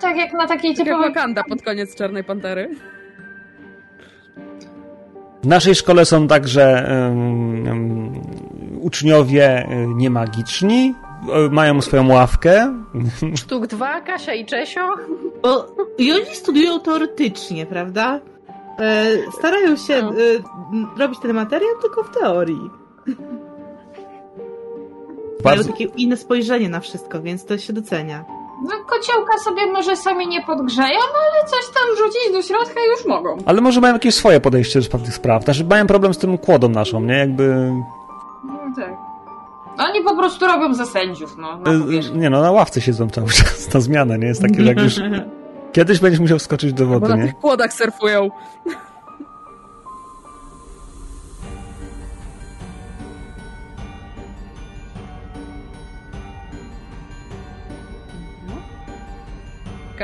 [0.00, 1.08] Tak jak na takiej typowej...
[1.08, 2.68] Wakanda pod koniec Czarnej Pantery.
[5.42, 8.22] W naszej szkole są także um, um,
[8.80, 10.94] uczniowie e, niemagiczni,
[11.50, 12.74] mają swoją ławkę.
[13.36, 14.94] Sztuk dwa, Kasia i Czesio.
[15.42, 15.66] Bo,
[15.98, 18.20] I oni studiują teoretycznie, prawda?
[18.78, 19.06] E,
[19.38, 20.10] starają się no.
[20.10, 22.70] e, robić ten materiał tylko w teorii.
[25.42, 25.62] Bardzo...
[25.62, 28.24] Mają takie inne spojrzenie na wszystko, więc to się docenia.
[28.62, 33.06] No kociołka sobie może sami nie podgrzeją, no ale coś tam rzucić do środka już
[33.06, 33.36] mogą.
[33.46, 35.44] Ale może mają jakieś swoje podejście do pewnych spraw.
[35.44, 37.14] Znaczy mają problem z tym kłodą naszą, nie?
[37.14, 37.72] Jakby...
[38.44, 39.11] No tak.
[39.78, 41.58] Oni po prostu robią ze sędziów, no.
[41.58, 43.74] Na y, nie no, na ławce siedzą cały czas.
[43.74, 44.26] Na zmianę, nie?
[44.26, 45.00] Jest takie, że jak już...
[45.72, 47.20] Kiedyś będziesz musiał wskoczyć do wody, Bo nie?
[47.20, 48.30] na tych kłodach surfują.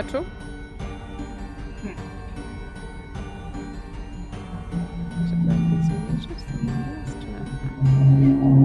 [0.02, 0.24] Pikachu?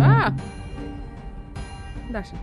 [0.01, 0.32] A!
[2.14, 2.38] Da się.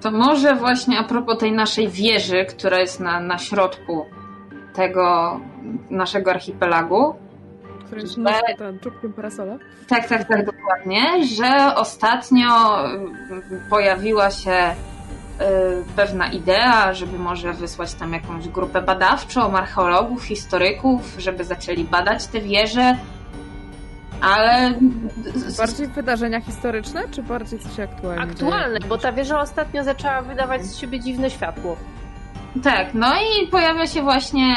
[0.00, 4.06] To może właśnie a propos tej naszej wieży, która jest na, na środku
[4.74, 5.40] tego
[5.90, 7.14] naszego archipelagu,
[7.86, 8.78] który jest że...
[8.80, 9.58] czubkiem parasola.
[9.88, 13.00] Tak, tak, tak, dokładnie, że ostatnio y,
[13.70, 15.44] pojawiła się y,
[15.96, 22.40] pewna idea, żeby może wysłać tam jakąś grupę badawczą, archeologów, historyków, żeby zaczęli badać te
[22.40, 22.96] wieże,
[24.20, 24.74] ale...
[25.58, 28.22] Bardziej wydarzenia historyczne, czy bardziej coś aktualne?
[28.22, 31.76] Aktualne, bo ta wieża ostatnio zaczęła wydawać z siebie dziwne światło.
[32.64, 34.56] Tak, no i pojawia się właśnie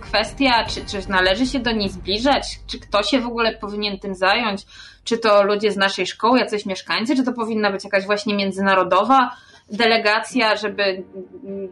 [0.00, 4.14] kwestia, czy, czy należy się do niej zbliżać, czy kto się w ogóle powinien tym
[4.14, 4.66] zająć,
[5.04, 9.30] czy to ludzie z naszej szkoły, jacyś mieszkańcy, czy to powinna być jakaś właśnie międzynarodowa
[9.70, 11.02] delegacja, żeby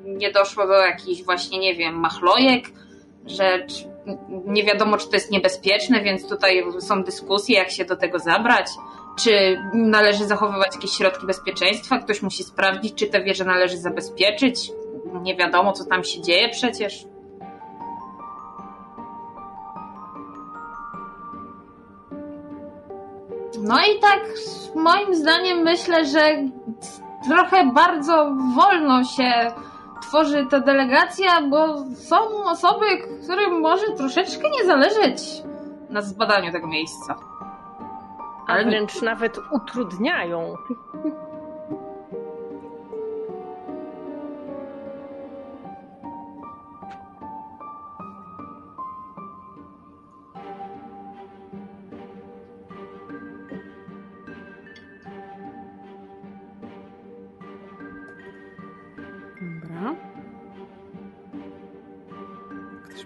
[0.05, 2.65] nie doszło do jakichś właśnie, nie wiem, machlojek,
[3.27, 3.67] że
[4.47, 8.67] nie wiadomo, czy to jest niebezpieczne, więc tutaj są dyskusje, jak się do tego zabrać.
[9.19, 11.99] Czy należy zachowywać jakieś środki bezpieczeństwa?
[11.99, 14.73] Ktoś musi sprawdzić, czy te wieże należy zabezpieczyć
[15.23, 17.07] nie wiadomo, co tam się dzieje przecież.
[23.61, 24.25] No i tak,
[24.75, 26.21] moim zdaniem, myślę, że
[27.29, 29.53] trochę bardzo wolno się
[30.03, 32.87] tworzy ta delegacja, bo są osoby,
[33.23, 35.43] którym może troszeczkę nie zależeć
[35.91, 37.17] na zbadaniu tego miejsca.
[38.47, 40.57] Ale wręcz nawet utrudniają.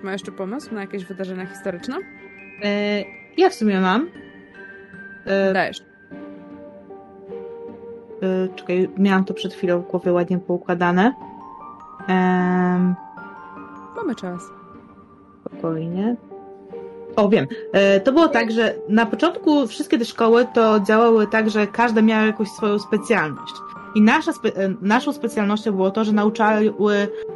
[0.04, 1.96] Ma jeszcze pomysł na jakieś wydarzenia historyczne?
[2.64, 3.04] E,
[3.36, 4.08] ja w sumie mam.
[5.26, 5.82] E, Dajesz.
[8.22, 11.14] E, czekaj, miałam to przed chwilą w głowie ładnie poukładane.
[12.08, 12.14] E,
[13.96, 14.42] Mamy czas.
[15.46, 16.16] Spokojnie.
[17.16, 17.46] O, wiem.
[17.72, 22.02] E, to było tak, że na początku wszystkie te szkoły to działały tak, że każda
[22.02, 23.54] miała jakąś swoją specjalność.
[23.94, 26.74] I nasza spe e, naszą specjalnością było to, że nauczały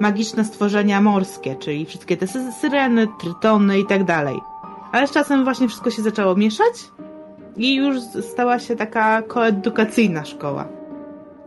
[0.01, 2.27] magiczne stworzenia morskie, czyli wszystkie te
[2.61, 4.41] syreny, trytony i tak dalej.
[4.93, 6.91] Ale z czasem właśnie wszystko się zaczęło mieszać
[7.57, 7.97] i już
[8.33, 10.69] stała się taka koedukacyjna szkoła.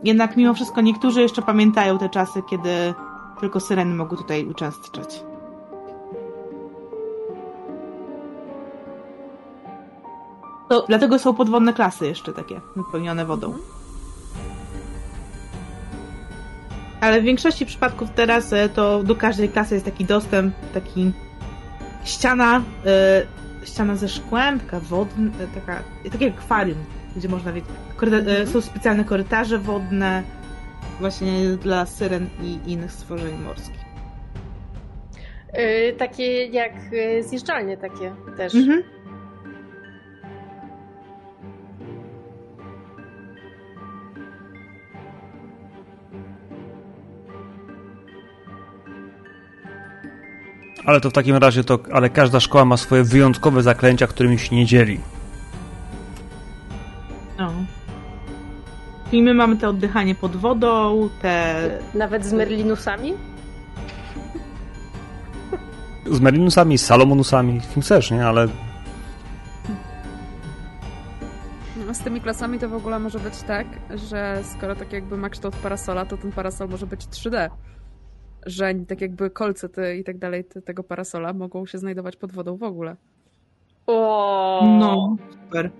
[0.04, 2.94] Jednak mimo wszystko niektórzy jeszcze pamiętają te czasy, kiedy
[3.40, 5.22] tylko syreny mogły tutaj uczestniczyć.
[10.68, 13.54] To, dlatego są podwodne klasy jeszcze takie, napełnione wodą.
[17.00, 21.12] Ale w większości przypadków teraz e, to do każdej klasy jest taki dostęp, taki
[22.04, 25.82] ściana, e, ściana ze szkłem, taka wodna, e, taka,
[26.12, 26.78] takie akwarium,
[27.16, 27.70] gdzie można wiedzieć.
[28.52, 30.22] Są specjalne korytarze wodne
[31.00, 33.88] właśnie dla syren i innych stworzeń morskich.
[35.58, 36.72] Y, takie jak
[37.20, 38.54] zjeżdżalnie takie też.
[38.54, 38.82] Mhm.
[50.84, 54.56] Ale to w takim razie to, ale każda szkoła ma swoje wyjątkowe zaklęcia, którymi się
[54.56, 55.00] nie dzieli.
[57.38, 57.52] No.
[59.12, 61.54] I my mamy te oddychanie pod wodą, te...
[61.94, 63.14] Nawet z Merlinusami?
[66.10, 68.26] Z Merinusami, z Salomonusami, kim chcesz, nie?
[68.26, 68.48] Ale
[71.86, 73.66] No, Z tymi klasami to w ogóle może być tak,
[74.10, 77.50] że skoro tak jakby ma kształt parasola, to ten parasol może być 3D.
[78.46, 82.32] Że tak jakby kolce te i tak dalej te, tego parasola mogą się znajdować pod
[82.32, 82.96] wodą w ogóle.
[83.86, 85.70] O, No, super.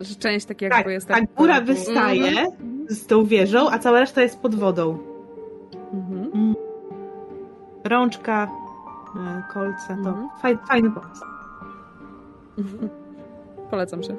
[0.00, 1.08] Że część tak jakby Tak, jest...
[1.08, 2.86] tak, góra wystaje Mhm.
[2.88, 4.98] z tą wieżą, a cała reszta jest pod wodą.
[5.92, 6.54] Mhm.
[7.84, 8.50] Rączka,
[9.16, 10.28] e, kolce, to Mhm.
[10.42, 11.24] faj, fajny pomysł.
[13.70, 14.16] Polecam się.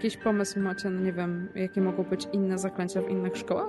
[0.00, 3.68] Jakiś pomysł macie, no nie wiem, jakie mogą być inne zaklęcia w innych szkołach?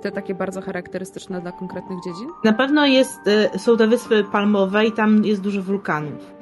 [0.00, 2.28] Te takie bardzo charakterystyczne dla konkretnych dziedzin?
[2.44, 6.34] Na pewno jest, e, są te wyspy palmowe i tam jest dużo wulkanów.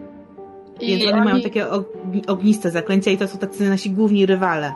[0.80, 4.72] Więc oni mają takie ogni- ogniste zaklęcia i to są tacy nasi główni rywale.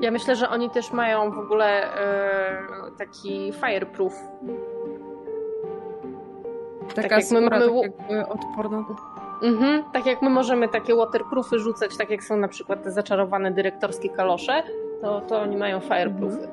[0.00, 2.58] Ja myślę, że oni też mają w ogóle e,
[2.98, 4.14] taki fireproof.
[6.94, 7.66] Taka jak my mamy
[8.08, 8.84] tak odporna.
[9.42, 9.84] Mhm.
[9.92, 14.08] Tak jak my możemy takie waterproofy rzucać, tak jak są na przykład te zaczarowane dyrektorskie
[14.08, 14.62] kalosze,
[15.02, 16.48] to, to oni mają fireproofy.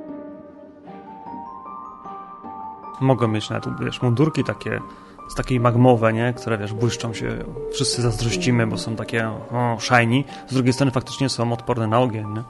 [3.01, 4.81] mogą mieć nawet, wiesz, mundurki takie,
[5.29, 6.33] z takiej magmowe, nie?
[6.33, 7.37] Które, wiesz, błyszczą się,
[7.71, 10.23] wszyscy zazdrościmy, bo są takie, o, shiny.
[10.47, 12.43] Z drugiej strony faktycznie są odporne na ogień, nie?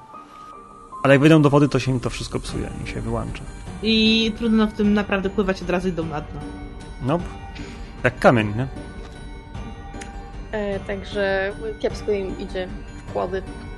[1.04, 3.44] Ale jak wejdą do wody, to się im to wszystko psuje i się wyłącza.
[3.84, 6.40] I trudno w tym naprawdę pływać, od razu idą na dno.
[7.06, 7.20] No,
[8.04, 8.68] jak kamień, nie?
[10.52, 12.68] E, także kiepsko im idzie
[13.08, 13.42] wkłady.
[13.42, 13.75] Dobra.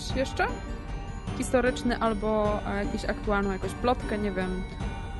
[0.00, 0.46] Coś jeszcze?
[1.38, 4.62] Historyczny albo e, jakąś aktualną jakąś plotkę, nie wiem,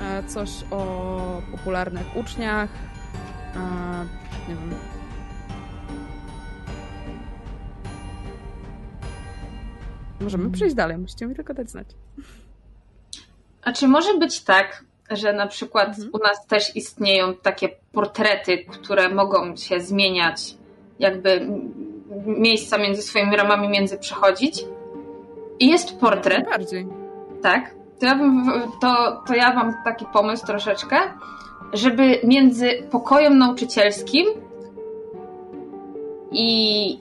[0.01, 2.69] e, coś o popularnych uczniach,
[3.55, 3.59] e,
[4.49, 4.75] nie wiem.
[10.21, 11.87] Możemy przejść dalej, musicie mi tylko dać znać.
[13.63, 16.09] A czy może być tak, że na przykład Mhm.
[16.13, 20.55] u nas też istnieją takie portrety, które mogą się zmieniać,
[20.99, 21.47] jakby
[22.25, 24.65] miejsca między swoimi ramami między przechodzić?
[25.59, 26.87] I jest portret, Bardziej.
[27.41, 27.75] tak?
[27.99, 28.45] To ja, bym,
[28.81, 30.97] to, to ja mam taki pomysł troszeczkę,
[31.73, 34.25] żeby między pokojem nauczycielskim
[36.31, 36.99] i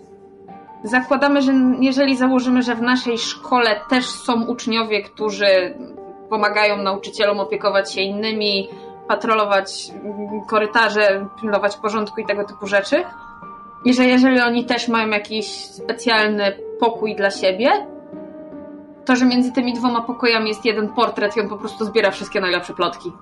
[0.85, 5.75] zakładamy, że jeżeli założymy, że w naszej szkole też są uczniowie, którzy
[6.31, 8.69] pomagają nauczycielom opiekować się innymi,
[9.09, 13.05] patrolować mm, korytarze, pilnować porządku i tego typu rzeczy.
[13.85, 17.70] I że jeżeli oni też mają jakiś specjalny pokój dla siebie,
[19.05, 22.40] to że między tymi dwoma pokojami jest jeden portret i on po prostu zbiera wszystkie
[22.40, 23.12] najlepsze plotki.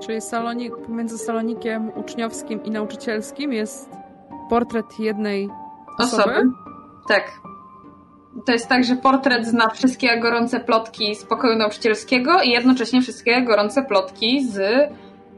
[0.00, 3.90] Czyli salonik, pomiędzy salonikiem uczniowskim i nauczycielskim jest
[4.50, 5.48] portret jednej
[5.98, 6.22] osoby?
[6.22, 6.50] osoby?
[7.08, 7.32] Tak.
[8.46, 13.42] To jest tak, że portret zna wszystkie gorące plotki z pokoju nauczycielskiego i jednocześnie wszystkie
[13.42, 14.60] gorące plotki z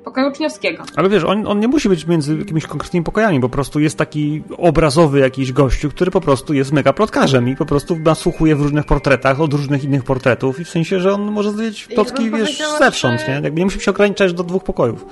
[0.05, 0.85] pokoju uczniowskiego.
[0.97, 4.43] Ale wiesz, on, on nie musi być między jakimiś konkretnymi pokojami, po prostu jest taki
[4.59, 8.85] obrazowy jakiś gościu, który po prostu jest mega plotkarzem i po prostu nasłuchuje w różnych
[8.85, 12.63] portretach od różnych innych portretów i w sensie, że on może zwiedzić plotki, ja wiesz,
[12.79, 13.29] zewsząd, że...
[13.29, 13.35] nie?
[13.35, 15.07] Jakby nie musi się ograniczać do dwóch pokojów.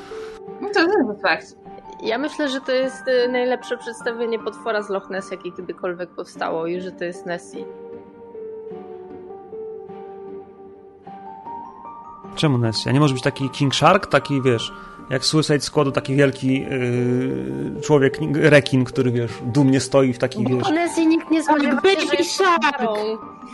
[0.60, 1.56] No to jest fakt.
[2.02, 6.66] Ja myślę, że to jest y, najlepsze przedstawienie potwora z Loch Ness, jakie kiedykolwiek powstało
[6.66, 7.64] i że to jest Nessie.
[12.36, 12.88] Czemu Nessie?
[12.88, 14.72] A nie może być taki King Shark, taki wiesz,
[15.10, 20.56] jak Suicide Squadu, taki wielki yy, człowiek, rekin, który wiesz, dumnie stoi w taki Bo
[20.56, 20.70] wiesz...
[20.70, 22.78] Nessie nikt nie spodziewał Baby Shark!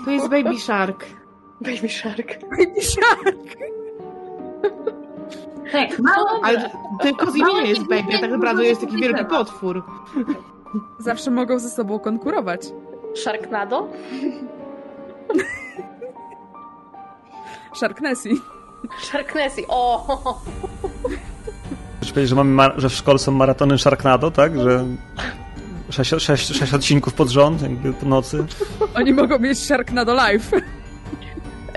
[0.05, 1.05] To jest Baby Shark.
[1.61, 2.39] Baby Shark.
[2.51, 3.37] Baby Shark!
[5.73, 6.41] Tak, mało.
[6.43, 6.71] Ale
[7.03, 9.83] tylko z imienia jest baby, a tak naprawdę jest taki wielki potwór.
[10.99, 12.61] Zawsze mogą ze sobą konkurować.
[13.15, 13.89] Sharknado?
[17.75, 18.41] Sharknessie.
[19.03, 20.07] Sharknessie, o!
[22.01, 24.61] Chcesz powiedzieć, że, mamy że w szkole są maratony Sharknado, tak?
[24.61, 24.85] Że
[25.91, 28.45] sześć, sześć, sześć odcinków pod rząd, jakby po nocy.
[28.95, 30.51] Oni mogą mieć Sharknado Live.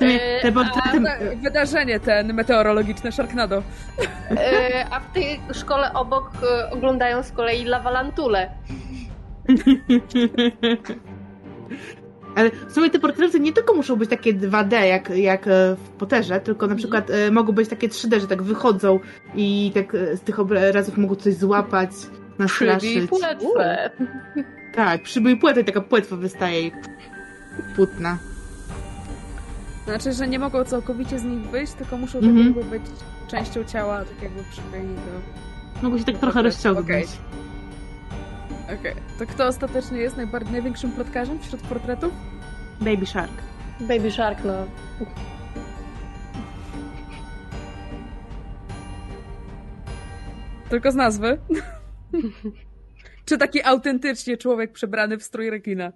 [0.02, 1.02] E, te portrety...
[1.44, 3.64] Wydarzenie ten meteorologiczne Sharknado.
[4.32, 8.50] E, a w tej szkole obok e, oglądają z kolei Lavalantule.
[12.36, 15.46] Ale w sumie te portrety nie tylko muszą być takie 2D jak, jak
[15.76, 19.00] w Potterze, tylko na przykład e, mogą być takie 3D, że tak wychodzą
[19.36, 21.92] i tak z tych obrazów mogą coś złapać,
[22.40, 23.10] nastraszyć.
[23.10, 23.90] płetwę.
[24.76, 26.72] Tak, przybyj płetwę, taka płetwa wystaje
[27.76, 28.18] płótna.
[29.86, 32.48] Znaczy, że nie mogą całkowicie z nich wyjść, tylko muszą mm -hmm.
[32.48, 32.90] tak jakby być
[33.28, 35.82] częścią ciała, tak jakby przyklejeni do...
[35.84, 37.08] Mogą się tak trochę rozciągnąć.
[38.74, 38.92] Okej.
[38.92, 39.04] Okay.
[39.20, 42.14] To kto ostatecznie jest najbardziej największym plotkarzem wśród portretów?
[42.82, 43.32] Baby Shark.
[43.80, 44.66] Baby Shark, no.
[50.70, 51.38] Tylko z nazwy?
[53.26, 55.92] Czy taki autentycznie człowiek przebrany w strój rekina?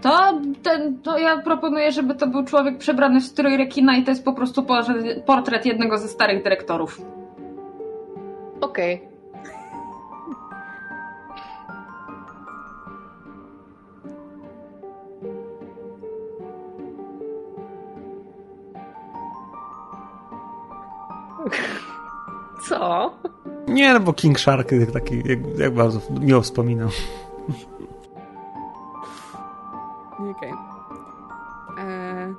[0.00, 4.10] To, ten, to ja proponuję, żeby to był człowiek przebrany w strój rekina i to
[4.10, 4.66] jest po prostu
[5.26, 7.00] portret jednego ze starych dyrektorów.
[8.60, 8.94] Okej.
[8.94, 9.10] Okay.
[22.68, 23.12] Co?
[23.68, 26.88] Nie, no bo King Shark taki, jak, jak bardzo miło wspominam.
[30.30, 30.30] Okej.
[30.30, 30.52] Okay.
[31.78, 32.34] Eee,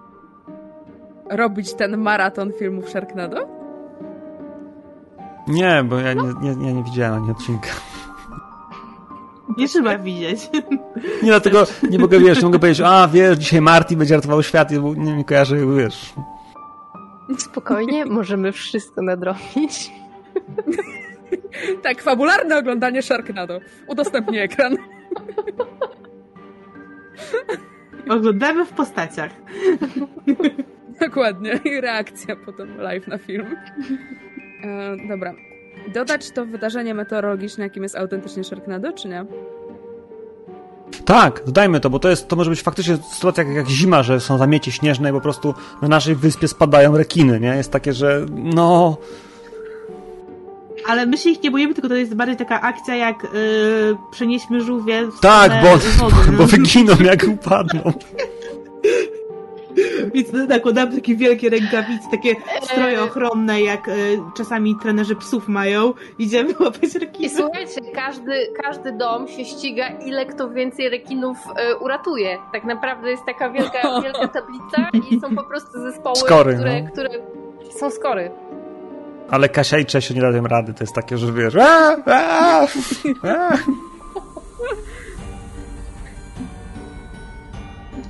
[1.30, 3.51] robić ten maraton filmów Sharknado?
[5.52, 7.70] Nie, bo ja nie, nie, nie, nie widziałem ani odcinka.
[9.58, 10.50] Nie trzeba widzieć.
[11.24, 14.78] Nie, dlatego nie mogę, wiesz, nie mogę powiedzieć, a wiesz, dzisiaj Marty będzie ratował świat,
[14.78, 16.14] bo nie, nie kojarzę, wiesz.
[17.38, 19.92] Spokojnie, możemy wszystko nadrobić.
[21.84, 23.60] tak, fabularne oglądanie Sharknado.
[23.88, 24.78] Udostępnij ekran.
[28.10, 29.32] Oglądamy w postaciach.
[31.02, 31.60] Dokładnie.
[31.66, 33.56] I reakcja potem live na film.
[34.64, 35.34] E, dobra.
[35.94, 39.26] Dodać to wydarzenie meteorologiczne, jakim jest autentycznie Sharknado, czy nie?
[41.06, 44.20] Tak, dodajmy to, bo to jest, to może być faktycznie sytuacja jak, jak zima, że
[44.20, 47.48] są zamiecie śnieżne i po prostu na naszej wyspie spadają rekiny, nie?
[47.48, 48.98] Jest takie, że no...
[50.88, 54.62] Ale my się ich nie boimy, tylko to jest bardziej taka akcja jak yy, przenieśmy
[54.62, 57.82] żółwie w Tak, bo, wody, bo, bo wyginą jak upadną.
[60.14, 63.92] Więc nakładamy takie wielkie rękawice, takie stroje ochronne, jak y,
[64.38, 65.94] czasami trenerzy psów mają.
[66.20, 67.26] Idziemy łapać rekiny.
[67.26, 71.38] I słuchajcie, każdy, każdy dom się ściga, ile kto więcej rekinów
[71.72, 72.38] y, uratuje.
[72.54, 76.90] Tak naprawdę jest taka wielka, wielka tablica i są po prostu zespoły, skory, które, no.
[76.92, 77.10] które
[77.80, 78.32] są skory.
[79.30, 80.74] Ale Kasia i Czesio nie dają rady.
[80.74, 81.56] To jest takie, że wiesz...
[81.56, 82.68] A, a,
[83.24, 83.58] a.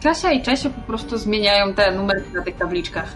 [0.03, 3.15] Kasia i Czesio po prostu zmieniają te numery na tych tabliczkach.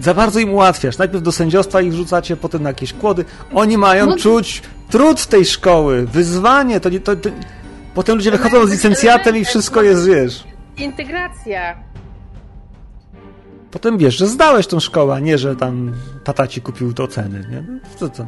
[0.00, 0.98] Za bardzo im ułatwiasz.
[0.98, 3.24] Najpierw do sędziostwa ich wrzucacie, potem na jakieś kłody.
[3.54, 4.16] Oni mają no...
[4.16, 6.80] czuć trud tej szkoły, wyzwanie.
[6.80, 7.30] To nie, to, to...
[7.94, 10.44] Potem ludzie wychodzą z licencjatem i wszystko jest, wiesz.
[10.76, 11.76] Integracja.
[13.70, 15.92] Potem wiesz, że zdałeś tą szkołę, a nie, że tam
[16.24, 17.64] tata ci kupił to ceny, nie?
[17.68, 18.26] No, Co to?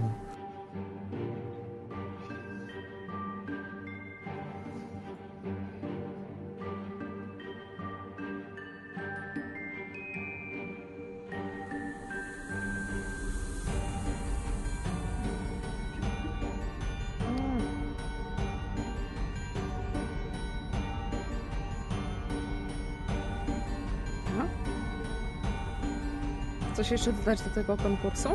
[26.91, 28.29] Coś jeszcze dodać do tego konkursu?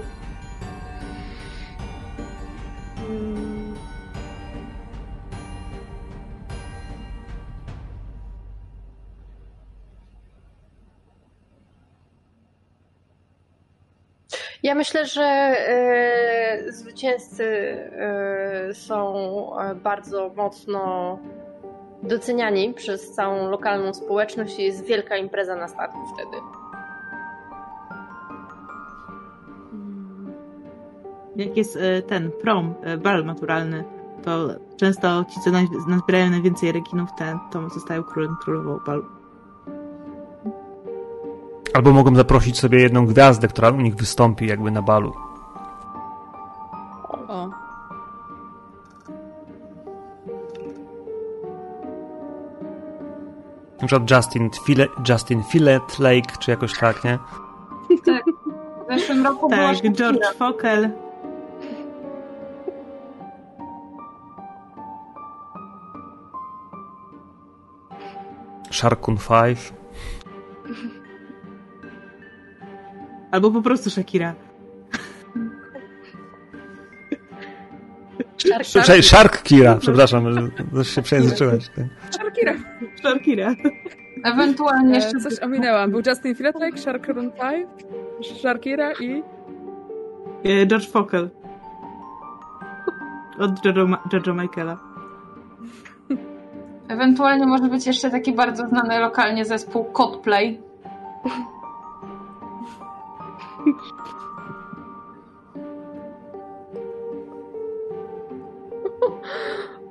[14.64, 19.16] Ja myślę, że e, zwycięzcy e, są
[19.60, 21.20] e, bardzo mocno
[22.04, 26.65] doceniani przez całą lokalną społeczność i jest wielka impreza na startu wtedy.
[31.36, 33.84] Jak jest e, ten prom, e, bal maturalny,
[34.24, 34.48] to
[34.78, 39.04] często ci, co naz- nazbierają najwięcej rekinów, ten, to zostają królem, królową balu.
[41.74, 45.14] Albo mogą zaprosić sobie jedną gwiazdę, która u nich wystąpi jakby na balu.
[47.28, 47.50] O,
[53.82, 57.20] Na przykład Justin, File, Justin Fillet Lake, czy jakoś tak, nie?
[58.06, 58.24] Tak.
[58.90, 59.94] W zeszłym roku była Tak, Shakira.
[59.96, 60.90] George Fokel.
[68.72, 69.74] Sharkun 5.
[73.32, 74.36] Albo po prostu Shakira.
[78.38, 81.70] Shark Przepraszam, Shark Kira, przepraszam, że się przejęzyczyłeś.
[81.70, 81.86] tak.
[82.14, 82.54] Shakira.
[83.00, 83.56] Shakira.
[84.24, 85.92] Ewentualnie E, jeszcze coś ominęłam.
[85.92, 87.68] Był Justin Filetlake, Shark Run 5,
[88.42, 89.24] Sharkira i...
[90.44, 91.30] E, George Fokel.
[93.40, 93.52] Od
[94.10, 94.78] George'a Michaela.
[96.88, 100.62] Ewentualnie może być jeszcze taki bardzo znany lokalnie zespół Codplay.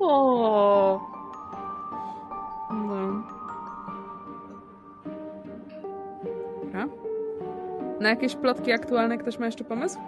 [0.00, 1.00] O,
[6.74, 6.84] No.
[8.00, 9.98] Na jakieś plotki aktualne ktoś ma jeszcze pomysł?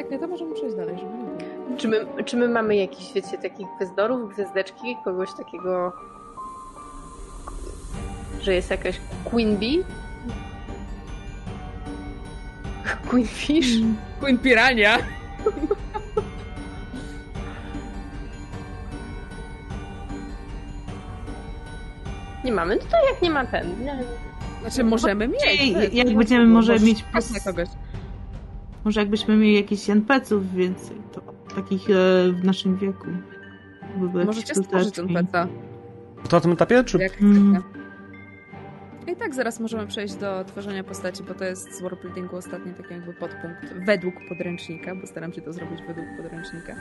[0.00, 1.38] Jak nie, to możemy przejść dalej, żeby nie było.
[1.78, 5.92] czy, my, czy my mamy jakiś, wiecie, takich gwiazdorów, gwiazdeczki, kogoś takiego,
[8.40, 9.84] że jest jakaś Queen Bee?
[13.10, 13.68] Queen Fish?
[14.20, 14.98] Queen Pirania!
[22.44, 22.76] Nie mamy?
[22.76, 23.84] No to jak nie ma ten?
[23.84, 23.98] Nie.
[24.60, 25.42] Znaczy, możemy mieć.
[25.76, 27.04] Jest- jak będziemy może mieć
[27.34, 27.68] na kogoś.
[28.84, 31.20] Może jakbyśmy mieli jakichś NPC-ów więcej, to
[31.54, 31.92] takich e,
[32.32, 33.06] w naszym wieku.
[33.96, 35.16] By były Możecie stworzyć dodatki.
[35.18, 35.48] NPC.
[36.28, 36.98] To na tym etapie, czy...
[36.98, 37.62] Jak Mm.
[39.06, 42.92] I tak zaraz możemy przejść do tworzenia postaci, bo to jest z warbuildingu ostatni taki
[42.94, 46.72] jakby podpunkt według podręcznika, bo staram się to zrobić według podręcznika.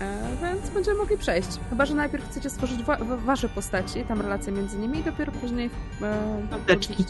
[0.00, 1.48] E, więc będziemy mogli przejść.
[1.70, 5.32] Chyba, że najpierw chcecie stworzyć wa- wa- wasze postaci, tam relacje między nimi i dopiero
[5.32, 5.70] później
[6.02, 6.14] e,
[6.54, 7.04] Apteczki.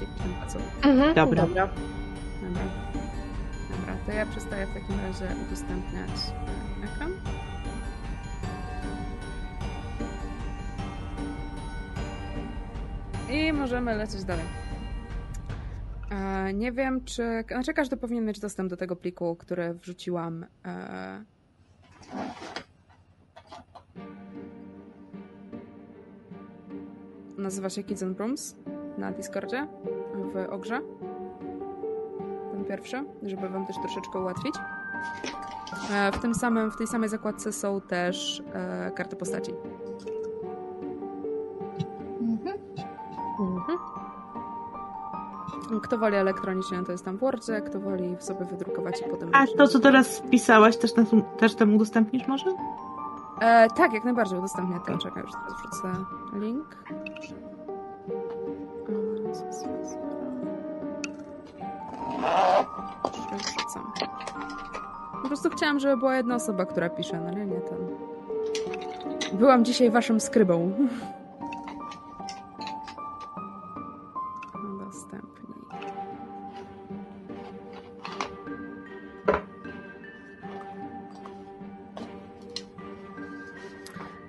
[0.82, 1.43] Mhm, Dobra.
[1.47, 1.68] dobra.
[2.43, 2.62] Dobra.
[4.06, 7.12] To ja przestaję w takim razie udostępniać e, ekran.
[13.31, 14.44] I możemy lecieć dalej.
[16.10, 17.44] E, nie wiem, czy.
[17.48, 20.47] Znaczy, każdy powinien mieć dostęp do tego pliku, który wrzuciłam.
[20.64, 21.24] E,
[27.39, 28.56] nazywa się Kids and Brooms
[28.98, 29.66] na Discordzie
[30.32, 30.81] w Ogrze.
[32.61, 34.55] Ten pierwszy, żeby wam też troszeczkę ułatwić.
[35.91, 39.53] E, w tym samym, w tej samej zakładce są też e, karty postaci.
[43.41, 43.78] Mhm.
[45.82, 49.31] Kto woli elektronicznie, to jest tam w Wordzie, kto woli sobie wydrukować i potem...
[49.32, 51.05] A to, co teraz wpisałaś, też, na,
[51.39, 52.51] też tam udostępnisz może?
[53.41, 54.99] E, tak, jak najbardziej udostępnię to.
[54.99, 55.93] Czekaj, już teraz wrzucę
[56.35, 56.77] link.
[58.89, 60.10] E,
[63.38, 63.92] wrzucam.
[65.22, 67.78] Po prostu chciałam, żeby była jedna osoba, która pisze, no nie, nie ten.
[69.38, 70.72] Byłam dzisiaj waszym skrybą.
[74.74, 75.60] Udostępnij.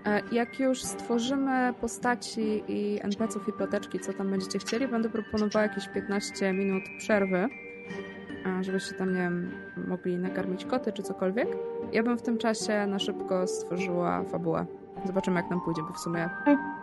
[0.05, 5.63] E, jak już stworzymy postaci i NPC-ów i ploteczki, co tam będziecie chcieli, będę proponowała
[5.63, 7.47] jakieś 15 minut przerwy,
[8.61, 9.51] żebyście tam, nie wiem,
[9.87, 11.47] mogli nakarmić koty czy cokolwiek.
[11.91, 14.65] Ja bym w tym czasie na szybko stworzyła fabułę.
[15.05, 16.29] Zobaczymy, jak nam pójdzie, bo w sumie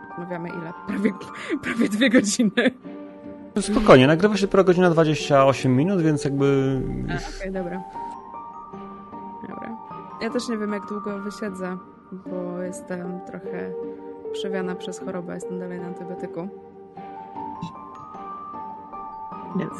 [0.09, 0.73] rozmawiamy ile?
[0.87, 1.11] Prawie,
[1.63, 2.71] prawie dwie godziny.
[3.59, 6.81] Spokojnie, nagrywa się dopiero godzina 28 minut, więc jakby...
[7.05, 7.83] Okej, okay, dobra.
[9.49, 9.77] Dobra.
[10.21, 11.77] Ja też nie wiem, jak długo wysiedzę,
[12.11, 13.71] bo jestem trochę
[14.31, 16.47] przewiana przez chorobę, jestem dalej na antybiotyku.
[19.59, 19.73] Więc...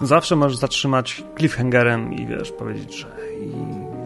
[0.00, 3.52] Zawsze możesz zatrzymać cliffhangerem i wiesz, powiedzieć, że i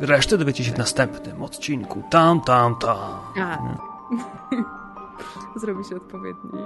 [0.01, 2.03] resztę dowiecie się w następnym odcinku.
[2.11, 2.99] Tam, tam, tam.
[3.41, 3.59] A.
[5.61, 6.61] Zrobi się odpowiedni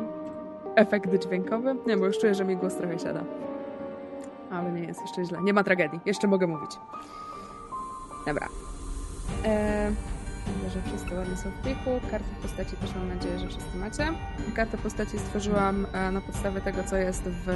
[0.79, 1.77] efekt dźwiękowy.
[1.87, 3.25] Nie, bo już czuję, że mi głos trochę siada.
[4.51, 5.43] Ale nie jest jeszcze źle.
[5.43, 6.01] Nie ma tragedii.
[6.07, 6.71] Jeszcze mogę mówić.
[8.27, 8.49] Dobra.
[9.45, 9.95] Eee,
[10.75, 11.91] że wszyscy ładnie są w pliku.
[12.11, 14.09] Karty postaci też mam nadzieję, że wszyscy macie.
[14.55, 17.55] Kartę postaci stworzyłam e, na podstawie tego, co jest w e,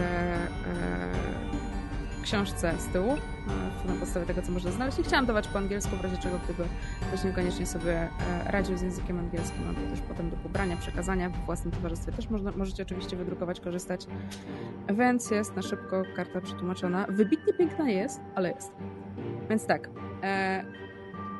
[2.22, 4.98] książce z tyłu, e, na podstawie tego, co można znaleźć.
[4.98, 6.64] I chciałam dawać po angielsku, w razie czego, gdyby
[7.08, 8.08] ktoś niekoniecznie sobie
[8.46, 12.12] radził z językiem angielskim, mam to też potem do pobrania, przekazania w własnym towarzystwie.
[12.12, 14.06] Też można, możecie oczywiście wydrukować, korzystać.
[14.94, 17.06] Więc jest na szybko karta przetłumaczona.
[17.08, 18.72] Wybitnie piękna jest, ale jest.
[19.50, 19.88] Więc tak.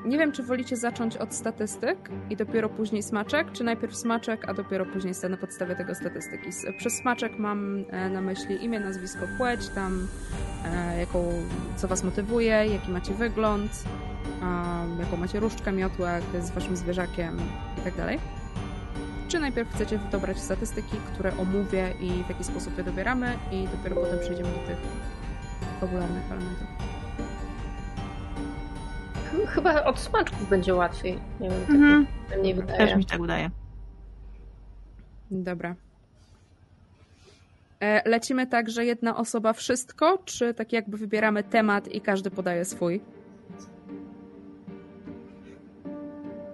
[0.05, 1.99] Nie wiem, czy wolicie zacząć od statystyk
[2.31, 6.51] i dopiero później smaczek, czy najpierw smaczek, a dopiero później na podstawie tego statystyki.
[6.79, 10.09] Przez smaczek mam e, na myśli imię, nazwisko, płeć, tam
[10.65, 11.33] e, jaką,
[11.77, 13.85] co was motywuje, jaki macie wygląd,
[15.01, 17.37] jaką macie różdżkę, miotłę, kto jest waszym zwierzakiem
[17.79, 17.95] i tak.
[19.29, 23.97] Czy najpierw chcecie dobrać statystyki, które omówię i w jaki sposób je dobieramy i dopiero
[23.97, 24.79] potem przejdziemy do tych
[25.81, 26.92] popularnych elementów.
[29.47, 31.19] Chyba od smaczków będzie łatwiej.
[31.41, 32.07] Nie wiem, tak mhm.
[32.31, 32.79] tak mi wydaje.
[32.79, 33.51] Też mi tak wydaje.
[35.31, 35.75] Dobra.
[37.81, 42.65] E, lecimy tak, że jedna osoba wszystko, czy tak jakby wybieramy temat i każdy podaje
[42.65, 43.01] swój?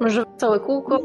[0.01, 1.03] Może całe kółko?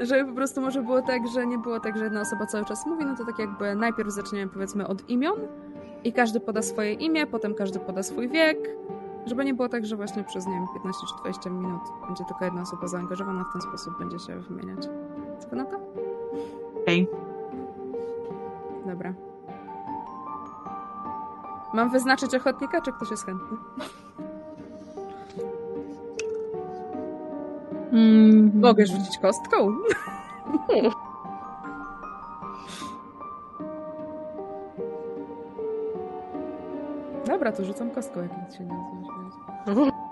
[0.00, 2.86] Żeby po prostu może było tak, że nie było tak, że jedna osoba cały czas
[2.86, 5.36] mówi, no to tak jakby najpierw zaczniemy powiedzmy od imion
[6.04, 8.58] i każdy poda swoje imię, potem każdy poda swój wiek,
[9.26, 12.44] żeby nie było tak, że właśnie przez, nie wiem, 15 czy 20 minut będzie tylko
[12.44, 14.88] jedna osoba zaangażowana, w ten sposób będzie się wymieniać.
[15.50, 15.76] Co na to?
[16.82, 17.08] Okej.
[17.08, 17.32] Okay.
[18.86, 19.14] Dobra.
[21.74, 23.56] Mam wyznaczyć ochotnika, czy ktoś jest chętny?
[27.92, 28.60] Mm.
[28.60, 29.76] Mogę rzucić kostką?
[37.26, 38.74] Dobra, to rzucam kostką, jak nic się nie
[39.66, 39.92] odzywa.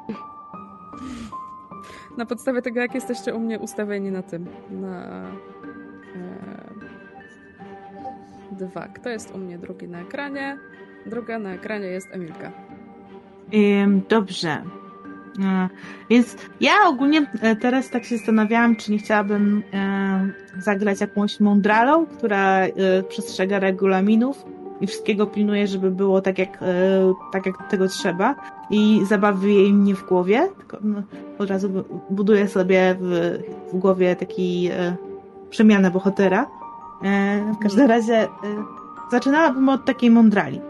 [2.19, 5.31] Na podstawie tego, jak jesteście u mnie ustawieni na tym, na e,
[8.53, 8.89] dwa.
[8.89, 10.59] Kto jest u mnie drugi na ekranie?
[11.07, 12.53] Druga na ekranie jest Emilka.
[14.09, 14.63] Dobrze.
[15.45, 15.69] E,
[16.11, 22.07] więc ja ogólnie e, teraz tak się zastanawiałam, czy nie chciałabym e, zagrać jakąś mądralą,
[22.07, 22.61] która
[23.09, 24.45] przestrzega regulaminów
[24.81, 26.59] i wszystkiego pilnuje, żeby było tak jak,
[27.33, 28.35] tak jak tego trzeba
[28.71, 31.03] i zabawy jej mnie w głowie, tylko no,
[31.39, 31.71] od razu
[32.11, 33.39] buduję sobie w,
[33.73, 34.71] w głowie taki
[35.51, 36.47] przemianę bohatera.
[37.55, 37.89] W każdym mhm.
[37.89, 38.29] razie
[39.11, 40.61] zaczynałabym od takiej mądrali.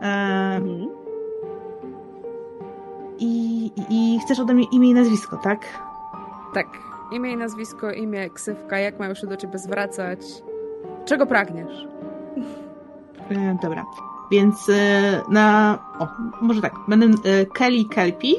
[0.00, 0.88] Mhm.
[3.18, 5.60] I, I chcesz ode mnie imię i nazwisko, tak?
[6.54, 6.66] Tak.
[7.12, 10.20] Imię i nazwisko, imię, ksywka, jak mają się do ciebie zwracać.
[11.04, 11.88] Czego pragniesz?
[13.30, 13.84] E, dobra.
[14.30, 15.78] Więc e, na.
[15.98, 16.08] O,
[16.40, 16.74] może tak.
[16.88, 18.34] Będę e, Kelly Kelpi.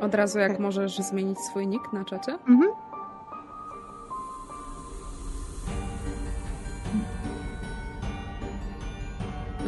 [0.00, 0.60] Od razu jak tak.
[0.60, 2.32] możesz zmienić swój nick na czacie?
[2.48, 2.70] Mhm.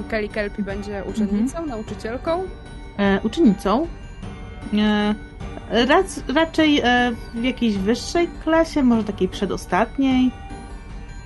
[0.09, 1.69] Kelly Kelpi będzie uczennicą, mhm.
[1.69, 2.43] nauczycielką?
[2.99, 3.87] E, uczennicą.
[4.75, 5.15] E,
[5.87, 10.31] rac, raczej e, w jakiejś wyższej klasie, może takiej przedostatniej.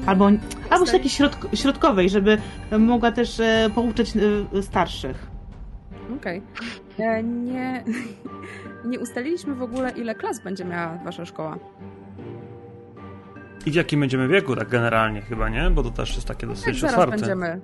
[0.06, 0.31] Albo,
[0.70, 2.39] albo takiej środk środkowej, żeby
[2.78, 5.27] mogła też e, pouczać e, starszych.
[6.16, 6.43] Okej.
[6.94, 7.06] Okay.
[7.06, 7.85] E, nie,
[8.90, 11.59] nie ustaliliśmy w ogóle, ile klas będzie miała wasza szkoła.
[13.66, 15.70] I w jakim będziemy wieku, tak generalnie chyba, nie?
[15.70, 16.97] Bo to też jest takie dosyć otwarte.
[16.97, 17.60] zaraz będziemy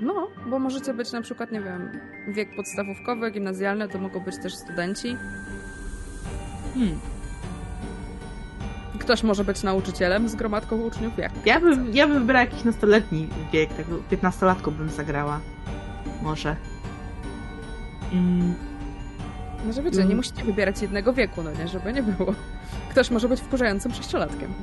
[0.00, 1.88] no, bo możecie być na przykład, nie wiem,
[2.28, 5.16] wiek podstawówkowy, gimnazjalny, to mogą być też studenci.
[6.74, 6.98] Hmm.
[8.98, 11.32] Ktoś może być nauczycielem z gromadką uczniów, jak?
[11.46, 15.40] Ja bym, ja bym wybrała jakiś nastoletni wiek, tak 15-latką bym zagrała.
[16.22, 16.56] Może.
[18.10, 18.54] Hmm.
[19.64, 22.34] Może wiecie, nie musicie wybierać jednego wieku, no nie, żeby nie było.
[22.90, 24.54] Ktoś może być wkurzającym sześciolatkiem.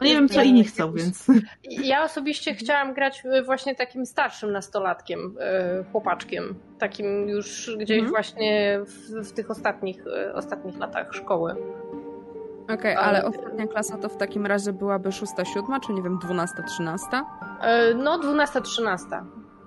[0.00, 1.26] No nie wiem, co inni chcą, więc...
[1.64, 5.36] Ja osobiście chciałam grać y, właśnie takim starszym nastolatkiem,
[5.80, 6.54] y, chłopaczkiem.
[6.78, 8.10] Takim już gdzieś Mhm.
[8.10, 11.56] właśnie w, w tych ostatnich, y, ostatnich latach szkoły.
[12.74, 16.18] Okej, Ale- ale ostatnia klasa to w takim razie byłaby szósta, siódma, czy nie wiem,
[16.18, 17.24] dwunasta, trzynasta?
[17.96, 19.24] No, 12-13.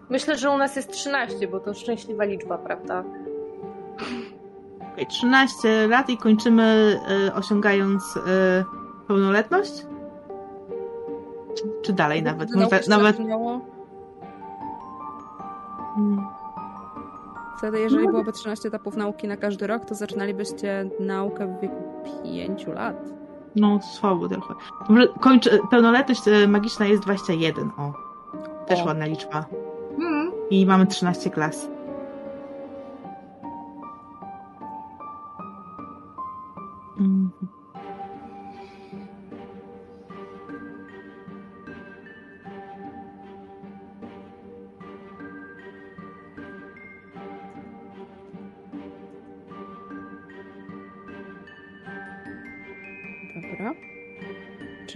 [0.09, 3.03] Myślę, że u nas jest 13, bo to szczęśliwa liczba, prawda?
[4.93, 8.19] Okej, 13 lat i kończymy y, osiągając y,
[9.07, 9.71] pełnoletność?
[11.81, 12.49] Czy, dalej nawet?
[12.55, 13.61] Nawet zaczynało.
[15.97, 16.27] mm,
[17.57, 21.83] Wtedy, jeżeli byłoby 13 etapów nauki na każdy rok, to zaczynalibyście naukę w wieku
[22.23, 22.95] 5 lat.
[23.55, 24.53] no słabo trochę.
[25.19, 27.93] Kończy, pełnoletność y, magiczna jest 21, o.
[28.67, 28.85] Też O.
[28.85, 29.45] ładna liczba.
[29.99, 30.31] Mm.
[30.49, 31.69] I mamy 13 klas.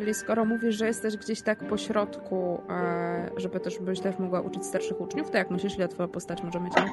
[0.03, 4.41] Czyli skoro mówisz, że jesteś gdzieś tak po środku, e, żeby też byś też mogła
[4.41, 6.87] uczyć starszych uczniów, to jak myślisz, ile twoja postać może mieć lat?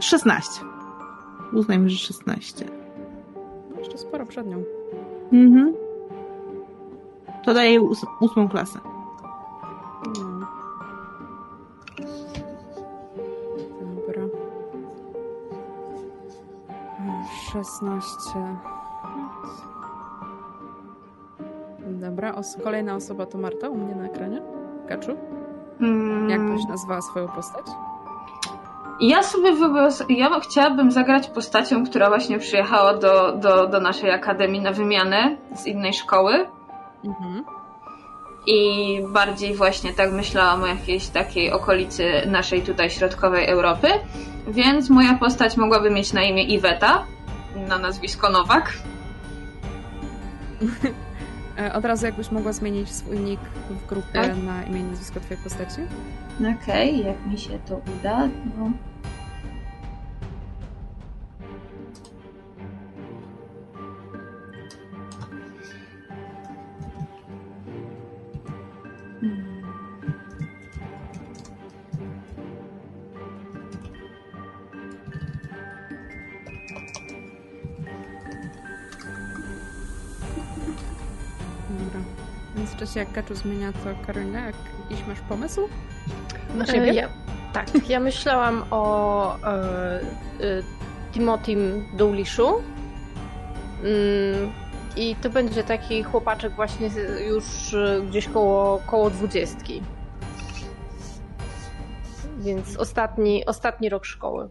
[0.00, 0.60] 16.
[1.52, 2.64] Uznajmy, że 16.
[3.74, 4.62] No, jeszcze sporo przed nią.
[5.32, 5.74] Mhm.
[7.44, 8.78] To daje ós- ósmą klasę.
[10.06, 10.46] No.
[13.80, 14.22] Dobra.
[17.52, 18.08] 16.
[22.00, 24.42] Dobra, os kolejna osoba to Marta u mnie na ekranie.
[24.88, 25.16] Kaczu,
[25.80, 26.30] Mm.
[26.30, 27.66] jak byś nazwała swoją postać?
[29.00, 29.50] Ja sobie.
[30.08, 35.66] Ja chciałabym zagrać postacią, która właśnie przyjechała do, do, do naszej akademii na wymianę z
[35.66, 36.46] innej szkoły.
[37.04, 37.44] Mhm.
[38.46, 38.58] I
[39.12, 43.88] bardziej właśnie tak myślałam o jakiejś takiej okolicy naszej tutaj środkowej Europy.
[44.48, 47.04] Więc moja postać mogłaby mieć na imię Iweta,
[47.68, 48.72] na nazwisko Nowak.
[51.58, 54.42] E, Od razu jakbyś mogła zmienić swój nick w grupie Tak.
[54.42, 55.80] na imię i nazwisko twojej postaci?
[56.62, 58.28] Okej, jak mi się to uda.
[82.78, 84.54] Czasie jak Kaczu zmienia, to Karolina, jak
[84.90, 85.68] jakiś masz pomysł?
[86.54, 86.92] Na E, siebie?
[86.94, 87.08] Ja,
[87.52, 90.00] tak, ja myślałam o e, e,
[91.12, 92.48] Timothym Douliszu.
[92.48, 92.64] Mm,
[94.96, 96.90] I to będzie taki chłopaczek właśnie
[97.28, 99.82] już e, gdzieś koło, koło dwudziestki.
[102.38, 104.48] Więc ostatni, ostatni rok szkoły.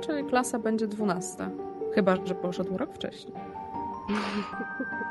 [0.00, 1.50] Czyli klasa będzie 12.
[1.94, 3.34] Chyba, że poszedł rok wcześniej.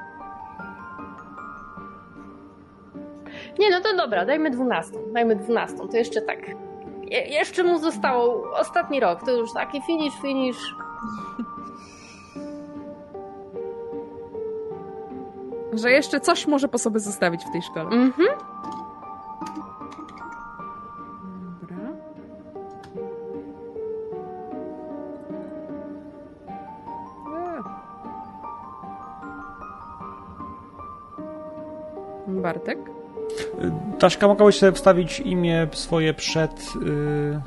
[3.60, 4.98] Nie, no to dobra, dajmy dwunastą.
[5.14, 6.40] Dajmy dwunastą, to jeszcze tak.
[7.04, 10.58] Je, jeszcze mu został ostatni rok, to już taki finish, finish.
[15.74, 17.90] Że jeszcze coś może po sobie zostawić w tej szkole.
[17.90, 18.28] Mhm.
[34.00, 36.76] Taśka, mogłabyś sobie wstawić imię swoje przed...
[36.86, 37.42] Yy...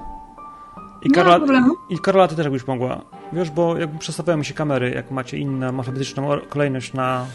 [1.03, 1.69] I Karola.
[1.91, 3.01] I Karola, ty też jakbyś mogła.
[3.33, 7.27] Wiesz, bo jakby przestawiają mi się kamery, jak macie inną alfabetyczną kolejność na...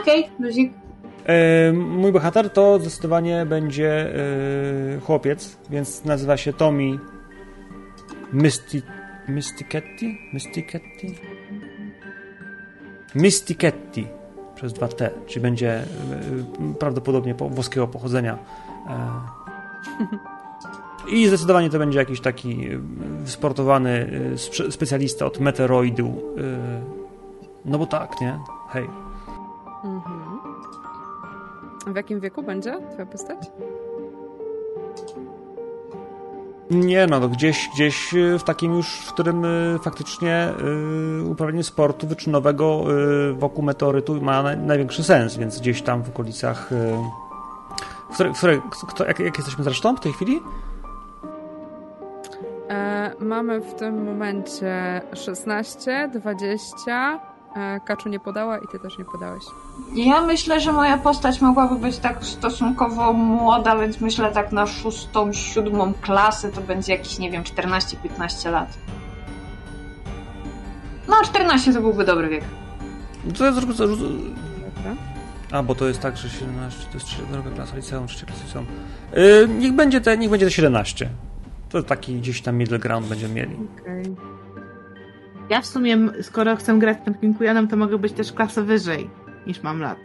[0.00, 0.72] Okej, luzik.
[1.26, 4.14] E, mój bohater to zdecydowanie będzie
[4.96, 6.98] e, chłopiec, więc nazywa się Tommy
[8.32, 8.82] Mysti...
[9.28, 10.18] Mysticetti?
[10.32, 11.14] Mysticetti?
[13.14, 14.06] Mysticetti
[14.54, 15.84] przez dwa T, czyli będzie e,
[16.78, 18.38] prawdopodobnie po, włoskiego pochodzenia.
[18.88, 19.10] E,
[21.12, 22.78] I zdecydowanie to będzie jakiś taki e,
[23.24, 26.22] wysportowany spe- specjalista od meteoroidu.
[27.64, 28.38] No bo tak, nie?
[28.68, 28.84] Hej.
[29.84, 30.24] Mhm.
[31.86, 33.38] W jakim wieku będzie twoja postać?
[36.70, 40.48] Nie, no, no gdzieś, gdzieś y, w takim już, w którym y, faktycznie
[41.20, 42.84] y, uprawianie sportu wyczynowego
[43.34, 46.70] wokół meteorytu ma na, największy sens, więc gdzieś tam w okolicach.
[48.10, 50.40] W której, w której, kto, jak, jak jesteśmy zresztą w tej chwili?
[52.70, 57.33] E, mamy w tym momencie 16, 20.
[57.84, 59.42] Kaczu nie podała i ty też nie podałeś.
[59.94, 65.32] Ja myślę, że moja postać mogłaby być tak stosunkowo młoda, więc myślę tak na szóstą,
[65.32, 68.78] siódmą klasę to będzie jakieś, nie wiem, 14-15 lat.
[71.08, 72.44] No, 14 to byłby dobry wiek.
[73.38, 73.98] To jest, zrób- zrób-
[74.76, 74.94] Dobra.
[75.52, 78.44] a, bo to jest tak, że 17 to jest trzecia druga klasa liceum, trzecia klasa
[78.44, 78.66] liceum.
[79.16, 81.08] Y, niech będzie te, niech będzie te 17.
[81.68, 83.56] To taki gdzieś tam middle ground będziemy mieli.
[83.82, 84.16] Okej.
[85.50, 89.10] Ja w sumie, skoro chcę grać tym Pinkujanem, to mogę być też klasę wyżej
[89.46, 89.98] niż mam lat.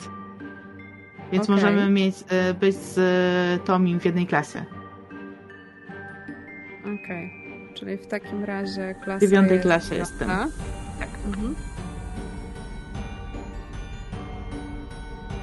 [1.32, 1.56] Więc Okej.
[1.56, 4.66] możemy mieć, e, być z e, Tomim w jednej klasie.
[6.82, 7.34] Okej.
[7.74, 9.18] Czyli w takim razie klasa.
[9.18, 10.28] W dziewiątej jest klasie jestem.
[10.28, 11.10] Tak.
[11.28, 11.56] Mhm.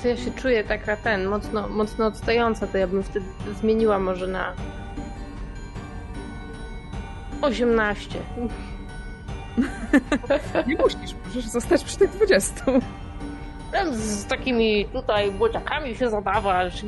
[0.02, 3.26] To ja się czuję taka ten, mocno, mocno odstająca, to ja bym wtedy
[3.60, 4.52] zmieniła może na
[7.42, 8.18] 18.
[10.66, 12.64] Nie musisz, możesz zostać przy tych 20.
[13.72, 16.84] Tam Z takimi tutaj błociakami się zabawasz.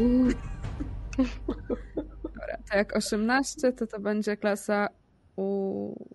[2.24, 4.88] Dobra, to jak 18, to to będzie klasa
[5.36, 6.08] u...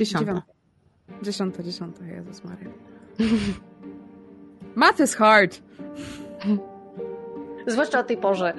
[0.00, 0.42] Dziesiąta.
[1.22, 2.70] Dziesiąta, dziesiąta, Jezus Maria.
[4.76, 5.62] Math is hard.
[7.66, 8.54] Zwłaszcza o tej porze.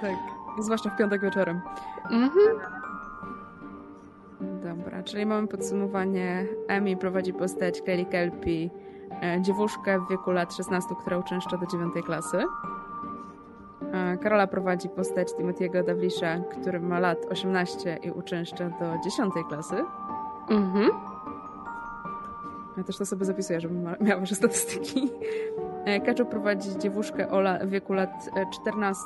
[0.00, 0.14] Tak.
[0.60, 1.60] Zwłaszcza w piątek wieczorem.
[2.10, 2.76] Mhm.
[4.76, 6.46] Dobra, czyli mamy podsumowanie.
[6.68, 8.70] Emi prowadzi postać Kelly Kelpie,
[9.22, 12.38] e, dziewuszkę w wieku lat 16, która uczęszcza do 9 klasy.
[13.92, 19.74] E, Karola prowadzi postać Timothy'ego Davlisha, który ma lat 18 i uczęszcza do 10 klasy.
[20.50, 20.90] Mhm.
[22.76, 25.10] Ja też to sobie zapisuję, żebym miała wasze statystyki.
[25.84, 29.02] E, Kaczu prowadzi dziewuszkę Ola w wieku lat e, 14,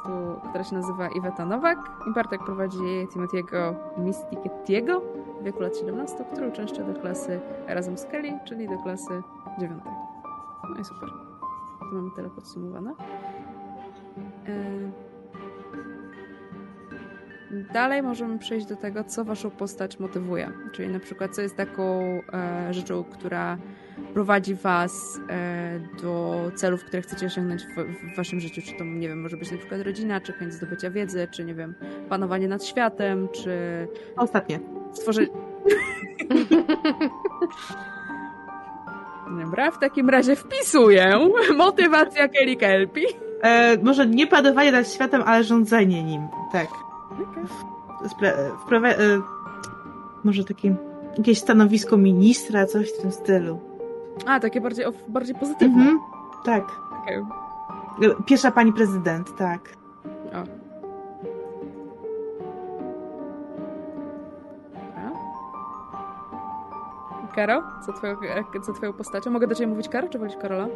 [0.49, 1.79] która się nazywa Iweta Nowak.
[2.11, 5.03] I Bartek prowadzi Timothy'ego Mistikettiego
[5.41, 9.23] w wieku lat 17, który uczęszcza do klasy razem z Kelly, czyli do klasy
[9.59, 9.83] 9.
[10.71, 11.09] No i super.
[11.81, 12.95] To mamy tyle podsumowane.
[17.73, 20.53] Dalej możemy przejść do tego, co waszą postać motywuje.
[20.73, 22.01] Czyli na przykład, co jest taką
[22.33, 23.59] e, rzeczą, która
[24.15, 28.63] prowadzi was e, do celów, które chcecie osiągnąć w, w waszym życiu.
[28.63, 31.55] Czy to, nie wiem, może być na przykład rodzina, czy chęć zdobycia wiedzy, czy nie
[31.55, 31.75] wiem,
[32.09, 33.51] panowanie nad światem, czy
[34.17, 34.80] Ostatnie.
[34.93, 35.29] Stworzenie...
[39.45, 41.19] Dobra, w takim razie wpisuję
[41.57, 43.07] motywacja Kelly Kelpie.
[43.43, 46.29] E, może nie panowanie nad światem, ale rządzenie nim.
[46.53, 46.67] Tak.
[48.05, 49.21] Spra- wprawia- e,
[50.25, 50.75] może takie
[51.19, 53.61] jakieś stanowisko ministra, coś w tym stylu.
[54.27, 55.83] A, takie bardziej, bardziej pozytywne.
[55.83, 56.01] Mhm.
[56.45, 56.65] Tak.
[57.03, 57.17] Okej.
[58.11, 59.61] E, Pierwsza pani prezydent, tak.
[60.33, 60.60] O.
[67.35, 67.63] Karo?
[67.87, 68.17] Co twoją,
[68.67, 69.31] co twoją postacią?
[69.31, 70.67] Mogę do ciebie mówić Karo, czy wolisz Karola?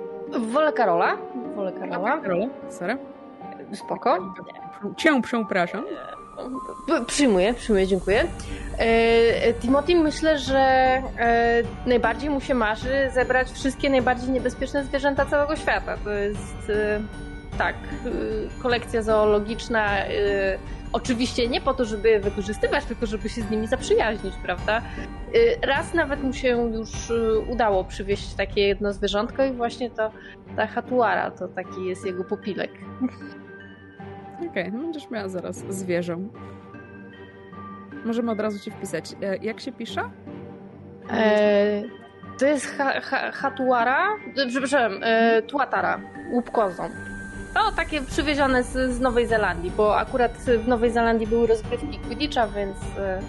[0.53, 1.17] Wolę Karola.
[1.57, 2.19] Wolę Karola.
[2.21, 2.47] Karola.
[2.71, 2.97] Sorry.
[3.75, 4.19] Spoko.
[4.97, 5.85] Cię przepraszam.
[6.87, 8.25] P- Przyjmuję, przyjmuję, dziękuję.
[8.79, 11.03] E, Timothy, myślę, że e,
[11.87, 15.97] najbardziej mu się marzy zebrać wszystkie najbardziej niebezpieczne zwierzęta całego świata.
[16.05, 17.01] To jest e,
[17.59, 19.87] tak, e, kolekcja zoologiczna.
[20.95, 24.83] Oczywiście nie po to, żeby je wykorzystywać, tylko żeby się z nimi zaprzyjaźnić, prawda?
[25.63, 30.11] E, Raz nawet mu się już e, udało przywieźć takie jedno zwierzątko i właśnie to
[30.57, 32.71] ta hatuara to taki jest jego popilek.
[34.51, 36.17] Okej, no będziesz miała zaraz zwierzę.
[38.05, 39.13] Możemy od razu ci wpisać.
[39.23, 40.11] E, Jak się pisze?
[41.11, 41.83] E,
[42.39, 44.09] to jest ha, ha, hatuara,
[44.49, 46.01] przepraszam, e, tuatara,
[46.33, 46.83] łupkozą.
[47.55, 50.33] To takie przywiezione z, z Nowej Zelandii, bo akurat
[50.65, 53.23] w Nowej Zelandii były rozgrywki Quidditcha, więc e,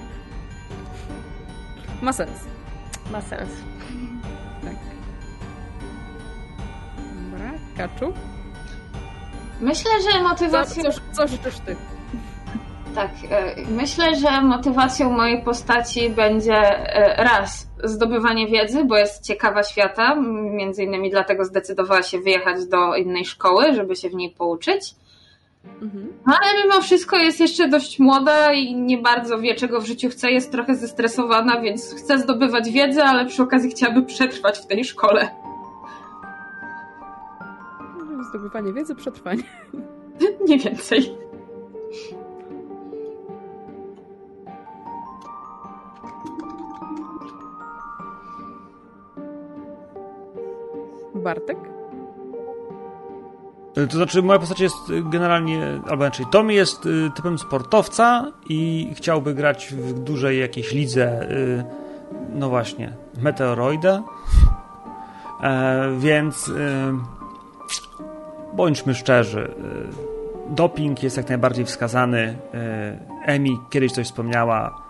[2.01, 2.29] Ma sens.
[3.11, 3.49] ma sens.
[4.63, 4.75] Tak.
[7.31, 8.13] Dobra, Kaczu.
[9.61, 10.83] Myślę, że Co, motywacją...
[10.83, 11.75] co, co życzysz ty?
[12.95, 19.63] Tak, e, myślę, że motywacją mojej postaci będzie e, raz zdobywanie wiedzy, bo jest ciekawa
[19.63, 20.15] świata,
[20.51, 24.95] między innymi dlatego zdecydowała się wyjechać do innej szkoły, żeby się w niej pouczyć.
[25.81, 26.13] Mhm.
[26.27, 30.09] No ale mimo wszystko jest jeszcze dość młoda i nie bardzo wie, czego w życiu
[30.09, 34.85] chce, jest trochę zestresowana, więc chce zdobywać wiedzę, ale przy okazji chciałaby przetrwać w tej
[34.85, 35.29] szkole.
[38.29, 39.43] Zdobywanie wiedzy, przetrwanie.
[40.47, 41.24] Nie więcej.
[51.25, 51.57] Bartek?
[53.77, 58.31] Y, to znaczy, moja postać jest y, generalnie, albo inaczej, Tommy jest y, typem sportowca
[58.49, 61.27] i chciałby grać w dużej jakiejś lidze,
[62.33, 64.03] no właśnie, meteoroida.
[65.43, 66.51] E, więc
[68.53, 69.55] bądźmy szczerzy,
[70.49, 72.37] doping jest jak najbardziej wskazany.
[73.25, 74.81] Emi kiedyś coś wspomniała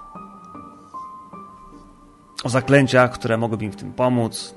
[2.44, 4.56] o zaklęciach, które mogłyby im w tym pomóc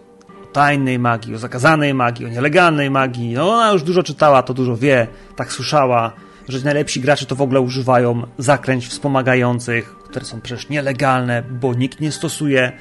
[0.52, 3.34] tajnej magii, o zakazanej magii, o nielegalnej magii.
[3.34, 5.06] No ona już dużo czytała, to dużo wie,
[5.36, 6.12] tak słyszała,
[6.48, 12.00] że najlepsi gracze to w ogóle używają zakręć wspomagających, które są przecież nielegalne, bo nikt
[12.00, 12.72] nie stosuje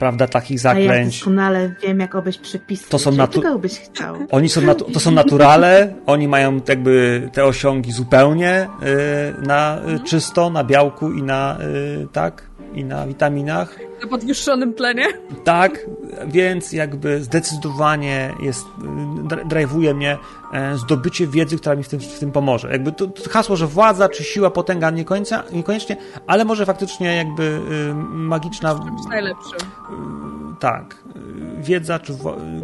[0.00, 0.90] prawda, takich zaklęć.
[0.90, 2.88] A ja doskonale wiem, jak obejść przepisy.
[2.88, 4.16] To są natu- byś chciał.
[4.30, 10.00] Oni są natu- to są naturale, oni mają jakby te osiągi zupełnie yy, na yy,
[10.00, 11.58] czysto, na białku i na,
[11.98, 13.78] yy, tak, i na witaminach.
[14.02, 15.04] Na podwyższonym tlenie?
[15.44, 15.86] Tak,
[16.26, 18.66] więc jakby zdecydowanie jest,
[19.48, 20.18] drive'uje mnie
[20.52, 22.72] e, zdobycie wiedzy, która mi w tym, w tym pomoże.
[22.72, 27.16] Jakby to, to hasło, że władza czy siła, potęga nie końca, niekoniecznie, ale może faktycznie
[27.16, 28.80] jakby y, magiczna...
[29.08, 29.56] Najlepszy.
[29.56, 29.60] Y,
[30.60, 30.94] tak.
[31.16, 32.12] Y, wiedza, czy,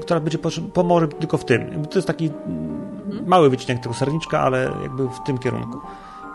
[0.02, 0.38] która będzie
[0.74, 1.84] pomoże tylko w tym.
[1.84, 3.26] To jest taki mhm.
[3.26, 5.80] mały wycinek tego serniczka, ale jakby w tym kierunku.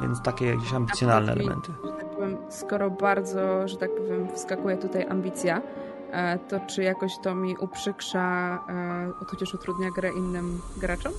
[0.01, 1.71] Więc takie jakieś ambicjonalne elementy
[2.51, 5.61] skoro bardzo, że tak powiem, wskakuje tutaj ambicja,
[6.11, 8.59] e, to czy jakoś to mi uprzykrza,
[9.21, 11.13] e, tudzież utrudnia grę innym graczom?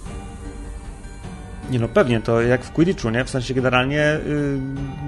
[1.71, 3.25] Nie no, pewnie, to jak w Quidditchu, nie?
[3.25, 4.19] W sensie generalnie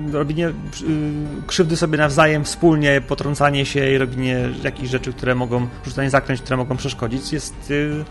[0.07, 0.53] yy, robienie yy,
[1.47, 6.57] krzywdy sobie nawzajem wspólnie, potrącanie się i robienie jakichś rzeczy, które mogą, rzucanie zakręć, które
[6.57, 8.05] mogą przeszkodzić, jest yy,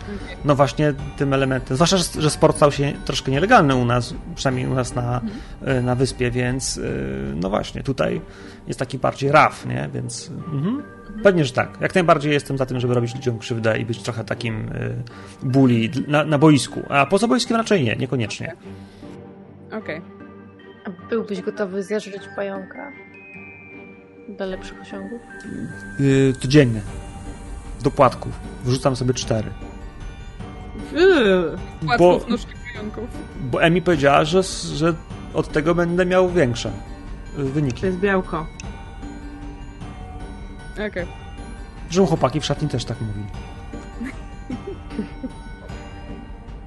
[0.45, 1.77] no właśnie tym elementem.
[1.77, 5.21] Zwłaszcza, że, sport stał się troszkę nielegalny u nas, przynajmniej u nas na,
[5.61, 5.85] mhm.
[5.85, 8.21] na wyspie, więc y, no właśnie, tutaj
[8.67, 9.89] jest taki bardziej raf, nie?
[9.93, 10.31] Więc...
[10.53, 10.83] Mhm.
[11.23, 11.77] Pewnie, że tak.
[11.81, 15.03] Jak najbardziej jestem za tym, żeby robić ludziom krzywdę i być trochę takim y,
[15.43, 16.81] bully na, na boisku.
[16.89, 18.55] A poza boiskiem raczej nie, niekoniecznie.
[19.67, 19.79] Okej.
[19.79, 20.01] Okay.
[20.85, 22.91] A byłbyś gotowy zeżreć pająka?
[24.29, 25.21] Do lepszych osiągów?
[25.99, 26.81] Yy, codziennie.
[27.83, 28.39] Do płatków.
[28.63, 29.49] Wrzucam sobie cztery.
[30.93, 32.19] Yy, bo,
[32.73, 33.09] pająków.
[33.51, 34.43] Bo Emi powiedziała, że,
[34.75, 34.93] że
[35.33, 36.71] od tego będę miał większe
[37.39, 37.81] y, wyniki.
[37.81, 38.47] To jest białko.
[40.73, 40.87] Okej.
[40.87, 41.05] Okay.
[41.89, 43.25] Że chłopaki w szatni też tak mówili.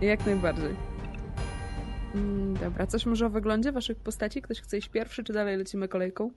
[0.10, 0.76] Jak najbardziej.
[2.14, 4.42] Mm, dobra, coś może o wyglądzie waszych postaci?
[4.42, 6.30] Ktoś chce iść pierwszy, czy dalej lecimy kolejką?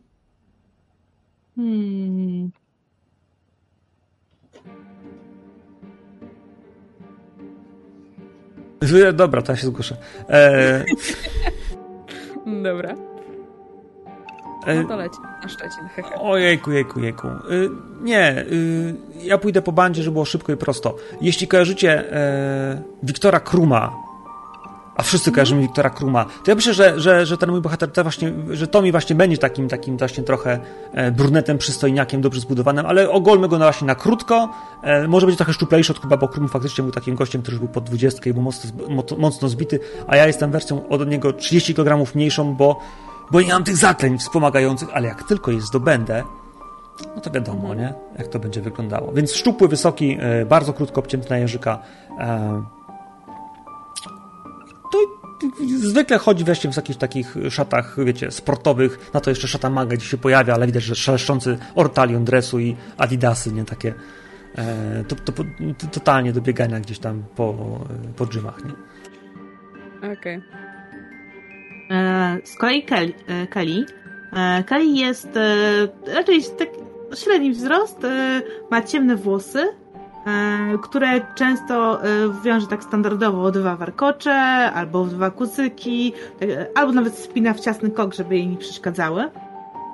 [1.55, 2.51] Hmm.
[9.13, 9.97] Dobra, to ja się zgłoszę.
[10.29, 10.85] E...
[12.63, 13.08] Dobra.
[14.67, 15.83] No to leci na Szczecin.
[16.21, 17.27] Ojejku, jejku, jejku.
[17.27, 17.69] Y,
[18.01, 20.95] nie, y, ja pójdę po bandzie, żeby było szybko i prosto.
[21.21, 23.91] Jeśli kojarzycie e, Wiktora Kruma,
[24.95, 28.03] a wszyscy kojarzymy Wiktora Kruma, to ja myślę, że, że, że ten mój bohater, to
[28.03, 30.59] właśnie, że Tommy właśnie będzie takim, takim właśnie trochę
[30.93, 34.49] e, brunetem, przystojniakiem, dobrze zbudowanym, ale ogolmy go na właśnie na krótko.
[34.83, 37.59] E, może będzie trochę szczuplejszy od Kuba, bo Krum faktycznie był takim gościem, który już
[37.59, 41.75] był po 20 i był mocno, mocno zbity, a ja jestem wersją od niego 30
[41.75, 42.79] kg mniejszą, bo
[43.31, 46.23] bo nie mam tych zaklęć wspomagających, ale jak tylko je zdobędę,
[47.15, 47.93] no to wiadomo, nie?
[48.17, 49.11] Jak to będzie wyglądało.
[49.13, 51.79] Więc szczupły, wysoki, e, bardzo krótko obcięty na jeżyka.
[52.19, 52.63] E,
[54.91, 54.97] to
[55.77, 59.11] zwykle chodzi właśnie w jakichś takich szatach, wiecie, sportowych.
[59.13, 62.75] Na to jeszcze szata maga gdzie się pojawia, ale widać, że szeleszczący ortalion dresu i
[62.97, 63.65] adidasy, nie?
[63.65, 63.93] Takie
[64.55, 67.55] e, to, to, to, totalnie do biegania gdzieś tam po,
[68.15, 68.71] po dżymach, nie?
[69.97, 70.37] Okej.
[70.37, 70.68] Okay.
[71.89, 73.85] E, z kolei Kelly, e, Kelly,
[74.33, 75.29] e, Kelly jest
[76.15, 76.69] raczej tak
[77.15, 77.97] średni wzrost,
[78.71, 79.63] ma ciemne włosy,
[80.83, 82.01] które często
[82.43, 84.33] wiąże tak standardowo dwa warkocze,
[84.71, 86.13] albo dwa kucyki,
[86.75, 89.29] albo nawet spina w ciasny kok, żeby jej nie przeszkadzały.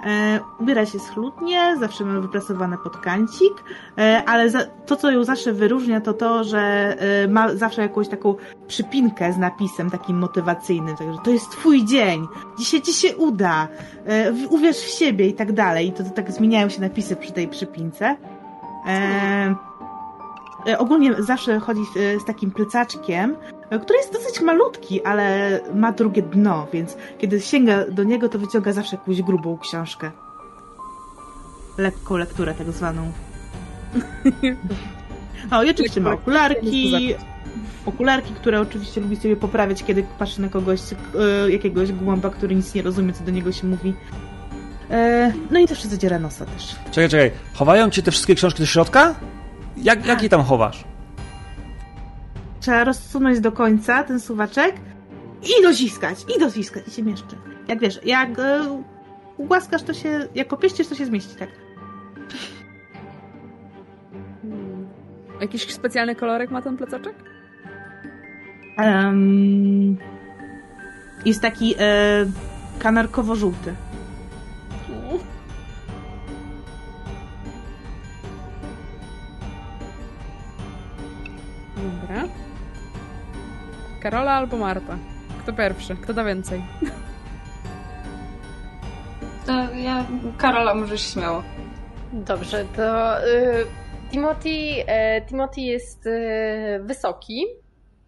[0.06, 3.53] E, ubiera się schludnie, zawsze ma wyprasowany podkancik,
[3.98, 4.49] e, ale
[4.86, 8.36] to, co ją zawsze wyróżnia, to to, że e, ma zawsze jakąś taką
[8.68, 12.27] przypinkę z napisem takim motywacyjnym, także to jest twój dzień,
[12.60, 13.68] dzisiaj ci się uda,
[14.49, 15.88] uwierz w siebie i tak dalej.
[15.88, 18.15] I to, to tak zmieniają się napisy przy tej przypince.
[18.88, 19.56] E,
[20.77, 23.35] ogólnie zawsze chodzi e, z takim plecaczkiem,
[23.69, 28.39] e, który jest dosyć malutki, ale ma drugie dno, więc kiedy sięga do niego, to
[28.39, 30.11] wyciąga zawsze jakąś grubą książkę.
[31.77, 33.11] Lekką lekturę tak zwaną.
[35.51, 37.15] O, i oczywiście ma okularki.
[37.85, 40.81] Okularki, które oczywiście lubi sobie poprawiać, kiedy patrzy na kogoś,
[41.49, 43.93] jakiegoś głąba, który nic nie rozumie, co do niego się mówi.
[45.51, 46.75] No i też zadziera nosa też.
[46.91, 47.31] Czekaj, czekaj.
[47.53, 49.15] Chowają ci te wszystkie książki do środka?
[49.77, 50.84] Jak, jak je tam chowasz?
[52.65, 54.76] trzeba rozsunąć do końca ten suwaczek
[55.43, 57.35] i dociskać, i dociskać, i się mieszczy.
[57.68, 58.43] Jak wiesz, jak y,
[59.39, 61.49] głaskasz, to się, jak opieścisz, to się zmieści, tak.
[64.41, 64.88] Hmm.
[65.41, 67.15] Jakiś specjalny kolorek ma ten plecaczek?
[68.77, 69.97] Um,
[71.26, 72.26] jest taki e,
[72.80, 73.73] kanarkowo-żółty.
[84.06, 84.98] Karola albo Marta?
[85.44, 85.95] Kto pierwszy?
[85.95, 86.61] Kto da więcej?
[89.45, 90.06] To ja,
[90.38, 91.44] Karola, możesz śmiało.
[92.14, 93.65] Dobrze, to y,
[94.11, 97.45] Timothy, e, Timothy jest y, wysoki,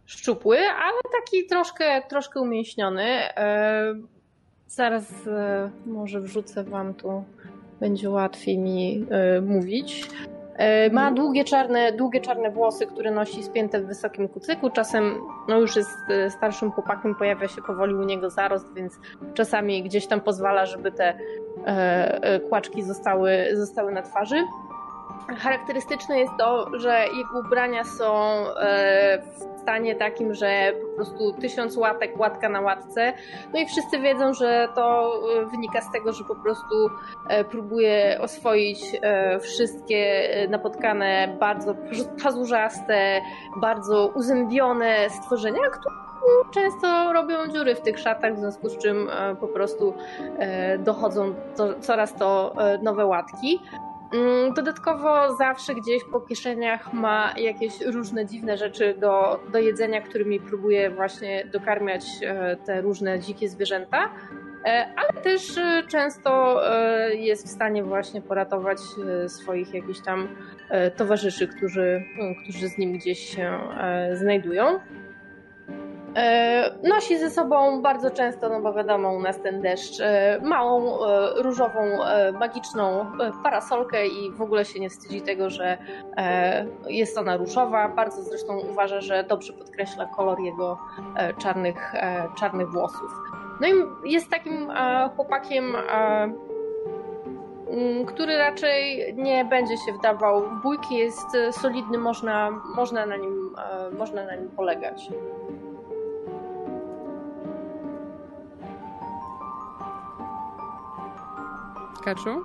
[0.06, 3.04] szczupły, ale taki troszkę, troszkę umięśniony.
[3.04, 3.94] E,
[4.68, 7.24] zaraz e, może wrzucę wam tu,
[7.80, 9.06] będzie łatwiej mi
[9.42, 10.10] mówić.
[10.58, 14.70] E, Ma długie czarne, długie czarne włosy, które nosi spięte w wysokim kucyku.
[14.70, 15.16] Czasem,
[15.48, 19.00] no już jest e, starszym chłopakiem, pojawia się powoli u niego zarost, więc
[19.34, 21.18] czasami gdzieś tam pozwala, żeby te
[21.66, 24.44] e, kłaczki zostały, zostały na twarzy.
[25.38, 28.44] Charakterystyczne jest to, że jego ubrania są
[29.40, 33.14] w stanie takim, że po prostu tysiąc łatek, łatka na łatce.
[33.54, 36.90] No i wszyscy wiedzą, że to e, wynika z tego, że po prostu
[37.30, 41.76] e, próbuje oswoić e, wszystkie napotkane, bardzo
[42.24, 43.22] pazurzaste,
[43.62, 45.96] bardzo uzębione stworzenia, które
[46.54, 49.94] często robią dziury w tych szatach, w związku z czym po prostu
[50.80, 53.60] dochodzą do, coraz to nowe łatki.
[54.14, 60.40] Mm, Dodatkowo zawsze gdzieś po kieszeniach ma jakieś różne dziwne rzeczy do, do jedzenia, którymi
[60.40, 64.10] próbuje właśnie dokarmiać e, te różne dzikie zwierzęta,
[64.66, 66.62] E, ale też e, często
[67.14, 68.80] jest w stanie właśnie poratować
[69.28, 70.28] swoich jakichś tam
[70.96, 73.60] towarzyszy, którzy, m, którzy z nim gdzieś się
[74.14, 74.80] znajdują.
[76.18, 81.06] E, Nosi ze sobą bardzo często, no bo wiadomo, u nas ten deszcz, e, małą,
[81.06, 81.82] e, różową,
[82.40, 83.06] magiczną
[83.44, 85.78] parasolkę i w ogóle się nie wstydzi tego, że
[86.88, 87.90] jest ona różowa.
[87.90, 90.78] Bardzo zresztą uważa, że dobrze podkreśla kolor jego
[91.38, 91.94] czarnych,
[92.40, 93.12] czarnych włosów.
[93.62, 93.74] No i
[94.12, 94.72] jest takim
[95.16, 95.76] chłopakiem,
[98.08, 103.56] który raczej nie będzie się wdawał w bójki, jest solidny, można, można, na, nim,
[103.98, 105.10] można na nim polegać.
[112.02, 112.44] Kaczu?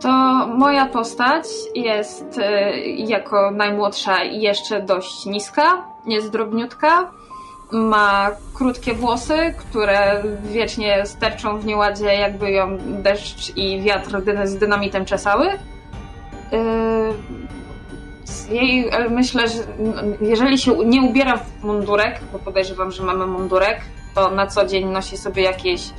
[0.00, 0.08] To
[0.46, 7.10] moja postać jest e, jako najmłodsza jeszcze dość niska, jest drobniutka,
[7.72, 15.04] ma krótkie włosy, które wiecznie sterczą w nieładzie, jakby ją deszcz i wiatr z dynamitem
[15.04, 15.46] czesały.
[18.24, 19.62] Z Jej, ale myślę, że
[20.20, 23.80] jeżeli się nie ubiera w mundurek, bo podejrzewam, że mamy mundurek,
[24.14, 25.90] to na co dzień nosi sobie jakieś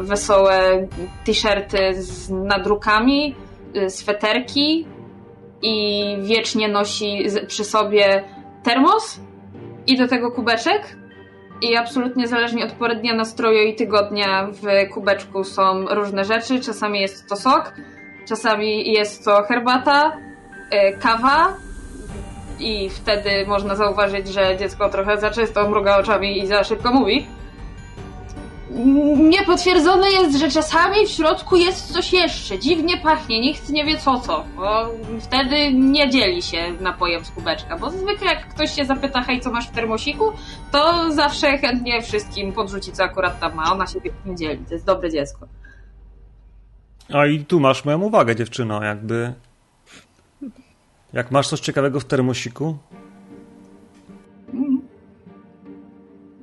[0.00, 0.88] wesołe
[1.24, 3.34] t-shirty z nadrukami,
[3.74, 4.86] e, sweterki
[5.62, 8.24] i wiecznie nosi przy sobie
[8.62, 9.20] termos
[9.86, 10.96] i do tego kubeczek.
[11.62, 16.60] I absolutnie zależnie od pory dnia, nastroju i tygodnia w kubeczku są różne rzeczy.
[16.60, 17.74] Czasami jest to sok,
[18.28, 20.16] czasami jest to herbata,
[20.70, 21.56] e, kawa
[22.60, 27.26] i wtedy można zauważyć, że dziecko trochę za często mruga oczami i za szybko mówi.
[29.16, 32.58] Niepotwierdzone jest, że czasami w środku jest coś jeszcze.
[32.58, 34.44] Dziwnie pachnie, nikt nie wie co co.
[34.56, 34.90] Bo
[35.20, 37.78] wtedy nie dzieli się napojem z kubeczka.
[37.78, 40.32] Bo zwykle jak ktoś się zapyta, hej, co masz w termosiku,
[40.72, 43.72] to zawsze chętnie wszystkim podrzuci, co akurat tam ma.
[43.72, 44.64] Ona się nie dzieli.
[44.64, 45.46] To jest dobre dziecko.
[47.14, 49.32] A i tu masz moją uwagę, dziewczyno, jakby...
[51.12, 52.78] Jak masz coś ciekawego w termosiku,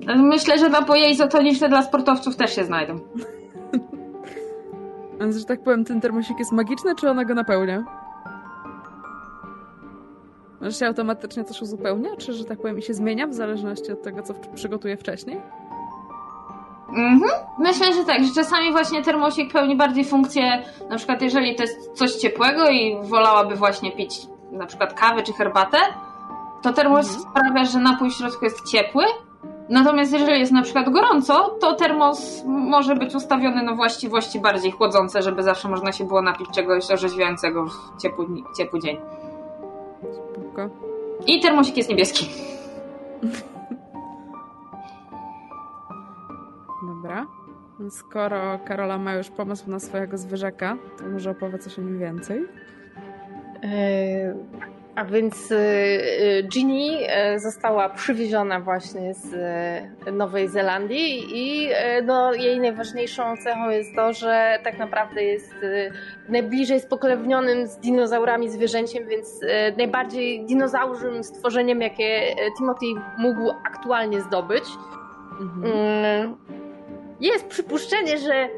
[0.06, 3.00] Myślę, że napoje izotoniczne dla sportowców też się znajdą.
[5.20, 7.84] Więc, że tak powiem, ten termosik jest magiczny, czy ona go napełnia?
[10.60, 14.02] Że się automatycznie coś uzupełnia, czy, że tak powiem, i się zmienia w zależności od
[14.02, 15.40] tego, co przygotuje wcześniej?
[16.88, 17.30] Mhm.
[17.58, 21.92] Myślę, że tak, że czasami właśnie termosik pełni bardziej funkcję, na przykład jeżeli to jest
[21.92, 25.78] coś ciepłego i wolałaby właśnie pić na przykład kawę czy herbatę,
[26.62, 27.22] to termos Mhm.
[27.30, 29.04] sprawia, że napój w środku jest ciepły.
[29.70, 35.22] Natomiast jeżeli jest na przykład gorąco, to termos może być ustawiony na właściwości bardziej chłodzące,
[35.22, 38.26] żeby zawsze można się było napić czegoś orzeźwiającego w ciepły,
[38.56, 38.96] ciepły dzień.
[40.12, 40.68] Spoko.
[41.26, 42.28] I termosik jest niebieski.
[46.88, 47.26] Dobra.
[47.90, 52.40] Skoro Karola ma już pomysł na swojego zwierzaka, to może opowie coś o nim więcej.
[53.62, 55.52] Yy, A więc
[56.48, 57.06] Ginny
[57.36, 59.34] została przywieziona właśnie z
[60.12, 61.68] Nowej Zelandii i
[62.04, 65.54] no, jej najważniejszą cechą jest to, że tak naprawdę jest
[66.28, 69.40] najbliżej spokrewnionym z dinozaurami zwierzęciem, więc
[69.76, 72.20] najbardziej dinozaurzym stworzeniem, jakie
[72.58, 72.86] Timothy
[73.18, 74.64] mógł aktualnie zdobyć.
[75.40, 75.72] Mhm.
[75.72, 76.36] Mm,
[77.20, 78.48] jest przypuszczenie, że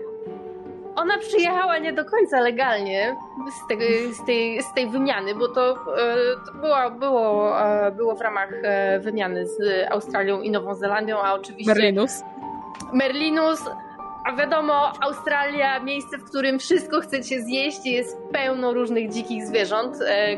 [0.97, 3.17] ona przyjechała nie do końca legalnie
[3.51, 5.77] z, tej, z, tej, z tej wymiany, bo to, e,
[6.47, 9.59] to było, było, e, było w ramach e, wymiany z
[9.91, 11.75] Australią i Nową Zelandią, a oczywiście...
[11.75, 12.23] Merlinus.
[12.93, 13.61] Merlinus,
[14.25, 19.97] a wiadomo, Australia, miejsce, w którym wszystko chcecie zjeść, jest pełno różnych dzikich zwierząt,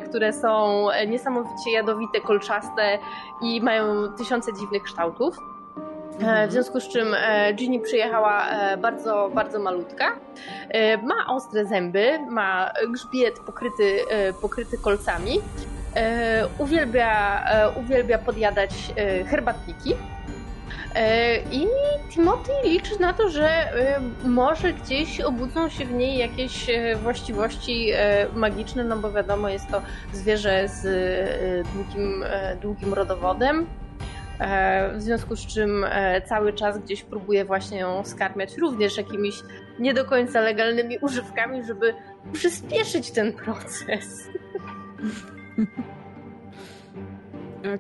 [0.08, 2.98] które są niesamowicie jadowite, kolczaste
[3.42, 5.36] i mają tysiące dziwnych kształtów.
[6.20, 10.04] E, w związku z czym e, Ginny przyjechała e, bardzo, bardzo malutka.
[11.02, 13.98] Ma ostre zęby, ma grzbiet pokryty,
[14.40, 15.40] pokryty kolcami.
[16.58, 17.44] Uwielbia,
[17.76, 18.70] uwielbia podjadać
[19.26, 19.94] herbatniki.
[21.52, 21.66] I
[22.10, 23.72] Timothy liczy na to, że
[24.24, 26.66] może gdzieś obudzą się w niej jakieś
[27.02, 27.92] właściwości
[28.34, 29.82] magiczne, no bo wiadomo, jest to
[30.12, 32.24] zwierzę z długim,
[32.60, 33.66] długim rodowodem.
[34.40, 39.34] E, w związku z czym e, cały czas gdzieś próbuję właśnie ją skarmiać również jakimiś
[39.78, 41.94] nie do końca legalnymi używkami, żeby
[42.32, 44.28] przyspieszyć ten proces.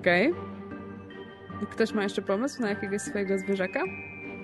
[0.00, 0.30] Okej.
[0.30, 0.44] Okay.
[1.70, 3.80] Ktoś ma jeszcze pomysł na jakiegoś swojego zwierzaka?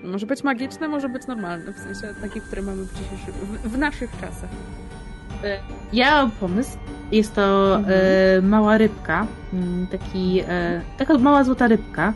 [0.03, 4.11] Może być magiczny, może być normalny, w sensie taki, który mamy w, w, w naszych
[4.21, 4.49] czasach.
[5.43, 5.59] E,
[5.93, 6.77] ja mam pomysł.
[7.11, 7.95] Jest to mhm.
[8.37, 12.13] e, mała rybka, mm, taki, e, taka mała złota rybka,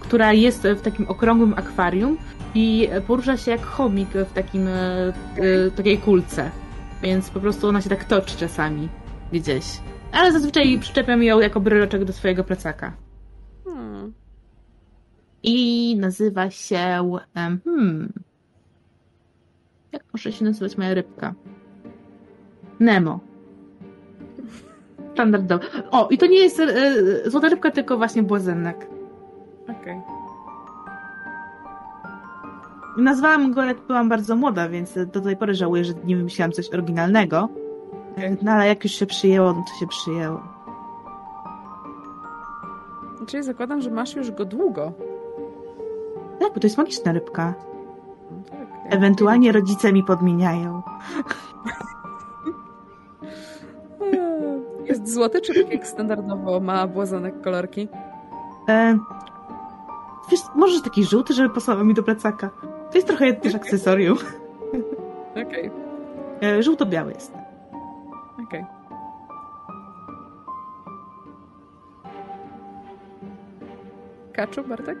[0.00, 2.18] która jest w takim okrągłym akwarium
[2.54, 4.68] i porusza się jak chomik w takim,
[5.76, 6.50] takiej kulce.
[7.02, 8.88] Więc po prostu ona się tak toczy czasami
[9.32, 9.64] gdzieś.
[10.12, 12.92] Ale zazwyczaj przyczepiam ją jako bryloczek do swojego plecaka.
[13.64, 14.12] Hmm.
[15.42, 17.10] I nazywa się.
[17.64, 18.12] Hmm.
[19.92, 21.34] Jak może się nazywać moja rybka?
[22.82, 23.20] Nemo.
[25.12, 25.64] Standardowo.
[25.90, 28.86] O, i to nie jest e, złota rybka, tylko właśnie błazenek.
[29.62, 29.74] Okej.
[29.76, 30.22] Okay.
[32.96, 36.70] Nazwałam go, jak byłam bardzo młoda, więc do tej pory żałuję, że nie wymyślałam coś
[36.70, 37.48] oryginalnego.
[38.42, 40.42] No ale jak już się przyjęło, no to się przyjęło.
[43.26, 44.92] Czyli zakładam, że masz już go długo.
[46.40, 47.54] Tak, bo to jest magiczna rybka.
[48.30, 50.82] No tak, Ewentualnie rodzice mi podmieniają.
[54.88, 57.88] Jest złoty, czy tak jak standardowo ma błazonek kolorki?
[58.68, 58.98] E,
[60.30, 62.50] wiesz, może taki żółty, żeby pasował mi do plecaka.
[62.90, 64.18] To jest trochę też akcesorium.
[65.30, 65.70] Okej.
[66.38, 66.48] Okay.
[66.48, 67.32] E, żółto-biały jest.
[68.46, 68.60] Okej.
[68.60, 68.82] Okay.
[74.32, 74.98] Kaczu, Bartek?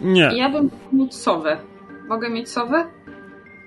[0.00, 0.36] Nie.
[0.36, 1.56] Ja bym mieć sowę.
[2.08, 2.86] Mogę mieć sowę?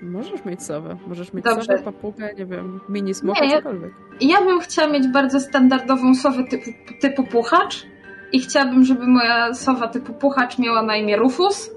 [0.06, 0.96] Możesz mieć sowę.
[1.06, 1.64] Możesz mieć Dobrze.
[1.64, 3.92] sowę, papugę, nie wiem, mini smoka, nie, cokolwiek.
[4.20, 6.70] Ja bym chciała mieć bardzo standardową sowę typu,
[7.00, 7.86] typu puchacz
[8.32, 11.70] i chciałabym, żeby moja sowa typu puchacz miała na imię Rufus.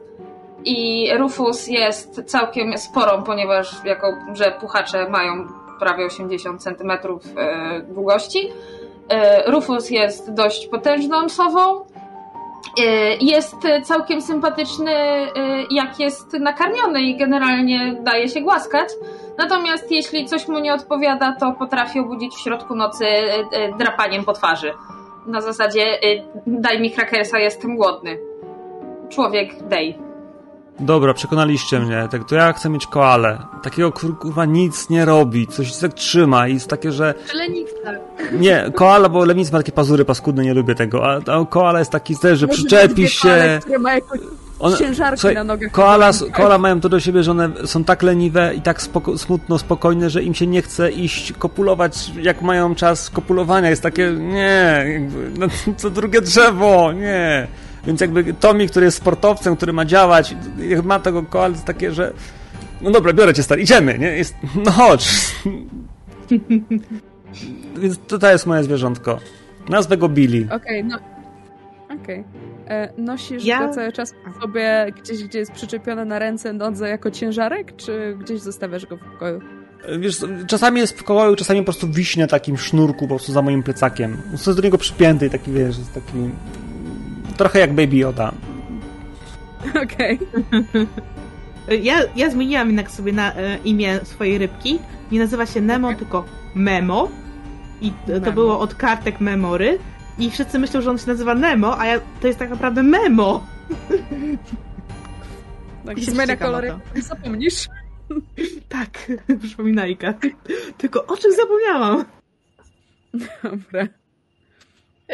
[0.65, 5.47] I Rufus jest całkiem sporą, ponieważ jako, że puchacze mają
[5.79, 8.39] prawie 80 cm e, długości.
[9.09, 11.85] E, Rufus jest dość potężną sową
[13.21, 15.27] jest całkiem sympatyczny, y,
[15.71, 18.89] jak jest nakarmiony i generalnie daje się głaskać.
[19.37, 24.33] Natomiast jeśli coś mu nie odpowiada, to potrafi obudzić w środku nocy y, drapaniem po
[24.33, 24.73] twarzy.
[25.25, 25.99] Na zasadzie
[26.47, 28.19] daj mi krakersa, jestem głodny.
[29.09, 30.08] Człowiek dej.
[30.79, 32.07] Dobra, przekonaliście mnie.
[32.11, 33.37] Tak, to ja chcę mieć koalę.
[33.63, 37.13] Takiego kurwa nic nie robi, coś tak trzyma i jest takie, że.
[37.33, 37.89] Lenistwa.
[38.31, 41.11] Nie, koala, bo lenic ma takie pazury paskudne, nie lubię tego.
[41.11, 43.59] A, a koala jest taki też, że przyczepi się.
[43.67, 44.01] Koale,
[44.59, 45.71] one, ciężarki słuchaj, na nogach.
[45.71, 49.57] Koala, koala mają to do siebie, że one są tak leniwe i tak spoko, smutno,
[49.57, 53.69] spokojne, że im się nie chce iść kopulować, jak mają czas kopulowania.
[53.69, 55.47] Jest takie, nie, jakby, no,
[55.77, 57.47] co drugie drzewo, nie.
[57.87, 60.35] Więc jakby Tommy, który jest sportowcem, który ma działać,
[60.83, 62.13] ma tego jest takie, że
[62.81, 64.07] no dobra, biorę cię stary, idziemy, nie?
[64.07, 64.35] Jest,
[64.65, 65.09] no chodź.
[67.81, 69.19] Więc to, to jest moje zwierzątko.
[69.69, 70.47] Nazwę go Billy.
[70.51, 70.99] Okej, okay, no.
[71.85, 72.19] Okej.
[72.19, 72.23] Okay.
[72.67, 73.67] E, nosisz ja...
[73.67, 78.41] go cały czas sobie gdzieś, gdzie jest przyczepione na ręce, nodze jako ciężarek, czy gdzieś
[78.41, 79.41] zostawiasz go w pokoju?
[79.99, 83.63] Wiesz, czasami jest w pokoju, czasami po prostu wiśnie takim sznurku po prostu za moim
[83.63, 84.17] plecakiem.
[84.31, 86.29] Jest do niego przypięty taki, wiesz, jest taki
[87.39, 88.31] Trochę jak Baby Yoda.
[89.83, 90.19] Okej.
[90.19, 90.87] Okay.
[91.81, 94.79] Ja, ja zmieniłam jednak sobie na e, imię swojej rybki.
[95.11, 95.99] Nie nazywa się Nemo, okay.
[95.99, 96.25] tylko
[96.55, 97.09] Memo.
[97.81, 98.31] I to Memo.
[98.31, 99.79] było od kartek Memory.
[100.19, 103.47] I wszyscy myślą, że on się nazywa Nemo, a ja, to jest tak naprawdę Memo.
[105.85, 107.01] Tak, ciekawa kolory, to.
[107.01, 107.67] zapomnisz.
[108.69, 108.89] Tak,
[109.43, 110.13] przypominajka.
[110.77, 112.05] Tylko o czym zapomniałam?
[113.43, 113.98] Dobra.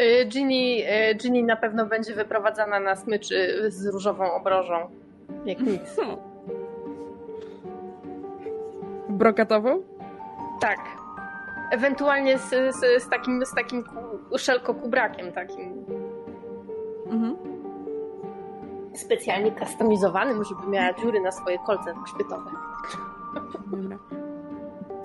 [0.00, 4.88] Y, Ginny, y, Ginny na pewno będzie wyprowadzana na smyczy z różową obrożą.
[5.46, 5.96] Jak nic.
[9.08, 9.82] Brokatową?
[10.60, 10.78] Tak.
[11.72, 15.84] Ewentualnie z, z, z takim, z takim ku- szelkokubrakiem takim
[17.10, 17.36] Mhm.
[18.94, 22.50] specjalnie kustomizowanym, żeby miała dziury na swoje kolce grzbietowe.
[23.66, 23.96] Dobra.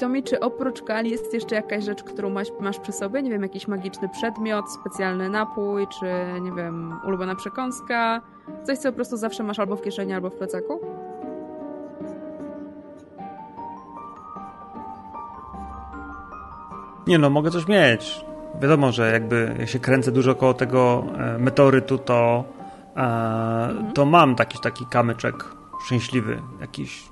[0.01, 3.23] Tomi, czy oprócz kali jest jeszcze jakaś rzecz, którą masz, masz przy sobie?
[3.23, 6.05] Nie wiem, jakiś magiczny przedmiot, specjalny napój, czy
[6.41, 8.21] nie wiem, ulubiona przekąska?
[8.63, 10.79] Coś, co po prostu zawsze masz albo w kieszeni, albo w plecaku?
[17.07, 18.25] Nie no, mogę coś mieć.
[18.61, 22.43] Wiadomo, że jakby jak się kręcę dużo koło tego e, meteorytu, to,
[22.97, 25.45] e, to mam taki, taki kamyczek
[25.85, 27.10] szczęśliwy, jakiś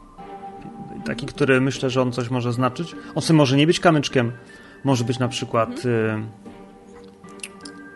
[1.05, 2.95] taki, który myślę, że on coś może znaczyć.
[3.15, 4.31] On sobie może nie być kamyczkiem,
[4.83, 6.23] może być na przykład e,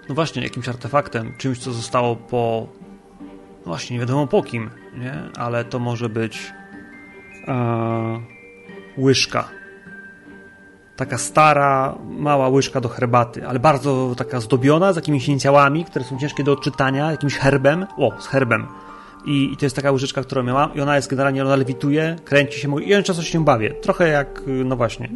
[0.10, 2.68] no właśnie jakimś artefaktem, czymś, co zostało po
[3.60, 5.14] no właśnie, nie wiadomo po kim, nie?
[5.38, 6.54] Ale to może być
[7.48, 8.22] e,
[8.98, 9.50] łyżka
[10.96, 16.20] taka stara, mała łyżka do herbaty, ale bardzo taka zdobiona, z jakimiś inicjałami, które są
[16.20, 18.68] ciężkie do odczytania, jakimś herbem, o, z herbem.
[19.26, 22.60] I, I to jest taka łyżeczka, którą miałam i ona jest generalnie, ona lewituje, kręci
[22.60, 23.70] się i ja często się nią bawię.
[23.70, 25.10] Trochę jak, y, no właśnie,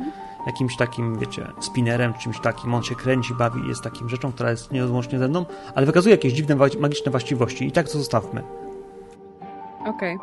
[0.45, 2.73] jakimś takim, wiecie, spinnerem, czymś takim.
[2.73, 6.33] On się kręci, bawi jest takim rzeczą, która jest nierozłącznie ze mną, ale wykazuje jakieś
[6.33, 8.43] dziwne, magiczne właściwości i tak to zostawmy.
[9.85, 10.17] Okej.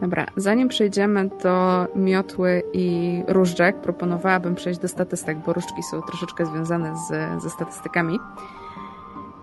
[0.00, 6.46] Dobra, zanim przejdziemy do miotły i różdżek, proponowałabym przejść do statystyk, bo różdżki są troszeczkę
[6.46, 8.18] związane z, ze statystykami.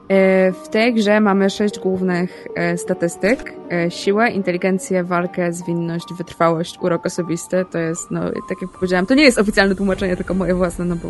[0.10, 3.54] E, W tej grze mamy sześć głównych e, statystyk.
[3.72, 7.66] E, Siłę, inteligencję, walkę, zwinność, wytrwałość, urok osobisty.
[7.72, 10.96] To jest, no, tak jak powiedziałam, to nie jest oficjalne tłumaczenie, tylko moje własne, no
[10.96, 11.10] bo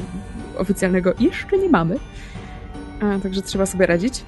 [0.57, 1.99] oficjalnego jeszcze nie mamy.
[3.23, 4.23] Także trzeba sobie radzić.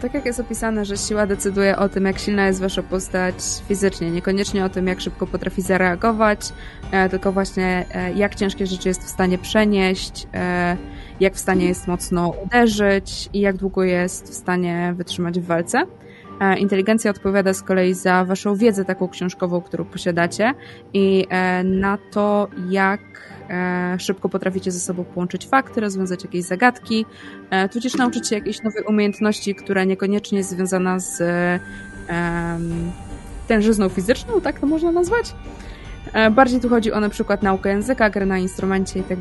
[0.00, 3.34] Tak jak jest opisane, że siła decyduje o tym, jak silna jest wasza postać
[3.68, 6.40] fizycznie, niekoniecznie o tym, jak szybko potrafi zareagować,
[7.10, 10.26] tylko właśnie jak ciężkie rzeczy jest w stanie przenieść,
[11.20, 15.86] jak w stanie jest mocno uderzyć i jak długo jest w stanie wytrzymać w walce.
[16.40, 20.54] E, Inteligencja odpowiada z kolei za waszą wiedzę taką książkową, którą posiadacie
[20.92, 23.00] i e, na to, jak
[23.50, 27.06] e, szybko potraficie ze sobą połączyć fakty, rozwiązać jakieś zagadki,
[27.72, 31.22] tudzież nauczyć się jakiejś nowej umiejętności, która niekoniecznie jest związana z
[33.48, 35.34] tężyzną fizyczną, tak to można nazwać.
[36.30, 39.18] Bardziej tu chodzi o na przykład naukę języka, grę na instrumencie i tak.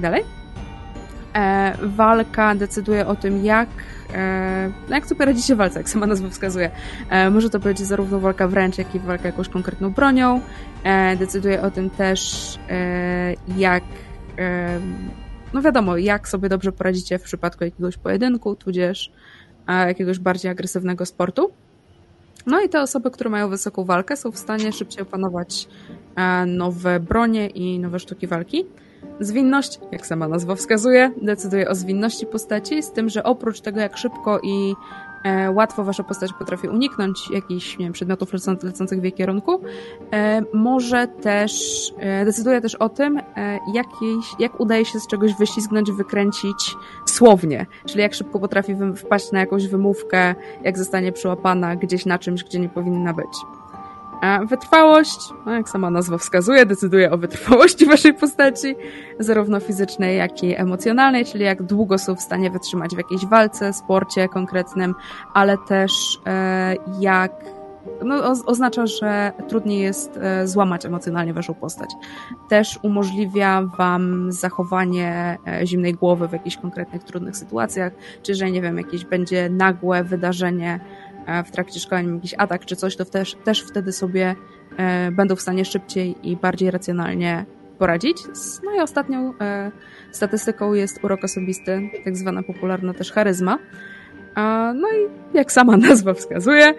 [1.36, 3.70] E, Walka decyduje o tym, jak,
[4.14, 6.72] e, no jak sobie radzicie w walce, jak sama nazwa wskazuje.
[7.10, 10.42] E, Może to być zarówno walka wręcz, jak i walka jakąś konkretną bronią.
[10.84, 13.84] E, Decyduje o tym też, e, jak
[14.40, 14.80] e,
[15.54, 19.12] no wiadomo, jak sobie dobrze poradzicie w przypadku jakiegoś pojedynku, tudzież
[19.68, 21.52] jakiegoś bardziej agresywnego sportu.
[22.46, 25.68] No i te osoby, które mają wysoką walkę, są w stanie szybciej opanować
[26.48, 28.66] nowe bronie i nowe sztuki walki.
[29.20, 33.98] Zwinność, jak sama nazwa wskazuje, decyduje o zwinności postaci, z tym, że oprócz tego, jak
[33.98, 34.74] szybko i
[35.24, 39.62] e, łatwo wasza postać potrafi uniknąć jakichś nie wiem, przedmiotów lecą- lecących w jej kierunku,
[40.14, 41.54] e, może też,
[41.98, 46.76] e, decyduje też o tym, e, jakiejś, jak udaje się z czegoś wyślizgnąć, wykręcić
[47.06, 52.44] słownie, czyli jak szybko potrafi wpaść na jakąś wymówkę, jak zostanie przyłapana gdzieś na czymś,
[52.44, 53.63] gdzie nie powinna być.
[54.22, 58.76] A wytrwałość, no jak sama nazwa wskazuje, decyduje o wytrwałości waszej postaci,
[59.20, 63.74] zarówno fizycznej, jak i emocjonalnej, czyli jak długo są w stanie wytrzymać w jakiejś walce,
[63.74, 64.96] sporcie konkretnym,
[65.34, 67.32] ale też e, jak
[68.04, 71.90] no, oznacza, że trudniej jest e, złamać emocjonalnie waszą postać.
[72.50, 78.62] Też umożliwia wam zachowanie e, zimnej głowy w jakichś konkretnych trudnych sytuacjach, czy że nie
[78.62, 80.80] wiem, jakieś będzie nagłe wydarzenie
[81.46, 84.36] w trakcie szkolenia, jakiś atak czy coś, to też, też wtedy sobie
[84.78, 87.46] e, będą w stanie szybciej i bardziej racjonalnie
[87.78, 88.18] poradzić.
[88.64, 89.72] No i ostatnią e,
[90.12, 93.60] statystyką jest urok osobisty, tak zwana popularna też charyzma.
[94.76, 96.74] No i jak sama nazwa wskazuje,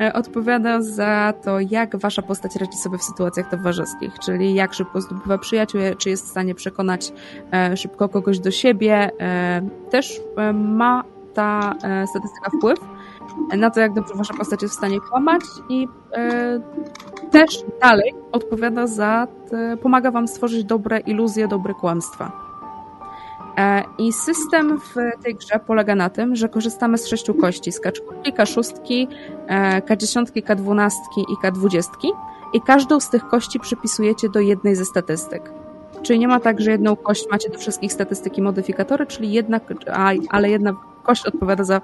[0.00, 5.00] e, odpowiada za to, jak wasza postać radzi sobie w sytuacjach towarzyskich, czyli jak szybko
[5.00, 7.12] zdobywa przyjaciół, czy jest w stanie przekonać
[7.52, 9.10] e, szybko kogoś do siebie.
[9.20, 11.04] E, Też e, ma
[11.34, 12.78] ta e, statystyka wpływ
[13.56, 16.60] na to, jak dobrze wasza postać jest w stanie kłamać i e,
[17.30, 22.32] też dalej odpowiada za, te, pomaga wam stworzyć dobre iluzje, dobre kłamstwa.
[23.58, 27.80] E, I system w tej grze polega na tym, że korzystamy z sześciu kości, z
[27.80, 29.06] K4, K6,
[29.88, 30.90] K10, K12
[31.28, 31.88] i K20
[32.52, 35.50] i każdą z tych kości przypisujecie do jednej ze statystyk.
[36.02, 39.60] Czyli nie ma tak, że jedną kość macie do wszystkich statystyk i modyfikatory, czyli jedna,
[40.30, 41.80] ale jedna kość odpowiada za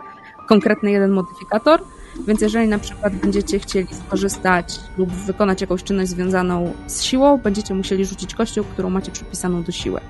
[0.50, 1.82] konkretny jeden modyfikator,
[2.26, 7.74] więc jeżeli na przykład będziecie chcieli skorzystać lub wykonać jakąś czynność związaną z siłą, będziecie
[7.74, 10.00] musieli rzucić kością, którą macie przypisaną do siły.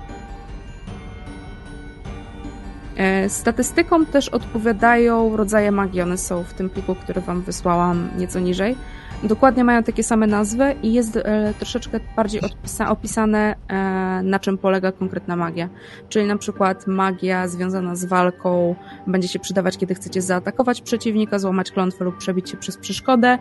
[2.96, 6.02] E, statystykom też odpowiadają rodzaje magii.
[6.02, 8.76] One są w tym pliku, który Wam wysłałam nieco niżej.
[9.22, 12.40] Dokładnie mają takie same nazwy i jest e, troszeczkę bardziej
[12.88, 13.74] opisane, e,
[14.22, 15.68] na czym polega konkretna magia.
[16.08, 18.74] Czyli na przykład magia związana z walką
[19.06, 23.38] będzie się przydawać, kiedy chcecie zaatakować przeciwnika, złamać klątwę lub przebić się przez przeszkodę.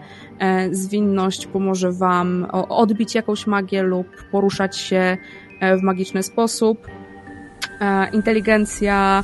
[0.71, 5.17] Zwinność pomoże Wam odbić jakąś magię lub poruszać się
[5.79, 6.87] w magiczny sposób.
[8.13, 9.23] Inteligencja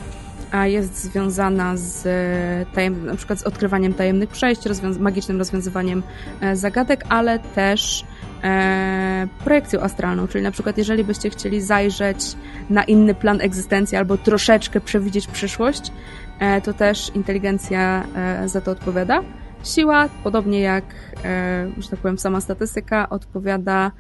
[0.64, 6.04] jest związana z e, tajem, na przykład z odkrywaniem tajemnych przejść, rozwiąz magicznym rozwiązywaniem
[6.42, 8.06] e, zagadek, ale też
[8.44, 12.36] e, projekcją astralną, czyli na przykład jeżeli byście chcieli zajrzeć
[12.70, 15.92] na inny plan egzystencji albo troszeczkę przewidzieć przyszłość,
[16.40, 19.22] e, to też inteligencja e, za to odpowiada.
[19.64, 20.86] Siła, podobnie jak,
[21.26, 23.92] e, że tak powiem, sama statystyka, odpowiada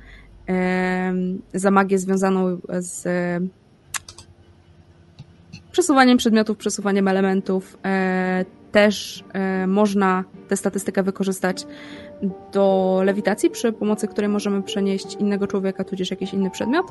[1.53, 3.03] za magię związaną z
[5.75, 7.77] przesuwaniem przedmiotów, przesuwaniem elementów.
[7.85, 11.67] E, też e, można tę statystykę wykorzystać
[12.53, 16.85] do lewitacji, przy pomocy której możemy przenieść innego człowieka, tudzież jakiś inny przedmiot,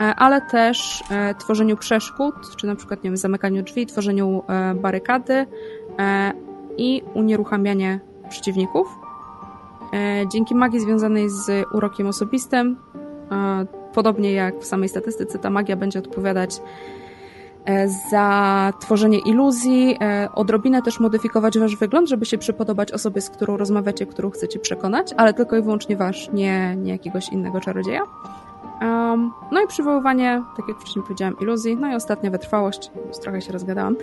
[0.00, 1.02] e, ale też
[1.38, 4.42] tworzeniu przeszkód, czy na przykład nie wiem, zamykaniu drzwi, tworzeniu
[4.74, 5.46] barykady
[6.76, 8.98] i unieruchamianie przeciwników.
[10.32, 12.76] Dzięki magii związanej z urokiem osobistym,
[13.94, 16.60] podobnie jak w samej statystyce, ta magia będzie odpowiadać
[18.10, 23.56] za tworzenie iluzji, e, odrobinę też modyfikować wasz wygląd, żeby się przypodobać osobie, z którą
[23.56, 28.02] rozmawiacie, którą chcecie przekonać, ale tylko i wyłącznie wasz, nie, nie jakiegoś innego czarodzieja.
[28.80, 31.76] Um, no i przywoływanie, tak jak wcześniej powiedziałam, iluzji.
[31.76, 32.90] No i ostatnia wytrwałość,
[33.22, 33.96] trochę się rozgadałam,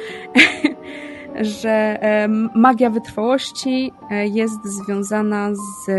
[1.42, 2.00] że
[2.56, 5.92] magia wytrwałości e, jest związana z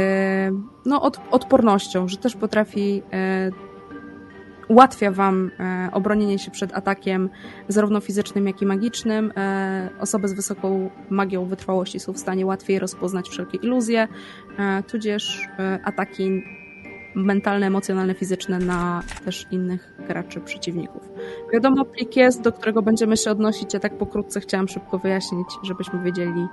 [0.85, 3.03] no, od, odpornością, że też potrafi
[4.69, 7.31] ułatwia Wam e, obronienie się przed atakiem
[7.69, 9.33] zarówno fizycznym, jak i magicznym.
[9.37, 14.09] E, osoby z wysoką magią wytrwałości są w stanie łatwiej rozpoznać wszelkie iluzje,
[14.59, 15.49] e, tudzież
[15.85, 16.43] ataki
[17.15, 21.03] mentalne, emocjonalne, fizyczne na też innych graczy, przeciwników.
[21.53, 23.75] Wiadomo, plik jest, do którego będziemy się odnosić.
[23.75, 26.47] Ja tak pokrótce chciałam szybko wyjaśnić, żebyśmy wiedzieli,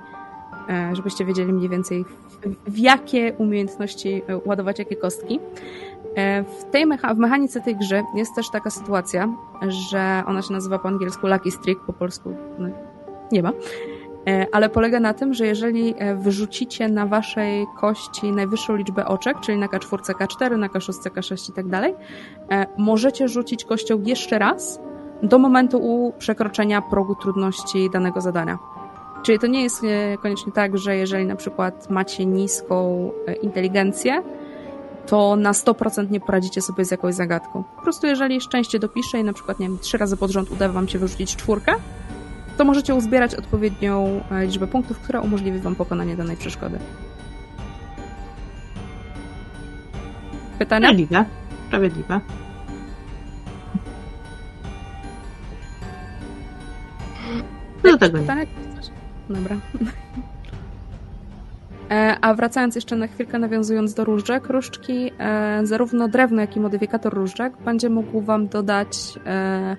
[0.92, 2.04] żebyście wiedzieli mniej więcej
[2.66, 5.40] w, jakie umiejętności ładować jakie kostki.
[6.14, 9.28] E, w, tej mecha w mechanice tej gry jest też taka sytuacja,
[9.68, 12.68] że ona się nazywa po angielsku Lucky Streak, po polsku no,
[13.32, 13.52] nie ma,
[14.26, 19.40] e, ale polega na tym, że jeżeli e, wyrzucicie na waszej kości najwyższą liczbę oczek,
[19.40, 21.94] czyli na K4, K4, na K6, K6 i tak dalej,
[22.78, 24.80] możecie rzucić kością jeszcze raz
[25.22, 28.58] do momentu przekroczenia progu trudności danego zadania.
[29.22, 29.82] Czyli to nie jest
[30.22, 33.10] koniecznie tak, że jeżeli na przykład macie niską
[33.42, 34.22] inteligencję,
[35.06, 37.64] to na 100% nie poradzicie sobie z jakąś zagadką.
[37.76, 40.68] Po prostu jeżeli szczęście dopisze i na przykład, nie wiem, trzy razy pod rząd uda
[40.68, 41.74] wam się wyrzucić czwórkę,
[42.56, 46.78] to możecie uzbierać odpowiednią e, liczbę punktów, która umożliwi wam pokonanie danej przeszkody.
[50.58, 50.88] Pytania?
[50.88, 51.24] Sprawiedliwe.
[51.68, 52.20] Sprawiedliwe.
[57.82, 58.61] Do tego nie.
[59.32, 59.56] Dobra.
[61.92, 66.60] E, a wracając jeszcze na chwilkę, nawiązując do różdżek, różdżki, e, zarówno drewno, jak i
[66.60, 69.76] modyfikator różdżek będzie mógł Wam dodać e,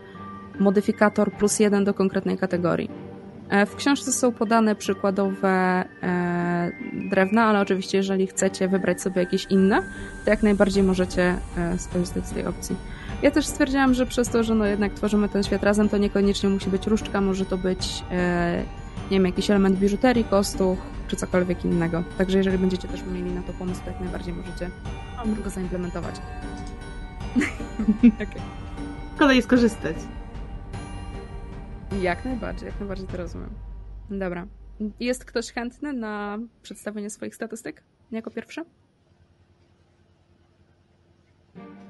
[0.60, 2.90] modyfikator plus jeden do konkretnej kategorii.
[3.68, 5.86] W książce są podane przykładowe
[7.10, 9.82] drewna, ale oczywiście jeżeli chcecie wybrać sobie jakieś inne,
[10.26, 11.36] to jak najbardziej możecie
[11.78, 12.76] skorzystać z tej opcji.
[13.22, 16.50] Ja też stwierdziłam, że przez to, że no jednak tworzymy ten świat razem, to niekoniecznie
[16.50, 18.04] musi być różdżka, może to być
[19.14, 22.04] nie wiem, jakiś element biżuterii, kostuch, czy cokolwiek innego.
[22.18, 24.70] Także jeżeli będziecie też mieli na to pomysł, to jak najbardziej możecie
[25.44, 26.16] go zaimplementować.
[28.16, 28.42] okay.
[29.20, 29.96] Kolej skorzystać.
[32.02, 33.50] Jak najbardziej, jak najbardziej to rozumiem.
[34.10, 34.48] Dobra.
[35.00, 38.62] Jest ktoś chętny na przedstawienie swoich statystyk jako pierwszy?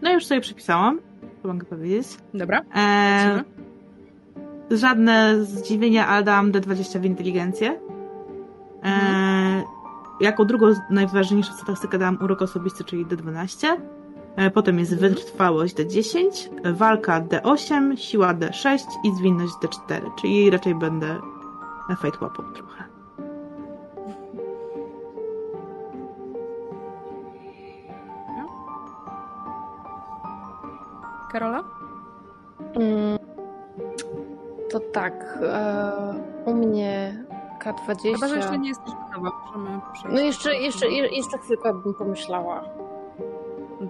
[0.02, 1.00] No już sobie przypisałam,
[1.41, 2.08] to mogę powiedzieć.
[2.34, 2.62] Dobra.
[2.76, 3.44] Eee,
[4.72, 7.80] żadne zdziwienia, ale dałam D20 w inteligencję.
[8.84, 9.64] Mhm.
[10.22, 13.68] jako drugą najważniejszą statystykę dałam urok osobisty, czyli D12.
[14.35, 21.19] E, Potem jest wytrwałość D10, walka D8, siła D6 i zwinność D4, czyli raczej będę
[22.02, 22.84] fight łapą trochę.
[31.31, 31.64] Karola?
[32.76, 33.23] Mm,
[34.94, 35.91] tak, e,
[36.45, 37.24] u mnie
[37.60, 38.14] K20.
[38.14, 39.32] Chyba, że jeszcze nie jesteś gotowa.
[39.45, 40.15] Możemy przejść.
[40.15, 42.64] No jeszcze, jeszcze, jeszcze chwilkę bym pomyślała.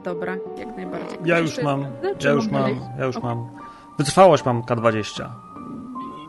[0.04, 1.20] Dobra, jak najbardziej.
[1.26, 1.86] Ja już mam,
[2.24, 3.50] ja już mam, ja już mam.
[3.98, 5.30] Wytrwałość mam K20.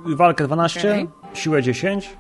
[0.06, 1.08] Walkę 12, Okej.
[1.34, 2.16] siłę 10,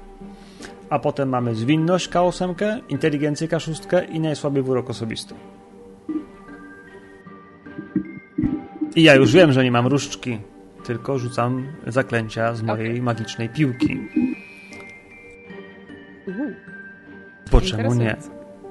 [0.90, 5.34] a potem mamy zwinność K8, inteligencję K6 i najsłabiej wyrok osobisty.
[8.96, 10.38] I ja już wiem, że nie mam różdżki,
[10.84, 14.00] tylko rzucam zaklęcia z mojej magicznej piłki.
[16.28, 16.42] Uhu,
[17.52, 18.16] Bo czemu nie?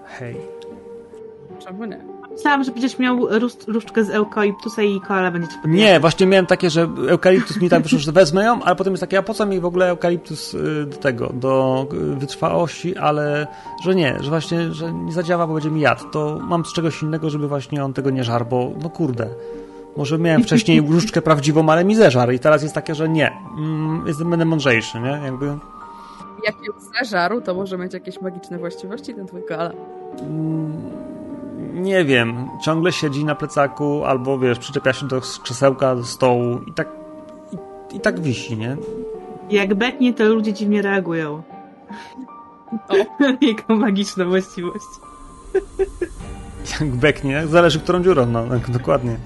[0.06, 0.36] Hej.
[1.60, 2.14] Czemu nie?
[2.32, 5.80] Myślałam, że będziesz miał róż, różdżkę z eukaliptusa i koala będzie ci podjechać.
[5.80, 9.02] Nie, właśnie miałem takie, że eukaliptus mi tak wyszło, że wezmę ją, ale potem jest
[9.02, 13.48] takie, a po co mi w ogóle eukaliptus y, do tego, do y, wytrwałości, ale
[13.84, 16.10] że nie, że właśnie, że nie zadziała, bo będzie mi jadł.
[16.12, 19.30] To mam z czegoś innego, żeby właśnie on tego nie żarł, bo no kurde.
[19.98, 23.32] Może miałem wcześniej różdżkę prawdziwą, ale mi zeżarł i teraz jest takie, że nie.
[23.58, 25.22] Mm, jestem, będę mądrzejszy, nie?
[25.26, 25.46] Jakby...
[26.46, 29.72] Jak ją zeżarł, to może mieć jakieś magiczne właściwości ten twój koala.
[30.20, 30.74] Mm,
[31.74, 36.74] nie wiem, ciągle siedzi na plecaku albo wiesz, przyczepia się do krzesełka, do stołu i
[36.74, 36.88] tak,
[37.52, 38.78] i, i tak wisi, nie?
[39.50, 41.44] Jak beknie, to ludzie dziwnie reagują.
[42.90, 42.96] O.
[43.46, 44.86] Jego magiczna właściwość.
[46.80, 49.18] Jak beknie, zależy którą dziurą, no, tak, dokładnie.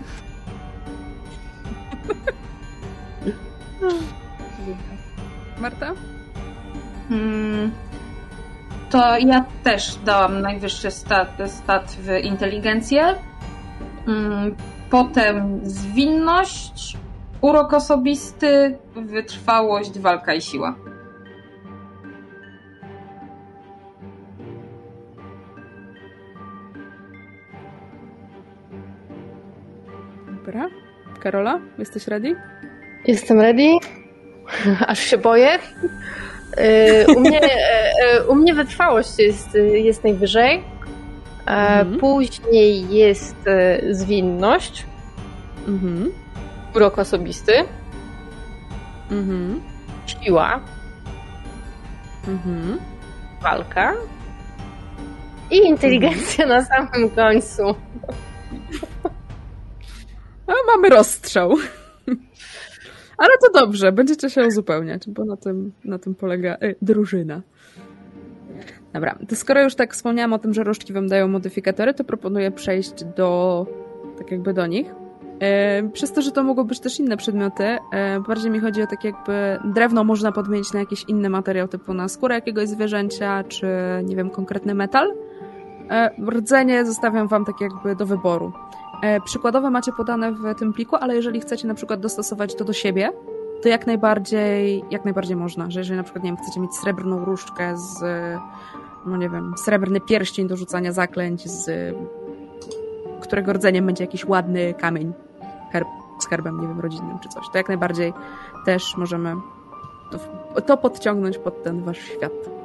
[5.62, 5.94] Marta?
[7.10, 7.72] Hmm.
[8.90, 13.16] To ja też dałam najwyższy stat, stat w inteligencję.
[14.06, 14.56] Hmm.
[14.90, 16.98] Potem zwinność,
[17.42, 20.76] urok osobisty, wytrwałość, walka i siła.
[30.46, 30.87] Dobra.
[31.28, 32.36] Karola, jesteś ready?
[33.08, 33.68] Jestem ready.
[34.88, 35.50] Aż się boję.
[36.58, 37.50] E, U mnie, e,
[38.14, 40.56] e, u mnie wytrwałość jest, jest najwyżej.
[40.56, 40.62] E,
[41.52, 42.00] Mhm.
[42.00, 43.36] Później jest
[43.92, 44.86] zwinność,
[45.68, 46.12] Mhm.
[46.76, 47.54] urok osobisty,
[49.12, 49.62] Mhm.
[50.06, 50.60] siła,
[52.28, 52.80] Mhm.
[53.44, 53.94] walka
[55.52, 57.64] i inteligencja na samym końcu.
[60.48, 61.52] A mamy rozstrzał.
[63.18, 67.42] Ale to dobrze, będziecie się uzupełniać, bo na tym, na tym polega y, drużyna.
[68.94, 72.52] Dobra, to skoro już tak wspomniałam o tym, że różdżki wam dają modyfikatory, to proponuję
[72.52, 73.66] przejść do,
[74.18, 74.88] tak jakby do nich.
[75.40, 78.88] E, przez to, że to mogą być też inne przedmioty, e, bardziej mi chodzi o
[78.88, 83.68] tak jakby drewno można podmienić na jakiś inny materiał, typu na skórę jakiegoś zwierzęcia, czy
[84.04, 85.14] nie wiem, konkretny metal.
[85.90, 88.52] E, rdzenie zostawiam wam tak jakby do wyboru.
[89.02, 92.74] E, Przykładowe macie podane w tym pliku, ale jeżeli chcecie na przykład dostosować to do
[92.74, 93.12] siebie,
[93.62, 97.26] to jak najbardziej, jak najbardziej można, że jeżeli na przykład, nie wiem, chcecie mieć srebrną
[97.26, 98.00] różdżkę z,
[99.06, 101.96] no nie wiem, srebrny pierścień do rzucania zaklęć, z
[103.22, 105.14] którego rdzeniem będzie jakiś ładny kamień
[105.72, 105.88] herb,
[106.20, 108.14] z herbem, nie wiem, rodzinnym czy coś, to jak najbardziej
[108.66, 109.36] też możemy
[110.12, 112.57] to, to podciągnąć pod ten wasz świat.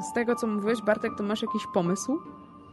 [0.00, 2.18] Z tego, co mówiłeś, Bartek, to masz jakiś pomysł?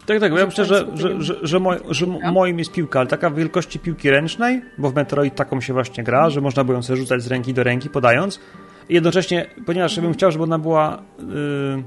[0.06, 3.30] Tak, tak, ja myślę, że, że, że, że, moj, że moim jest piłka, ale taka
[3.32, 6.98] wielkości piłki ręcznej, bo w Metroid taką się właśnie gra, że można było ją sobie
[6.98, 8.40] rzucać z ręki do ręki, podając.
[8.90, 11.02] I jednocześnie, ponieważ bym chciał, żeby ona była...
[11.20, 11.84] Yy,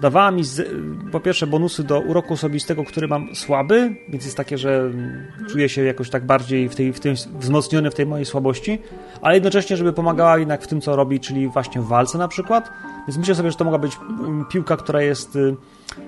[0.00, 0.68] dawała mi z,
[1.12, 5.68] po pierwsze bonusy do uroku osobistego, który mam słaby, więc jest takie, że mm, czuję
[5.68, 8.78] się jakoś tak bardziej w tej, w tym, wzmocniony w tej mojej słabości,
[9.22, 12.70] ale jednocześnie, żeby pomagała jednak w tym, co robi, czyli właśnie w walce na przykład.
[13.08, 15.56] Więc myślę sobie, że to mogła być mm, piłka, która jest y,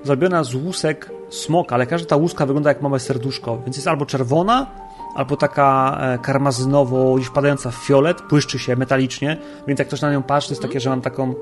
[0.05, 4.07] zrobiona z łusek smoka, ale każda ta łuska wygląda jak małe serduszko, więc jest albo
[4.07, 4.67] czerwona,
[5.15, 9.37] albo taka e, karmazynowo już padająca w fiolet, błyszczy się metalicznie,
[9.67, 11.35] więc jak ktoś na nią patrzy, to jest takie, że mam taką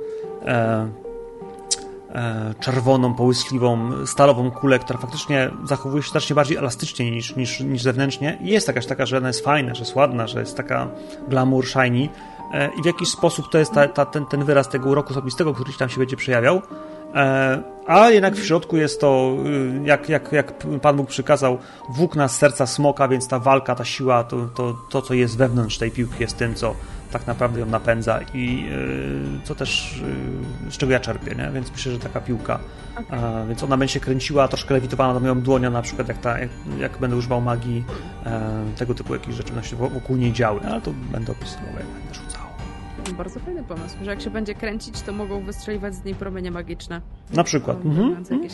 [0.46, 0.88] e,
[2.60, 8.38] czerwoną, połyskliwą, stalową kulę, która faktycznie zachowuje się znacznie bardziej elastycznie niż, niż, niż zewnętrznie.
[8.40, 10.88] I jest jakaś taka, że ona jest fajna, że jest ładna, że jest taka
[11.28, 12.08] glamour, shiny.
[12.52, 15.54] E, I w jakiś sposób to jest ta, ta, ten, ten wyraz tego uroku osobistego,
[15.54, 16.62] który tam się będzie przejawiał.
[17.14, 20.52] E, a jednak w środku jest to, y, jak, jak, jak
[20.82, 21.58] Pan Bóg przykazał,
[21.88, 25.78] włókna z serca smoka, więc ta walka, ta siła, to, to, to co jest wewnątrz
[25.78, 26.74] tej piłki jest tym, co
[27.12, 30.02] tak naprawdę ją napędza i yy, co też,
[30.64, 31.50] yy, z czego ja czerpię, nie?
[31.54, 32.58] więc myślę, że taka piłka,
[33.00, 33.46] okay.
[33.48, 36.50] więc ona będzie się kręciła, troszkę lewitowana do moją dłonią, na przykład jak, ta, jak,
[36.78, 37.84] jak będę używał magii,
[38.76, 42.14] tego typu jakieś rzeczy będą się wokół niej działy, ale to będę opisywał, jak będę
[42.14, 42.37] rzucał.
[43.16, 47.00] Bardzo fajny pomysł, że jak się będzie kręcić, to mogą wystrzeliwać z niej promienie magiczne.
[47.34, 47.84] Na przykład.
[47.84, 48.24] Mhm.
[48.30, 48.52] Jakieś...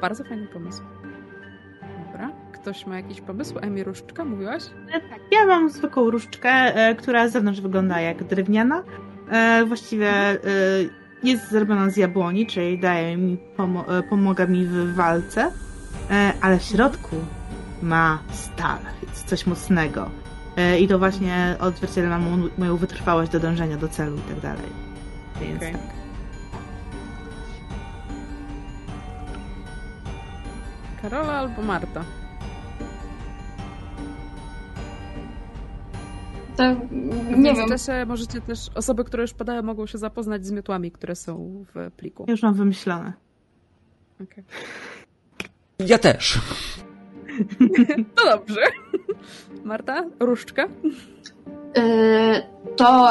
[0.00, 0.82] Bardzo fajny pomysł.
[2.06, 2.30] Dobra.
[2.52, 3.58] Ktoś ma jakiś pomysł?
[3.60, 4.62] Emi Różdżka, mówiłaś?
[4.92, 8.82] E, tak, ja mam zwykłą różdżkę, e, która z zewnątrz wygląda jak drewniana.
[9.30, 10.12] E, właściwie
[11.22, 15.50] jest zrobiona z jabłoni, czyli daje mi, pomo- pomaga mi w walce,
[16.40, 17.16] ale w środku
[17.82, 20.10] ma stal, więc coś mocnego.
[20.80, 22.20] I to właśnie odzwierciedla
[22.58, 24.66] moją wytrwałość do dążenia do celu i tak dalej.
[25.40, 25.72] Więc okay.
[25.72, 25.80] tak.
[31.02, 32.04] Karola albo Marta?
[36.56, 36.64] To
[37.36, 37.68] nie wiem.
[37.68, 41.90] Czasie możecie też, osoby, które już padają, mogą się zapoznać z miotłami, które są w
[41.96, 42.24] pliku.
[42.28, 43.12] Już mam wymyślone.
[44.22, 44.44] Okay.
[45.78, 46.38] Ja też.
[48.14, 48.60] to dobrze.
[49.64, 50.68] Marta, różdżka?
[51.76, 51.82] Yy,
[52.76, 53.10] to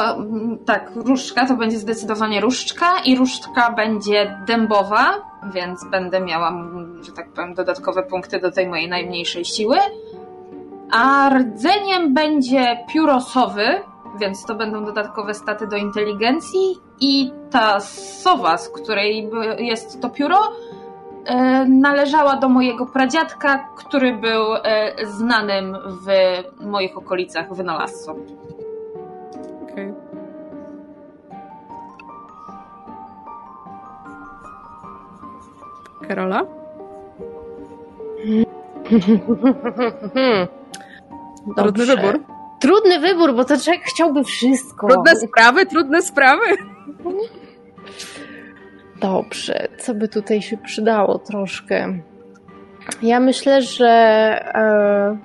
[0.66, 5.14] tak, różdżka to będzie zdecydowanie różdżka i różdżka będzie dębowa,
[5.54, 6.52] więc będę miała,
[7.00, 9.76] że tak powiem, dodatkowe punkty do tej mojej najmniejszej siły.
[10.90, 13.64] A rdzeniem będzie piórosowy,
[14.20, 20.38] więc to będą dodatkowe staty do inteligencji i ta sowa, z której jest to pióro,
[21.68, 25.76] należała do mojego pradziadka, który był e, znanym
[26.06, 26.06] w
[26.64, 28.12] moich okolicach wynalazcą.
[29.62, 29.90] Okej.
[29.90, 30.10] Okay.
[36.08, 36.42] Karola?
[41.56, 42.20] Trudny wybór.
[42.60, 44.88] Trudny wybór, bo to człowiek chciałby wszystko.
[44.88, 46.46] Trudne sprawy, trudne sprawy.
[49.00, 51.98] Dobrze, co by tutaj się przydało troszkę?
[53.02, 53.88] Ja myślę, że
[54.54, 55.16] e,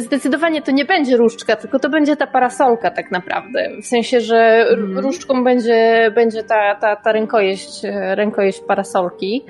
[0.00, 3.68] zdecydowanie to nie będzie różdżka, tylko to będzie ta parasolka tak naprawdę.
[3.82, 4.98] W sensie, że mm.
[4.98, 7.82] różdżką będzie, będzie ta, ta, ta rękojeść,
[8.14, 9.44] rękojeść parasolki.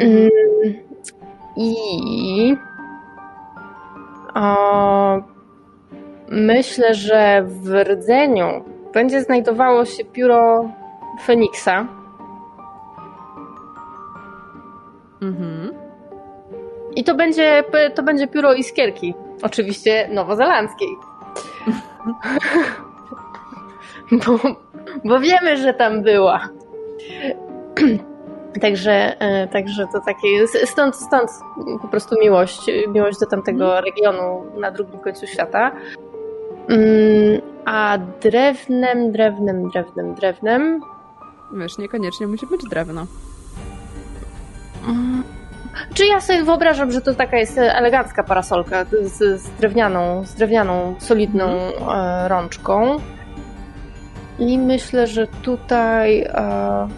[0.00, 0.30] Mm.
[1.56, 1.74] I
[4.34, 4.56] o,
[6.28, 10.70] myślę, że w rdzeniu będzie znajdowało się pióro
[11.22, 11.86] Feniksa.
[15.22, 15.72] Mhm.
[16.96, 17.64] I to będzie,
[17.94, 19.14] to będzie pióro iskierki.
[19.42, 20.88] Oczywiście nowozelandzkiej.
[24.26, 24.38] bo,
[25.04, 26.48] bo wiemy, że tam była.
[28.60, 31.30] Także, e, także to takie, stąd, stąd
[31.82, 33.84] po prostu miłość, miłość do tamtego mhm.
[33.84, 35.72] regionu na drugim końcu świata.
[36.68, 40.80] Mm, a drewnem, drewnem, drewnem, drewnem.
[41.52, 43.06] Wiesz, niekoniecznie musi być drewno.
[44.88, 45.24] Mm,
[45.94, 50.94] czy ja sobie wyobrażam, że to taka jest elegancka parasolka z, z drewnianą, z drewnianą,
[50.98, 52.26] solidną mm.
[52.26, 53.00] rączką.
[54.38, 56.22] I myślę, że tutaj.
[56.22, 56.88] E,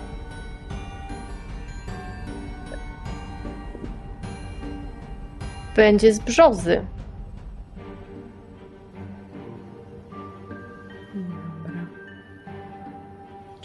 [5.77, 6.83] będzie z brzozy.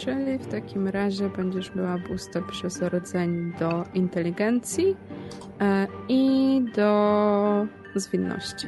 [0.04, 4.96] Czyli w takim razie będziesz miała boostę przez rdzeń do inteligencji
[5.60, 8.66] e, i do zwinności.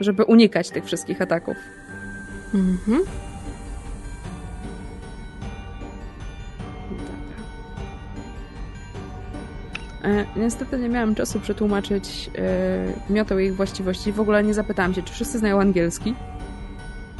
[0.00, 1.56] Żeby unikać tych wszystkich ataków.
[2.54, 3.02] Mhm.
[10.04, 14.12] E, niestety nie miałam czasu przetłumaczyć e, mioteł ich właściwości.
[14.12, 16.14] W ogóle nie zapytałam się, czy wszyscy znają angielski?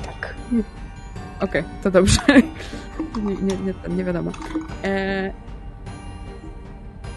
[0.04, 0.34] Tak.
[1.40, 2.20] Okej, okay, to dobrze.
[3.22, 4.32] Nie, nie, nie, nie wiadomo.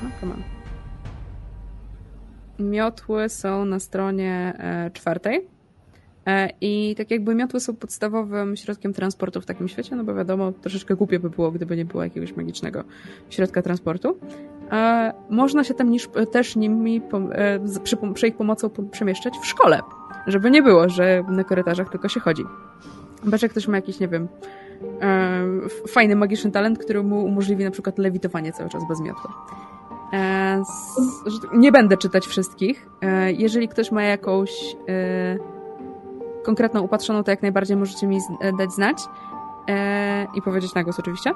[0.04, 0.44] No, come on.
[2.60, 5.48] Miotły są na stronie e, czwartej.
[6.28, 10.52] E, I tak jakby miotły są podstawowym środkiem transportu w takim świecie, no bo wiadomo,
[10.52, 12.84] troszeczkę głupie by było, gdyby nie było jakiegoś magicznego
[13.30, 14.20] środka transportu.
[14.72, 17.02] E, można się tam niż, też nimi
[17.84, 19.80] przy, przy ich pomocą przemieszczać w szkole,
[20.28, 22.44] żeby nie było, że na korytarzach tylko się chodzi.
[23.24, 24.28] Chyba, że ktoś ma jakiś, nie wiem,
[25.88, 29.30] fajny, magiczny talent, który mu umożliwi na przykład lewitowanie cały czas bez miotły.
[31.54, 32.90] Nie będę czytać wszystkich.
[33.38, 34.76] Jeżeli ktoś ma jakąś
[36.44, 38.20] konkretną upatrzoną, to jak najbardziej możecie mi
[38.58, 38.98] dać znać.
[39.70, 41.32] e, i powiedzieć na głos oczywiście.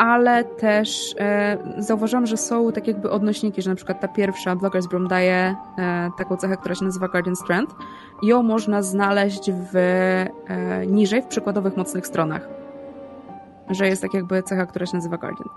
[0.00, 4.86] Ale też e, zauważyłam, że są tak jakby odnośniki, że na przykład ta pierwsza Bloggers
[4.86, 7.76] Broom daje e, taką cechę, która się nazywa Guardian Strength.
[8.22, 12.48] Ją można znaleźć w, e, niżej w przykładowych mocnych stronach.
[13.70, 15.48] Że jest tak jakby cecha, która się nazywa Guardian.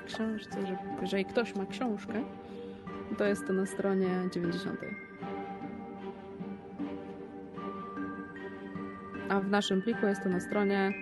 [0.00, 2.14] W książce, że jeżeli ktoś ma książkę,
[3.18, 4.80] to jest to na stronie 90.
[9.32, 10.92] A w naszym pliku jest to na stronie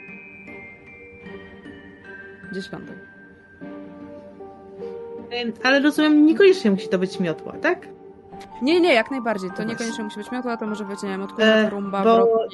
[2.52, 2.82] 10.
[5.30, 7.88] Em, Ale rozumiem, niekoniecznie musi to być miotła, tak?
[8.62, 9.50] Nie, nie, jak najbardziej.
[9.50, 9.70] To Właśnie.
[9.72, 12.46] niekoniecznie musi być miotła, to może być, nie wiem, E, odkurzacz, rumba, bo-.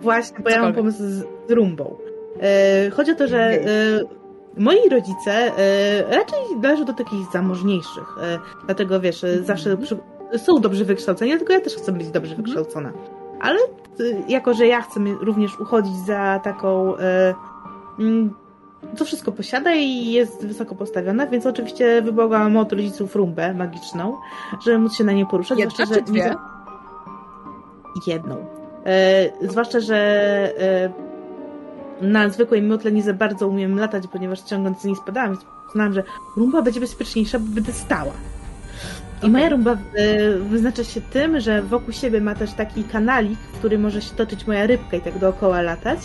[0.00, 1.96] Właśnie, bo ja mam pomysł z, z rumbą.
[2.42, 3.60] E, chodzi o to, że e,
[4.56, 8.16] moi rodzice e, raczej należą do takich zamożniejszych.
[8.22, 9.96] E, dlatego wiesz, e, zawsze przy,
[10.36, 12.42] są dobrze wykształceni, tylko ja też chcę być dobrze Mhm.
[12.42, 12.92] wykształcona.
[13.40, 13.62] Ale e,
[14.28, 16.96] jako, że ja chcę również uchodzić za taką.
[16.96, 17.34] E,
[17.98, 18.34] mm,
[18.98, 24.16] to wszystko posiada i jest wysoko postawiona, więc oczywiście wybrałam od rodziców rumbę magiczną,
[24.64, 25.58] żeby móc się na nie poruszać.
[25.58, 26.22] Jedna zwłaszcza, czy że dwie?
[26.22, 26.58] za-
[28.06, 28.46] jedną.
[28.86, 29.96] E, zwłaszcza, że
[30.60, 30.90] e,
[32.00, 35.92] na zwykłej miotle nie za bardzo umiem latać, ponieważ ciągnąc z niej spadałam, więc uznałam,
[35.92, 36.02] że
[36.36, 38.12] rumba będzie bezpieczniejsza, bo będę stała.
[39.22, 39.76] I moja rumba e,
[40.38, 44.46] wyznacza się tym, że wokół siebie ma też taki kanalik, w który może się toczyć
[44.46, 45.98] moja rybka i tak dookoła latać.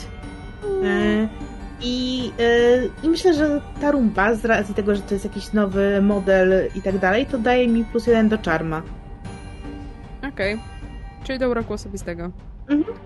[0.84, 1.28] E,
[1.82, 2.32] i,
[3.04, 6.82] I myślę, że ta rumba, z racji tego, że to jest jakiś nowy model i
[6.82, 8.82] tak dalej, to daje mi plus jeden do czarma.
[10.34, 10.60] Okej.
[11.24, 12.32] Czyli do uroku osobistego.
[12.70, 12.98] Mhm.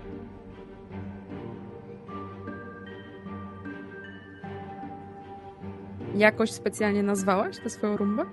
[6.14, 8.24] Jakoś specjalnie nazwałaś tę swoją rumbę?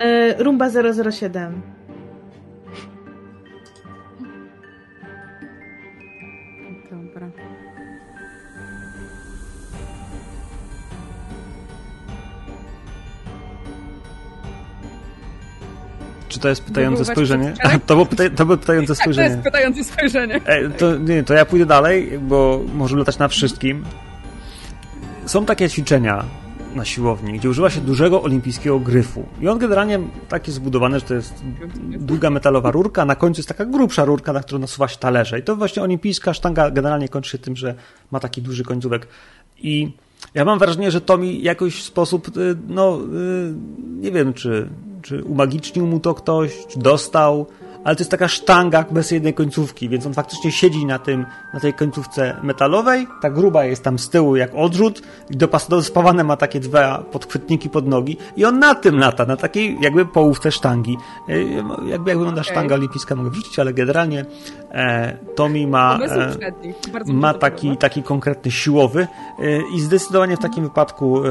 [0.00, 0.70] E, rumba
[1.12, 1.62] 007.
[6.90, 7.30] Dobra.
[16.28, 17.54] Czy to jest pytające spojrzenie?
[17.86, 19.28] To było, pyta to było pytające Tak, to spojrzenie.
[19.28, 20.40] jest pytające spojrzenie.
[20.44, 23.84] E, to, nie, to ja pójdę dalej, bo możemy latać na wszystkim.
[25.26, 26.24] Są takie ćwiczenia
[26.76, 29.26] na siłowni, gdzie używa się dużego olimpijskiego gryfu.
[29.40, 31.34] I on generalnie tak jest zbudowany, że to jest
[31.82, 35.38] długa metalowa rurka, na końcu jest taka grubsza rurka, na którą nasuwa się talerze.
[35.38, 37.74] I to właśnie olimpijska sztanga generalnie kończy się tym, że
[38.10, 39.08] ma taki duży końcówek.
[39.58, 39.92] I
[40.34, 43.54] ja mam wrażenie, że to mi jakoś w sposób, y, no, y,
[44.00, 44.68] nie wiem, czy,
[45.02, 47.46] czy umagicznił mu to ktoś, czy dostał,
[47.86, 51.60] ale to jest taka sztanga bez jednej końcówki, więc on faktycznie siedzi na tym, na
[51.60, 56.36] tej końcówce metalowej, ta gruba jest tam z tyłu jak odrzut i dopas- dospawane ma
[56.36, 58.16] takie dwa podchwytniki pod nogi.
[58.36, 60.96] I on na tym lata, na takiej jakby połówce sztangi.
[61.28, 61.46] Y,
[61.86, 62.52] Jakby jak wygląda Okej.
[62.52, 64.24] sztanga olimpijska mogę wrzucić, ale generalnie
[64.70, 65.98] e, Tomi ma...
[67.06, 69.06] E, ma taki, taki konkretny siłowy.
[69.40, 71.28] Y, i zdecydowanie w takim wypadku y,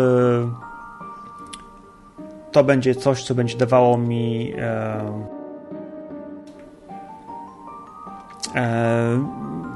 [2.52, 5.35] to będzie coś, co będzie dawało mi e,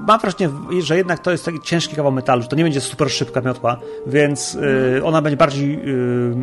[0.07, 0.49] mam wrażenie,
[0.81, 3.79] że jednak to jest taki ciężki kawał metalu, że to nie będzie super szybka miotła,
[4.07, 6.35] więc y, ona będzie bardziej y,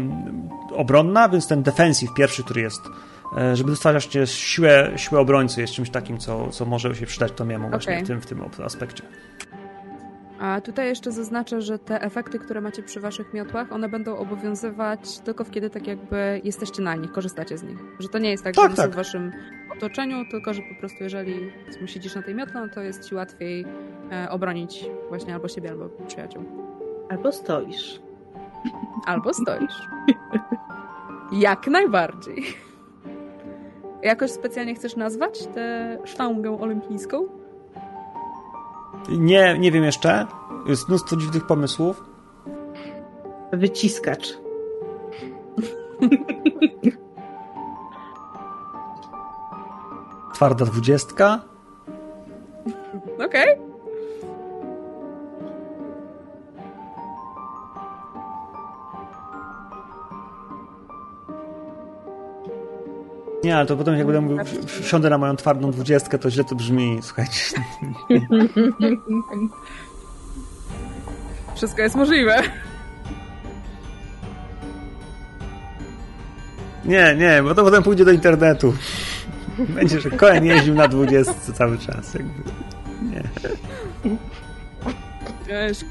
[0.75, 2.81] obronna, więc ten defensive pierwszy, który jest
[3.39, 7.71] e, żeby właśnie siłę, siłę obrońcy jest czymś takim, co, co może się przydać Tomiemu
[7.71, 8.05] właśnie Okej.
[8.05, 9.03] w, tym, w tym aspekcie.
[10.41, 15.19] A tutaj jeszcze zaznaczę, że te efekty, które macie przy waszych miotłach, one będą obowiązywać
[15.19, 17.79] tylko kiedy tak jakby jesteście na nich, korzystacie z nich.
[17.99, 18.87] Że to nie jest tak, Tak, że one tak.
[18.87, 19.33] są w waszym
[19.77, 21.53] otoczeniu, tylko że po prostu jeżeli
[21.87, 23.65] siedzisz na tej miotle, no to jest ci łatwiej
[24.13, 26.45] e, obronić właśnie albo siebie, albo przyjaciół.
[27.09, 28.01] Albo stoisz.
[29.07, 29.83] Albo stoisz.
[31.33, 32.45] Jak najbardziej.
[34.03, 37.29] Jakoś specjalnie chcesz nazwać tę sztangę olimpijską?
[39.09, 40.27] Nie, nie wiem jeszcze.
[40.67, 42.05] Jest mnóstwo dziwnych pomysłów.
[43.53, 44.39] Wyciskacz.
[50.35, 51.41] Twarda dwudziestka.
[53.27, 53.66] Okej.
[63.45, 64.39] Nie, ale to potem jak będę mówił,
[64.83, 66.99] wsiądę na moją twardą dwudziestkę, to źle to brzmi.
[67.03, 67.57] Słuchajcie.
[71.57, 72.43] Wszystko jest możliwe.
[76.85, 78.75] Nie, nie, bo to potem pójdzie do internetu.
[79.75, 82.15] Będzie, że Koen jeździł na dwudziestce cały czas.
[82.15, 82.43] Jakby.
[83.03, 83.23] Nie.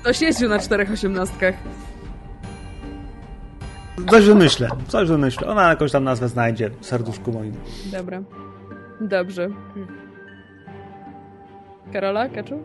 [0.02, 1.56] Ktoś jeździł na czterech osiemnastkach.
[4.10, 5.48] Coś wymyślę, coś wymyślę.
[5.48, 7.54] Ona jakąś tam nazwę znajdzie w serduszku moim.
[7.86, 8.22] Dobra.
[9.02, 9.50] Dobrze.
[11.94, 12.64] Karola, Kaczu?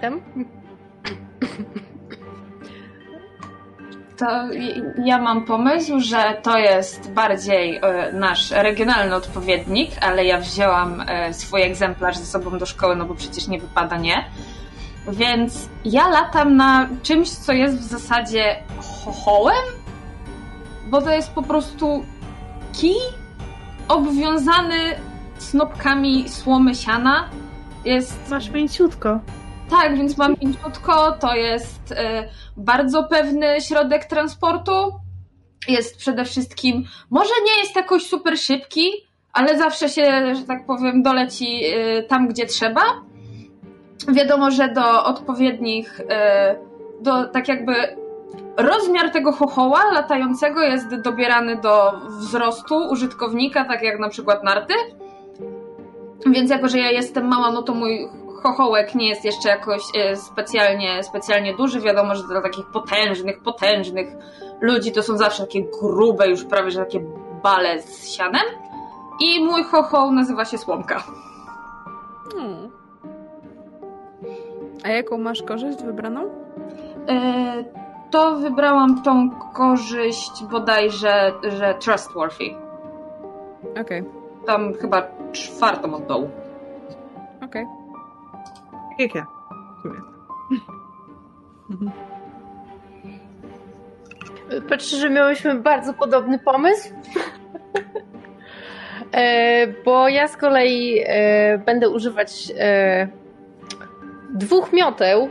[0.00, 0.20] Tam?
[4.16, 4.26] To
[5.04, 11.34] ja mam pomysł, że to jest bardziej e, nasz regionalny odpowiednik, ale ja wzięłam e,
[11.34, 14.24] swój egzemplarz ze sobą do szkoły, no bo przecież nie wypada nie.
[15.08, 18.56] Więc ja latam na czymś, co jest w zasadzie
[19.04, 19.64] chochołem,
[20.86, 22.04] bo to jest po prostu
[22.72, 22.96] kij
[23.88, 24.76] obwiązany
[25.38, 27.28] snopkami słomy siana.
[27.84, 29.20] Jest Masz mięciutko.
[29.70, 34.72] tak, więc mam mięciutko, to jest e, bardzo pewny środek transportu.
[35.68, 38.90] Jest przede wszystkim, może nie jest jakoś super szybki,
[39.32, 42.80] ale zawsze się, że tak powiem, doleci e, tam, gdzie trzeba.
[44.08, 46.56] Wiadomo, że do odpowiednich, e,
[47.00, 47.74] do tak jakby
[48.56, 54.74] rozmiar tego chochoła latającego jest dobierany do wzrostu użytkownika, tak jak na przykład narty.
[56.26, 58.08] Więc jako, że ja jestem mała, no to mój
[58.42, 61.80] chochołek nie jest jeszcze jakoś e, specjalnie, specjalnie duży.
[61.80, 64.08] Wiadomo, że dla takich potężnych, potężnych
[64.60, 67.00] ludzi to są zawsze takie grube, już prawie że takie
[67.42, 68.46] bale z sianem.
[69.20, 71.02] I mój chochoł nazywa się Słomka.
[72.32, 72.83] Hmm.
[74.84, 76.22] A jaką masz korzyść wybraną?
[77.08, 77.64] E,
[78.10, 82.44] to wybrałam tą korzyść bodajże, że trustworthy.
[83.80, 84.04] Okej,
[84.46, 85.02] Tam chyba
[85.32, 86.30] czwartą od dołu.
[87.44, 87.66] okej.
[88.98, 89.26] Jak ja.
[89.78, 90.00] w sumie.
[94.68, 96.94] Patrzę, że miałyśmy bardzo podobny pomysł.
[99.12, 103.08] e, bo ja z kolei e, będę używać e,
[104.30, 105.28] dwóch mioteł,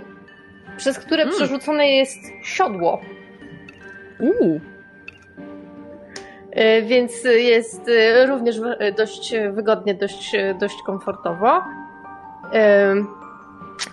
[0.78, 1.36] przez które Mm.
[1.36, 3.02] przerzucone jest siodło.
[4.20, 4.60] Uuu,
[6.52, 11.62] E, więc jest e, również w- dość wygodnie, dość, dość komfortowo.
[12.54, 12.96] E,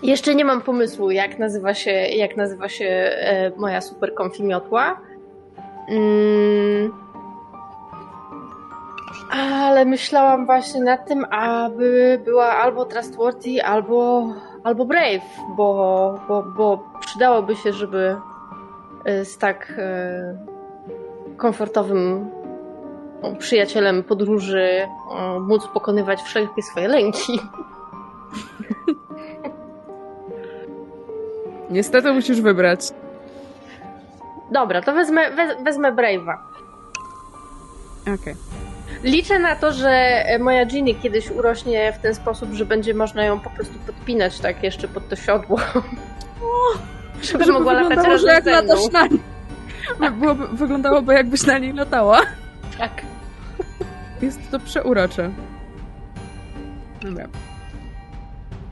[0.03, 4.11] Jeszcze nie mam pomysłu, jak nazywa się, jak nazywa się e, moja super.
[5.89, 6.91] Mm.
[9.31, 14.27] Ale myślałam właśnie nad tym, aby była albo Trustworthy, albo,
[14.63, 18.15] albo Brave, bo, bo, bo przydałoby się, żeby
[19.05, 20.37] e, z tak e,
[21.37, 22.29] komfortowym
[23.39, 24.87] przyjacielem podróży
[25.39, 27.39] móc pokonywać wszelkie swoje lęki.
[31.69, 32.79] niestety musisz wybrać.
[34.51, 36.37] Dobra, to wezmę, wez, wezmę Brave'a.
[38.01, 38.35] Okej.
[39.03, 43.39] Liczę na to, że moja Ginny kiedyś urośnie w ten sposób, że będzie można ją
[43.39, 45.59] po prostu podpinać tak jeszcze pod to siodło.
[47.21, 48.89] Żeby, Żeby mogła latać razem jak ze mną.
[48.93, 49.19] na niej.
[50.19, 52.21] Byłoby, wyglądałoby jakbyś na niej latała.
[52.77, 52.91] Tak.
[54.21, 55.31] Jest to przeurocze.
[57.01, 57.27] Dobra.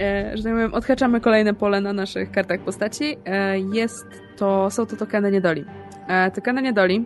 [0.01, 3.17] E, że tak powiem, odhaczamy kolejne pole na naszych kartach postaci.
[3.25, 4.05] E, jest
[4.37, 5.65] to, są to tokeny niedoli.
[6.07, 7.05] E, tokeny niedoli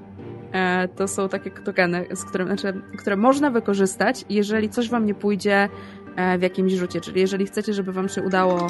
[0.95, 5.69] to są takie tokeny, z którym, znaczy, które można wykorzystać, jeżeli coś wam nie pójdzie
[6.15, 7.01] e, w jakimś rzucie.
[7.01, 8.67] Czyli jeżeli chcecie, żeby wam się udało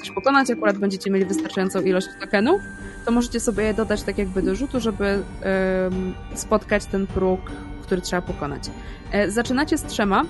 [0.00, 2.60] coś pokonać, akurat będziecie mieli wystarczającą ilość tokenów,
[3.04, 5.22] to możecie sobie je dodać tak jakby do rzutu, żeby
[6.34, 7.40] spotkać ten próg,
[7.82, 8.70] który trzeba pokonać.
[9.12, 10.24] E, Zaczynacie z trzema,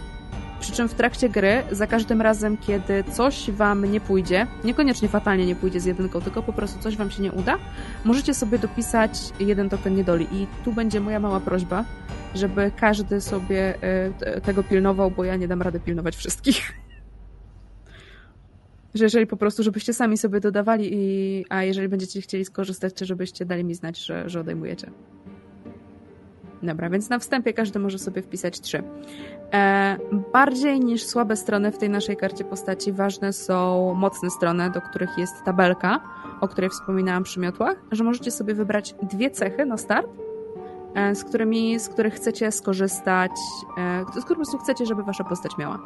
[0.61, 5.47] przy czym w trakcie gry, za każdym razem, kiedy coś wam nie pójdzie, niekoniecznie fatalnie
[5.47, 7.59] nie pójdzie z jedynką, tylko po prostu coś wam się nie uda,
[8.05, 9.11] możecie sobie dopisać
[9.41, 10.27] jeden token niedoli.
[10.33, 11.85] I tu będzie moja mała prośba,
[12.35, 13.75] żeby każdy sobie
[14.19, 16.73] t- tego pilnował, bo ja nie dam rady pilnować wszystkich.
[18.95, 23.05] Że jeżeli po prostu, żebyście sami sobie dodawali, i, a jeżeli będziecie chcieli skorzystać, to
[23.05, 24.91] żebyście dali mi znać, że, że odejmujecie.
[26.63, 28.83] Dobra, więc na wstępie każdy może sobie wpisać trzy.
[29.53, 29.97] E,
[30.33, 35.19] bardziej niż słabe strony w tej naszej karcie postaci ważne są mocne strony, do których
[35.19, 36.01] jest tabelka,
[36.41, 40.09] o której wspominałam przy miotłach, że możecie sobie wybrać dwie cechy na start,
[40.95, 43.31] e, z, którymi, z których chcecie skorzystać,
[43.79, 45.79] e, z których chcecie, żeby wasza postać miała.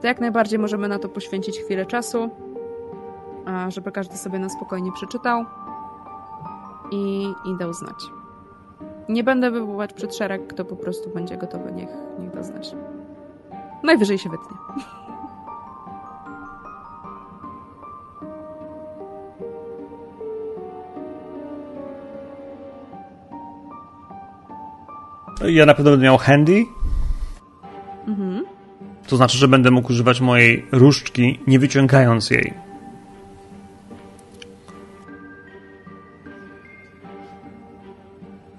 [0.00, 2.30] To jak najbardziej możemy na to poświęcić chwilę czasu,
[3.68, 5.44] żeby każdy sobie na spokojnie przeczytał
[6.90, 8.23] i, i dał znać.
[9.08, 12.74] Nie będę wywoływać przed szereg, kto po prostu będzie gotowy, niech, niech da znać.
[13.82, 14.56] Najwyżej się wytnie.
[25.46, 26.66] Ja na pewno będę miał handy,
[28.08, 28.44] Mhm.
[29.08, 32.54] to znaczy, że będę mógł używać mojej różdżki, nie wyciągając jej.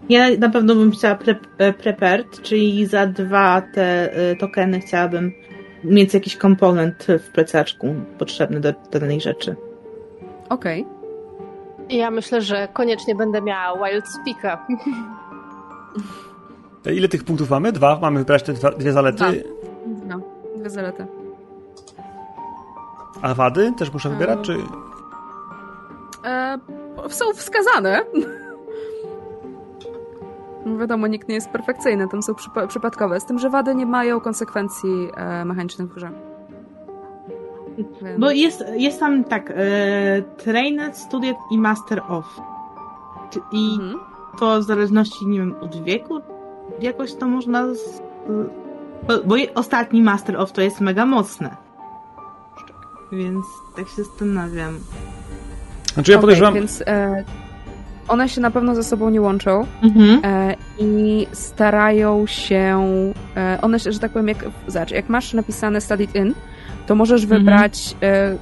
[0.09, 5.31] Ja na pewno bym chciała pre, e, prepared, czyli za dwa te e, tokeny chciałabym
[5.83, 9.55] mieć jakiś komponent w plecaczku potrzebny do, do danej rzeczy.
[10.49, 10.85] Okej.
[11.89, 14.67] Ja myślę, że koniecznie będę miała Wild Speaka.
[16.85, 17.71] Ile tych punktów mamy?
[17.71, 17.99] Dwa?
[18.01, 19.17] Mamy wybrać te dwa, dwie zalety.
[19.17, 19.31] Dwa.
[20.07, 20.21] No,
[20.55, 21.05] dwie zalety.
[23.21, 24.57] A wady też muszę wybierać, E, czy...
[26.25, 26.59] E,
[27.09, 28.05] są wskazane.
[30.65, 33.19] No wiadomo, nikt nie jest perfekcyjny, tam są przypa- przypadkowe.
[33.19, 36.11] Z tym, że wady nie mają konsekwencji e, mechanicznych w grze.
[38.01, 38.19] Więc...
[38.19, 39.55] Bo jest, jest tam tak, e,
[40.37, 42.25] Trained, Student i Master of.
[43.51, 43.99] I Mhm.
[44.39, 46.19] to w zależności, nie wiem, od wieku
[46.81, 47.73] jakoś to można...
[47.73, 48.01] Z,
[49.07, 51.55] bo, bo ostatni Master of to jest mega mocne.
[53.11, 53.45] Więc
[53.75, 54.79] tak się zastanawiam.
[55.93, 56.53] Znaczy ja Okej, podejrzewam...
[56.53, 57.23] Więc e,
[58.07, 60.19] one się na pewno ze sobą nie łączą Mhm.
[60.23, 62.79] e, i starają się.
[63.37, 66.33] E, one że tak powiem, jak, zobacz, jak masz napisane Studied In,
[66.87, 67.41] to możesz Mhm.
[67.41, 68.35] wybrać e,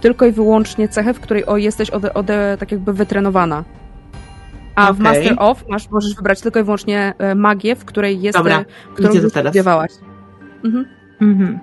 [0.00, 3.64] tylko i wyłącznie cechę, w której o, jesteś ode, ode, tak jakby wytrenowana.
[4.74, 5.02] A w Okej.
[5.02, 8.64] Master of masz, możesz wybrać tylko i wyłącznie e, magię, w której jest, Dobra, e,
[8.94, 9.90] którą studiowałaś.
[10.64, 10.86] Mhm.
[11.20, 11.58] Mhm.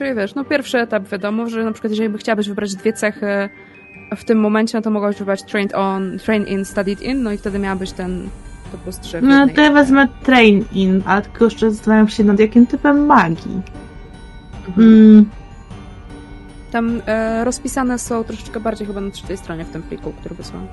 [0.00, 3.48] Czyli wiesz, no pierwszy etap wiadomo, że na przykład jeżeli by chciałabyś wybrać dwie cechy
[4.16, 7.38] w tym momencie, no to mogłabyś wybrać trained on, train in, studied in, no i
[7.38, 8.28] wtedy miałabyś ten
[8.72, 12.24] to plus trzy w No to ja wezmę Train In, ale tylko jeszcze zastanawiam się
[12.24, 13.62] nad jakim typem magii.
[14.78, 15.30] Mm,
[16.72, 20.68] Tam e, rozpisane są troszeczkę bardziej chyba na trzeciej stronie w tym pliku, który wysłałam.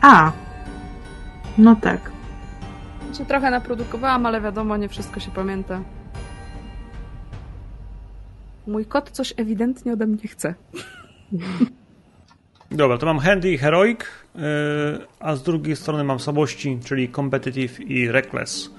[0.00, 0.32] a.
[1.58, 2.10] No tak.
[3.06, 5.80] Znaczy, trochę naprodukowałam, ale wiadomo, nie wszystko się pamięta.
[8.70, 10.54] Mój kot coś ewidentnie ode mnie chce.
[12.70, 14.00] Dobra, to mam handy i heroic,
[14.34, 14.42] yy,
[15.20, 18.70] a z drugiej strony mam słabości, czyli competitive i reckless.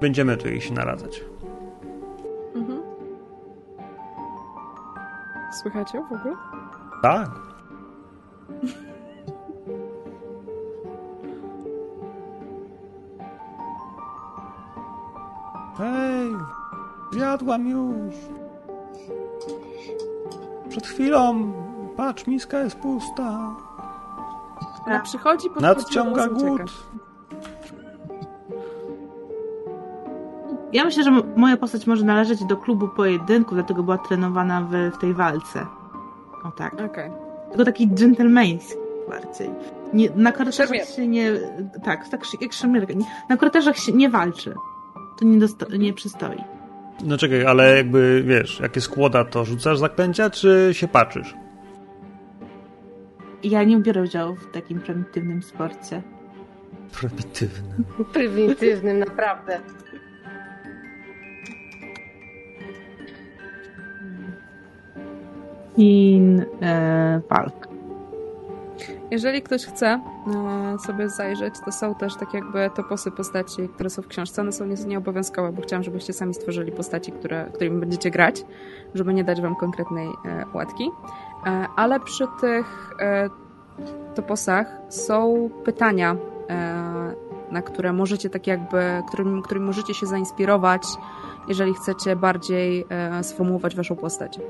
[0.00, 1.20] Będziemy tu jej się naradzać.
[2.54, 2.80] Mhm.
[5.62, 6.36] Słychać ją w ogóle?
[7.02, 7.30] Tak.
[15.78, 16.30] Hej,
[17.12, 18.14] zjadłam już.
[20.68, 21.52] Przed chwilą,
[21.96, 23.56] patrz, miska jest pusta.
[24.86, 26.60] Ona przychodzi, podchodzi, Nadciąga głód.
[30.72, 34.98] Ja myślę, że moja postać może należeć do klubu pojedynku, dlatego była trenowana w, w
[34.98, 35.66] tej walce.
[36.44, 36.74] O tak.
[36.74, 37.10] Okej.
[37.48, 38.74] Tylko taki dżentelmeński
[39.08, 39.50] bardziej.
[39.92, 40.96] Nie, na korytarzach Szermierz.
[40.96, 41.32] się nie...
[41.84, 42.92] Tak, tak jak szermierka.
[43.28, 44.54] Na korytarzach się nie walczy.
[45.18, 46.44] To nie, dosta- nie przystoi.
[47.04, 51.34] No czekaj, ale jakby, wiesz, jak jest kłoda, to rzucasz zaklęcia, czy się patrzysz?
[53.42, 56.02] Ja nie biorę udziału w takim prymitywnym sporcie.
[56.92, 57.74] Prymitywne.
[58.12, 59.60] Prymitywnym, naprawdę.
[65.76, 67.67] In e, walk.
[69.10, 74.02] Jeżeli ktoś chce e, sobie zajrzeć, to są też tak jakby toposy postaci, które są
[74.02, 74.42] w książce.
[74.42, 78.44] One są nie- nieobowiązkowe, bo chciałam, żebyście sami stworzyli postaci, które, którymi będziecie grać,
[78.94, 80.90] żeby nie dać wam konkretnej e, łatki.
[81.46, 82.94] E, ale przy tych
[84.14, 86.16] toposach są pytania,
[87.50, 90.82] na które możecie tak jakby, którym, którym możecie się zainspirować,
[91.48, 92.86] jeżeli chcecie bardziej
[93.22, 94.40] sformułować waszą postać.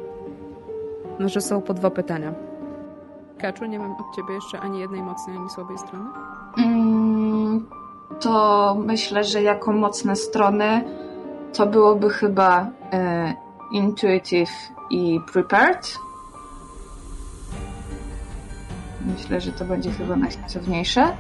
[1.19, 2.48] No, że są po dwa pytania.
[3.39, 6.11] Kaczu, nie mam od ciebie jeszcze ani jednej mocnej, ani słabej strony.
[6.59, 7.67] Mm,
[8.21, 10.85] to myślę, że jako mocne strony
[11.53, 13.35] to byłoby chyba e,
[13.73, 14.51] intuitive
[14.91, 15.99] i prepared.
[19.07, 21.17] Myślę, że to będzie chyba najsensowniejsze.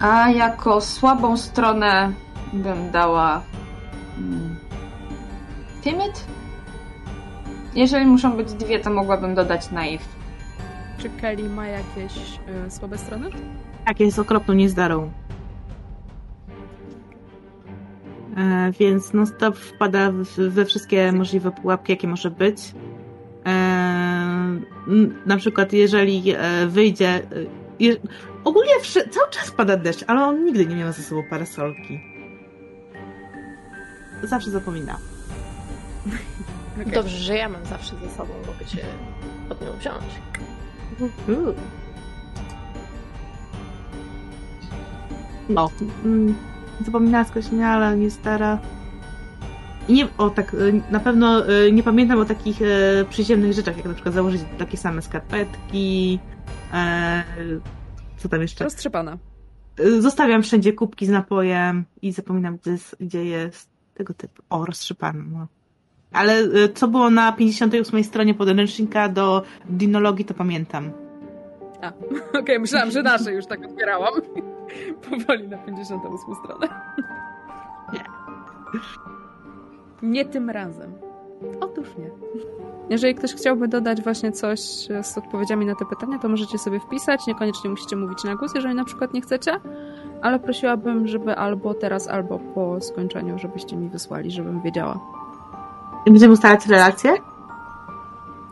[0.00, 2.12] A jako słabą stronę
[2.52, 3.42] bym dała
[4.18, 4.56] mm,
[5.82, 6.26] timid.
[7.74, 10.15] Jeżeli muszą być dwie, to mogłabym dodać naive.
[10.98, 12.12] Czy Kelly ma jakieś
[12.66, 13.30] e, słabe strony?
[13.84, 15.12] Tak, jest okropną niezdarą.
[18.36, 22.58] E, więc non stop wpada w, we wszystkie możliwe pułapki, jakie może być.
[23.46, 23.50] E,
[25.26, 27.08] na przykład, jeżeli e, wyjdzie.
[27.08, 27.22] E,
[27.80, 27.96] je,
[28.44, 32.00] ogólnie wszy, cały czas pada deszcz, ale on nigdy nie miał ze sobą parasolki.
[34.22, 34.98] Zawsze zapomina.
[36.80, 36.92] Okej.
[36.92, 38.78] Dobrze, że ja mam zawsze ze sobą, mogę cię
[39.48, 40.04] pod nią wziąć.
[45.48, 45.70] No.
[46.04, 46.34] Mm,
[46.84, 48.58] zapomina skleśniała, ale nie stara.
[49.88, 53.86] nie, o tak, y, na pewno y, nie pamiętam o takich e, przyziemnych rzeczach, jak
[53.86, 56.18] na przykład założyć takie same skarpetki,
[56.72, 57.22] e,
[58.16, 58.64] co tam jeszcze?
[58.64, 59.18] Roztrzepana.
[59.80, 64.42] Y, Zostawiam wszędzie kubki z napojem i zapominam, gdzie jest, gdzie jest tego typu.
[64.50, 65.46] O, roztrzypane, no.
[66.12, 70.90] Ale y, co było na 58 stronie podręcznika do dinologii, to pamiętam.
[71.82, 71.92] A,
[72.40, 74.14] okej, myślałam, że nasze już tak otwierałam.
[75.10, 76.68] Powoli na 58 stronę.
[77.92, 78.04] Nie.
[80.02, 80.92] Nie tym razem.
[81.60, 82.10] Otóż nie.
[82.90, 84.60] Jeżeli ktoś chciałby dodać właśnie coś
[85.02, 87.26] z odpowiedziami na te pytania, to możecie sobie wpisać.
[87.26, 89.60] Niekoniecznie musicie mówić na głos, jeżeli na przykład nie chcecie,
[90.22, 95.15] ale prosiłabym, żeby albo teraz, albo po skończeniu, żebyście mi wysłali, żebym wiedziała.
[96.06, 97.10] Będziemy ustalać relacje?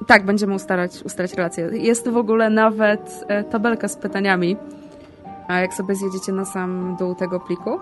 [0.07, 1.71] Tak, będziemy ustalać, ustalać relacje.
[1.73, 4.57] Jest w ogóle nawet e, tabelka z pytaniami,
[5.49, 7.81] a jak sobie zjedziecie na sam dół tego pliku,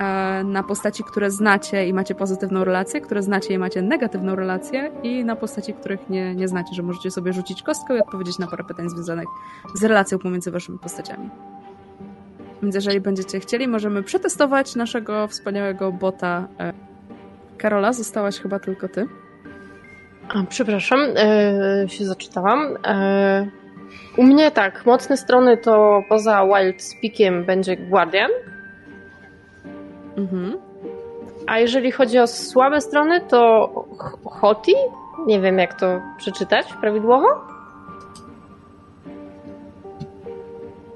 [0.00, 4.90] e, na postaci, które znacie i macie pozytywną relację, które znacie i macie negatywną relację
[5.02, 8.46] i na postaci, których nie, nie znacie, że możecie sobie rzucić kostkę i odpowiedzieć na
[8.46, 9.28] parę pytań związanych
[9.74, 11.30] z relacją pomiędzy waszymi postaciami.
[12.62, 16.48] Więc jeżeli będziecie chcieli, możemy przetestować naszego wspaniałego bota.
[17.60, 19.06] Karola, zostałaś chyba tylko ty.
[20.28, 22.76] A, przepraszam, e, się zaczytałam.
[22.86, 23.48] E,
[24.16, 28.30] u mnie tak, mocne strony to poza Wild Speakiem będzie Guardian,
[30.16, 30.56] Mhm.
[31.46, 33.68] a jeżeli chodzi o słabe strony to
[34.24, 34.74] Hoti,
[35.26, 37.26] nie wiem jak to przeczytać prawidłowo.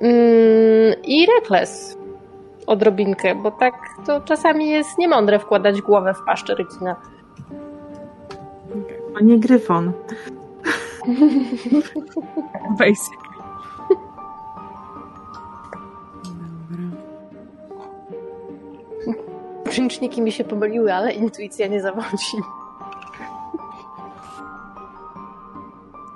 [0.01, 1.99] Mm, I Reckless
[2.67, 3.75] odrobinkę, bo tak
[4.07, 6.97] to czasami jest niemądre wkładać głowę w paszczę rekina.
[9.17, 9.93] A nie gryfon.
[12.79, 13.11] Basic.
[16.25, 17.05] Dobra.
[19.79, 22.37] Ręczniki mi się pomyliły, ale intuicja nie zawodzi.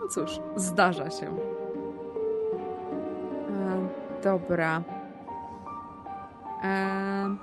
[0.00, 1.26] No cóż, zdarza się.
[3.50, 3.88] E,
[4.24, 4.82] dobra.
[6.62, 7.36] E,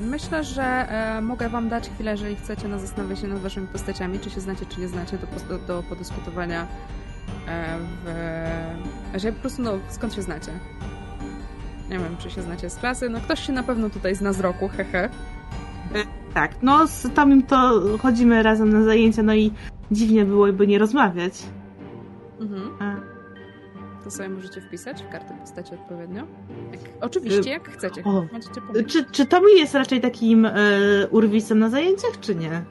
[0.00, 4.20] myślę, że e, mogę wam dać chwilę, jeżeli chcecie, na zastanowienie się nad waszymi postaciami,
[4.20, 6.66] czy się znacie, czy nie znacie, do, do, do podyskutowania
[7.48, 9.20] e, w...
[9.20, 10.52] Że po prostu, no, skąd się znacie?
[11.90, 13.08] Nie wiem, czy się znacie z klasy.
[13.08, 15.08] No, ktoś się na pewno tutaj zna z roku, hehe.
[16.34, 19.52] Tak, no z Tomim to chodzimy razem na zajęcia, no i
[19.90, 21.42] dziwnie byłoby nie rozmawiać.
[22.40, 22.70] Mhm.
[22.80, 23.13] E,
[24.04, 26.22] To sobie możecie wpisać w kartę postaci odpowiednio.
[26.72, 28.00] Jak, oczywiście, jak chcecie.
[28.00, 28.04] o.
[28.04, 28.50] Pomóc.
[28.86, 30.52] Czy, czy Tomi jest raczej takim e,
[31.10, 32.62] urwisem na zajęciach, czy nie?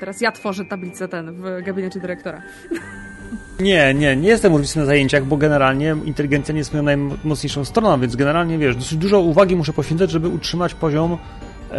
[0.00, 2.42] Teraz ja tworzę tablicę ten w gabinecie dyrektora.
[3.60, 8.00] Nie, nie, nie jestem urwisem na zajęciach, bo generalnie inteligencja nie jest moją najmocniejszą stroną,
[8.00, 11.76] więc generalnie, wiesz, dosyć dużo uwagi muszę poświęcać, żeby utrzymać poziom e,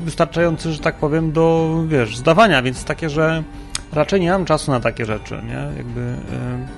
[0.00, 3.42] wystarczający, że tak powiem, do, wiesz, zdawania, więc takie, że
[3.92, 5.76] raczej nie mam czasu na takie rzeczy, nie?
[5.76, 6.00] Jakby...
[6.00, 6.68] E,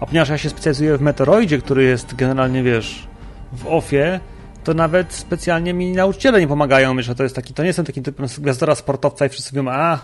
[0.00, 3.06] a ponieważ ja się specjalizuję w Meteoroidzie, który jest generalnie, wiesz,
[3.52, 4.20] w OFie,
[4.64, 7.84] to nawet specjalnie mi nauczyciele nie pomagają, myślę, że to jest taki, to nie jestem
[7.84, 9.98] takim typem gwiazdora sportowca i wszyscy mówią, a,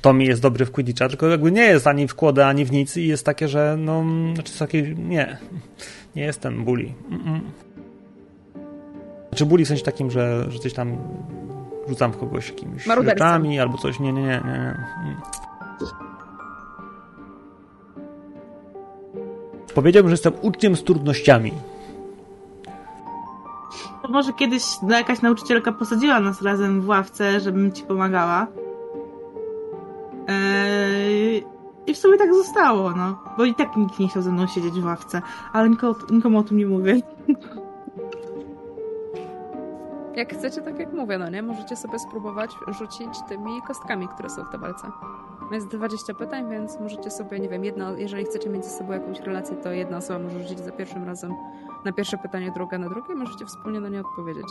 [0.00, 2.72] to mi jest dobry w Quidditcha, tylko jakby nie jest ani w kłodę, ani w
[2.72, 4.04] nic i jest takie, że no,
[4.34, 5.38] znaczy takie, nie,
[6.16, 6.92] nie jestem bully.
[9.28, 10.96] Znaczy bully w sensie takim, że, że coś tam
[11.88, 14.74] rzucam w kogoś jakimiś rzeczami albo coś, nie, nie, nie, nie.
[15.04, 15.51] nie.
[19.74, 21.52] Powiedziałbym, że jestem uczniem z trudnościami.
[24.02, 28.46] To może kiedyś no, jakaś nauczycielka posadziła nas razem w ławce, żebym ci pomagała.
[30.28, 31.44] Eee,
[31.86, 33.18] I w sumie tak zostało, no.
[33.38, 35.22] Bo i tak nikt nie chciał ze mną siedzieć w ławce.
[35.52, 37.00] Ale nikomu, nikomu o tym nie mówię.
[40.16, 41.42] Jak chcecie, tak jak mówię, no nie?
[41.42, 44.90] Możecie sobie spróbować rzucić tymi kostkami, które są w tabelce.
[45.50, 49.20] Jest 20 pytań, więc możecie sobie, nie wiem, jedna, jeżeli chcecie mieć ze sobą jakąś
[49.20, 51.34] relację, to jedna osoba może rzucić za pierwszym razem
[51.84, 54.46] na pierwsze pytanie, druga na drugie, możecie wspólnie na nie odpowiedzieć.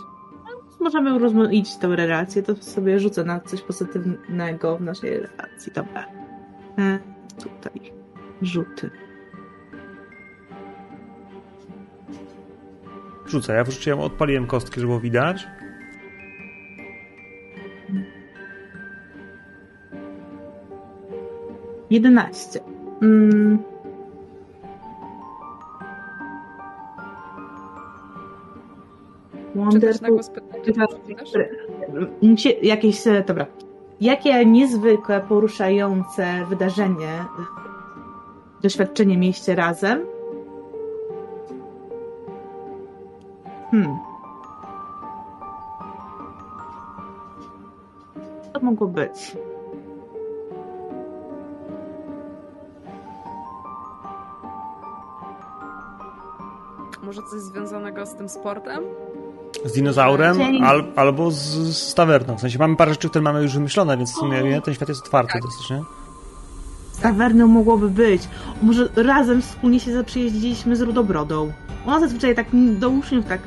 [0.79, 5.71] Możemy urozmaicić tę relację, to sobie rzucę na coś pozytywnego w naszej relacji.
[5.75, 6.05] Dobra.
[6.77, 6.99] E,
[7.43, 7.91] tutaj.
[8.41, 8.89] Rzuty.
[13.27, 15.47] Rzucę, ja wrzuciłem, odpaliłem kostki, żeby było widać.
[21.91, 22.59] 11.
[23.01, 23.59] Mm.
[29.55, 30.19] Wonderful.
[32.61, 33.45] Jakieś, e, dobra.
[34.01, 37.25] Jakie niezwykłe, poruszające wydarzenie, e,
[38.61, 40.05] doświadczenie mieliście razem?
[43.71, 43.97] Hmm.
[48.53, 49.35] Co mogło być?
[57.03, 58.79] Może coś związanego z tym sportem?
[59.65, 61.39] Z dinozaurem al, albo z,
[61.77, 62.37] z tawerną.
[62.37, 64.89] W sensie mamy parę rzeczy, które mamy już wymyślone, więc w sumie nie, ten świat
[64.89, 65.41] jest otwarty Tak.
[65.41, 65.81] dosyć, nie?
[66.91, 68.21] Z tawerną mogłoby być.
[68.61, 71.51] Może razem wspólnie się zaprzyjaźniliśmy z Rudobrodą.
[71.85, 72.47] Ona zazwyczaj tak
[72.79, 73.41] do uczniów tak...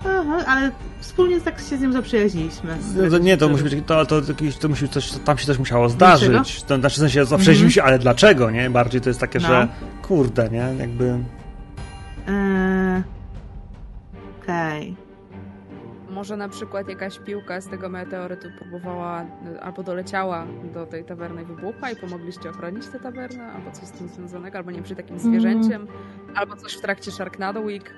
[0.00, 0.70] Aha, ale
[1.00, 2.76] wspólnie tak się z nią zaprzyjaźniliśmy.
[2.96, 5.46] No, to, nie, to musi być, to, to, to, to musi być coś, tam się
[5.46, 6.62] coś musiało zdarzyć.
[6.62, 8.70] To znaczy w sensie zaprzyjaźniliśmy się, ale dlaczego, nie?
[8.70, 9.48] Bardziej to jest takie, No.
[9.48, 9.68] że
[10.02, 10.74] kurde, nie?
[10.78, 11.18] Jakby...
[12.28, 13.02] Eee...
[14.42, 14.96] Okej.
[16.10, 21.42] Może na przykład jakaś piłka z tego meteorytu próbowała y, albo doleciała do tej tawerny
[21.42, 24.96] i wybuchła i pomogliście ochronić tę tawernę, albo coś z tym związanego, albo nie przy
[24.96, 25.86] takim zwierzęciem,
[26.34, 27.94] albo coś w trakcie Sharknado Week.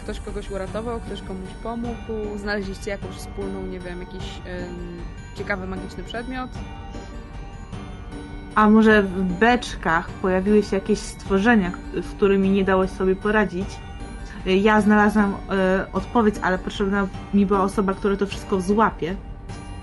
[0.00, 5.00] Ktoś kogoś uratował, ktoś komuś pomógł, znaleźliście jakąś wspólną, nie wiem, jakiś ym,
[5.34, 6.50] ciekawy magiczny przedmiot.
[8.54, 13.66] A może w beczkach pojawiły się jakieś stworzenia, z którymi nie dało sobie poradzić?
[14.46, 19.16] Ja znalazłam e, odpowiedź, ale potrzebna mi była osoba, która to wszystko złapie.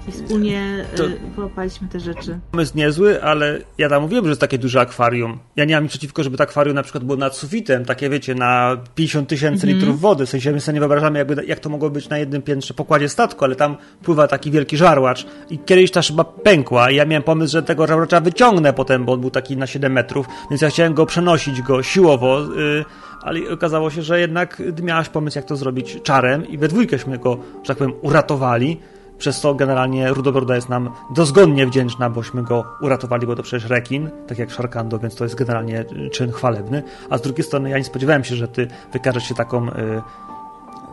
[0.10, 1.04] I wspólnie To-
[1.36, 2.40] wyłapaliśmy te rzeczy.
[2.52, 5.40] Pomysł niezły, ale ja tam mówiłem, że jest takie duże akwarium.
[5.56, 8.36] Ja nie mam nic przeciwko, żeby to akwarium na przykład było nad sufitem, takie wiecie,
[8.36, 9.80] na 50 tysięcy Mhm.
[9.80, 10.26] litrów wody.
[10.26, 13.10] W sensie my sobie nie wyobrażamy, jakby, jak to mogło być na jednym piętrze pokładzie
[13.10, 17.24] statku, ale tam pływa taki wielki żarłacz i kiedyś ta szyba pękła i ja miałem
[17.24, 20.70] pomysł, że tego żarłacza wyciągnę potem, bo on był taki na 7 metrów, więc ja
[20.70, 22.86] chciałem go przenosić go siłowo, yy,
[23.22, 27.38] ale okazało się, że jednak miałaś pomysł, jak to zrobić czarem i we dwójkęśmy go,
[27.64, 28.78] że tak powiem, uratowali.
[29.20, 34.10] Przez to generalnie Rudobroda jest nam dozgonnie wdzięczna, bośmy go uratowali, bo to przecież rekin,
[34.28, 36.84] tak jak Sharkando, więc to jest generalnie y, czyn chwalebny.
[37.10, 40.02] A z drugiej strony ja nie spodziewałem się, że ty wykażesz się taką, y,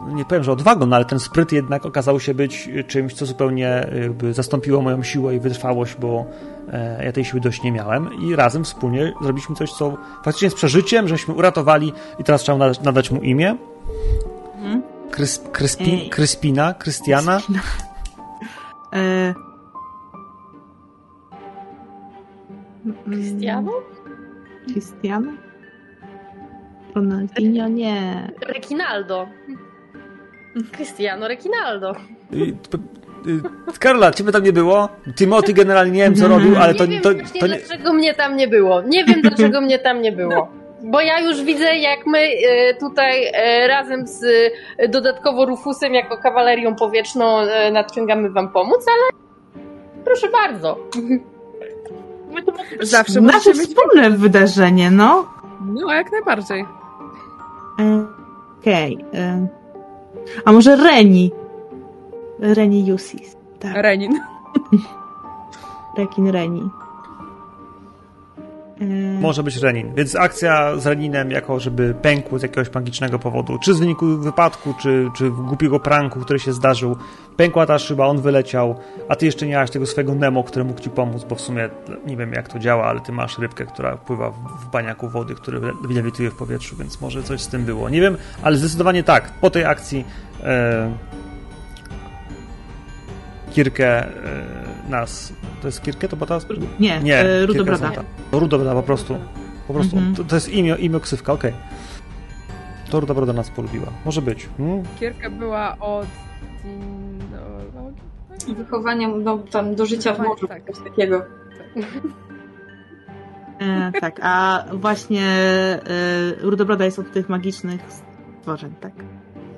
[0.09, 3.27] nie powiem, że odwagą, no ale ten spryt jednak okazał się być y, czymś, co
[3.27, 3.87] zupełnie
[4.31, 6.27] zastąpiło moją siłę i wytrwałość, bo
[6.73, 10.55] e, ja tej siły dość nie miałem i razem wspólnie zrobiliśmy coś, co faktycznie z
[10.55, 13.57] przeżyciem, żeśmy uratowali i teraz trzeba nadać, nadać mu imię.
[14.57, 14.83] Mhm.
[15.11, 16.11] Krys, Kryspin.
[16.11, 17.41] Kryspina, Krystiana.
[18.93, 19.35] E...
[23.05, 23.73] Cristiano?
[24.73, 25.33] Cristiano?
[26.95, 27.69] Ronaldinho?
[27.69, 28.31] Nie.
[28.41, 29.29] Rekinaldo.
[30.73, 31.93] Cristiano Rekinaldo.
[32.33, 32.59] Y,
[33.79, 34.89] Karla, ciebie tam nie było?
[35.17, 37.59] Timothy generalnie nie wiem, co robił, ale to nie wiem to, to nie...
[37.59, 38.83] dlaczego mnie tam nie było.
[38.83, 40.49] Nie wiem, dlaczego mnie tam nie było.
[40.87, 44.25] Bo ja już widzę, jak my e, tutaj e, razem z
[44.79, 47.39] e, dodatkowo Rufusem jako kawalerią powietrzną
[47.73, 49.23] nadciągamy wam pomóc, ale
[50.05, 50.79] proszę bardzo.
[52.81, 55.29] Zawsze Nasze wspólne wydarzenie, no.
[55.67, 56.65] No, jak najbardziej.
[58.61, 59.05] Okej.
[59.15, 59.47] e.
[60.45, 61.33] A może Reni?
[62.39, 63.37] Reni Jusis.
[63.61, 64.21] Tak, Renin.
[65.99, 66.71] Rekin Reni.
[68.81, 68.85] E,
[69.21, 69.95] Może być Renin.
[69.95, 74.75] Więc akcja z Reninem, jako żeby pękł z jakiegoś magicznego powodu, czy z wyniku wypadku,
[74.81, 76.97] czy, czy głupiego pranku, który się zdarzył,
[77.37, 78.77] pękła ta szyba, on wyleciał,
[79.09, 81.69] a ty jeszcze nie miałeś tego swojego Nemo, który mógł ci pomóc, bo w sumie
[82.07, 85.61] nie wiem jak to działa, ale ty masz rybkę, która pływa w, baniaku wody, który
[85.61, 87.89] le- lewituje w powietrzu, więc może coś z tym było.
[87.89, 89.33] Nie wiem, ale zdecydowanie tak.
[89.41, 90.05] Po tej akcji
[90.45, 90.93] e,
[93.53, 94.11] Kirkę e,
[94.89, 95.33] nas...
[95.61, 96.09] To jest Kirkę?
[96.09, 96.39] To była ta...
[96.81, 97.77] nie, Nie, e.
[97.77, 98.05] Zanta.
[98.33, 99.19] Rudobroda po prostu.
[99.67, 99.97] Po prostu.
[99.97, 100.15] Mhm.
[100.15, 101.53] To, to jest imię, imię ksywka, okej.
[102.91, 103.87] To Rudobroda nas polubiła.
[104.05, 104.49] Może być.
[104.57, 104.83] Hmm?
[105.01, 106.07] Kierka była od...
[108.57, 110.63] Wychowania no, tam do życia w morzu, Tak.
[110.73, 111.23] coś takiego.
[113.59, 115.81] E, tak, a właśnie e,
[116.41, 117.81] Rudobroda jest od tych magicznych
[118.41, 118.93] stworzeń, tak?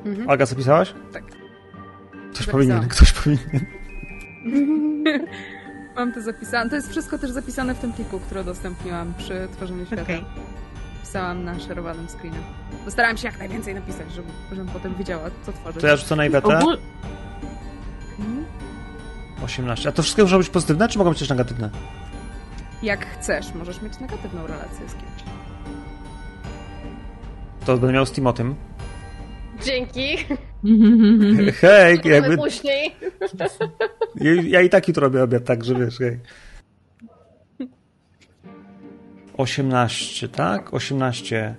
[0.05, 0.31] Mhm.
[0.31, 0.95] Aga, zapisałaś?
[1.13, 1.25] Tak.
[1.25, 2.51] Ktoś Zapisałam.
[2.53, 3.67] powinien, ktoś powinien.
[5.99, 6.71] Mam to zapisane.
[6.71, 10.03] To jest wszystko też zapisane w tym pliku, który udostępniłam przy tworzeniu świata.
[10.03, 10.25] Okej.
[11.01, 12.39] Pisałam na szerowanym screenie.
[12.85, 15.81] Postarałam się jak najwięcej napisać, żeby, żebym potem wiedziała, co tworzyć.
[15.81, 16.59] To ja rzucę na Iwetę.
[16.59, 16.79] Ogól...
[18.19, 18.45] Mhm.
[19.45, 19.89] 18.
[19.89, 21.71] A to wszystko może być pozytywne, czy mogą być też negatywne?
[22.83, 25.23] Jak chcesz, możesz mieć negatywną relację z kimś.
[27.67, 28.55] To będę miał z Timotym.
[29.65, 30.17] Dzięki.
[31.61, 32.09] Hej, Jakby...
[32.09, 32.37] jakby...
[32.37, 32.97] później.
[34.15, 36.19] Ja, ja i taki tu robię obiad, tak, że wiesz, hej.
[39.37, 40.75] 18, tak?
[40.75, 41.55] 18.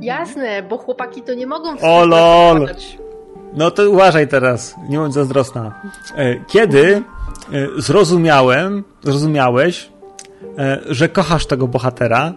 [0.00, 2.60] Jasne, bo chłopaki to nie mogą O lol!
[2.66, 2.98] wskazać.
[3.54, 5.80] No to uważaj teraz, nie bądź zazdrosna.
[6.16, 7.02] E, Kiedy e,
[7.76, 9.90] zrozumiałem, zrozumiałeś,
[10.58, 12.34] e, że kochasz tego bohatera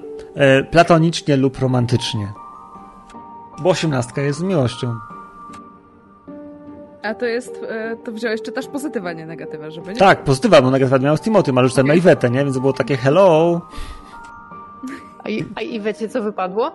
[0.71, 2.27] platonicznie lub romantycznie?
[3.61, 4.95] Bo osiemnastka jest z miłością.
[7.03, 9.99] A to jest, e, to wziąłeś, czytasz pozytywa, nie negatywa, żeby nie...
[9.99, 12.43] Tak, pozytywa, bo nagrywa miał z Timothy, ale rzucałem na Iwetę, nie?
[12.45, 13.61] Więc było takie hello.
[15.23, 16.71] A i, a i wiecie, co wypadło?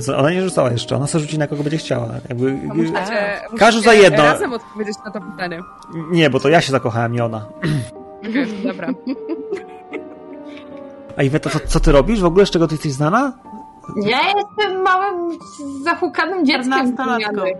[0.00, 2.08] Co, Ona nie rzucała jeszcze, ona sobie rzuci na kogo będzie chciała.
[2.28, 4.22] Jakby, Musicie, Każdy za jedno.
[4.22, 5.60] razem odpowiedzieć na to pytanie.
[6.10, 7.46] nie, bo to ja się zakochałem, nie ona.
[8.30, 8.88] Okay, dobra.
[11.16, 12.20] A Iweta, co, co ty robisz?
[12.20, 13.32] W ogóle z czego ty jesteś znana?
[13.96, 15.38] Ja jestem małym,
[15.84, 16.64] zahukanym dzieckiem.
[16.64, 17.42] z Czternastolatką.
[17.42, 17.52] wymiany.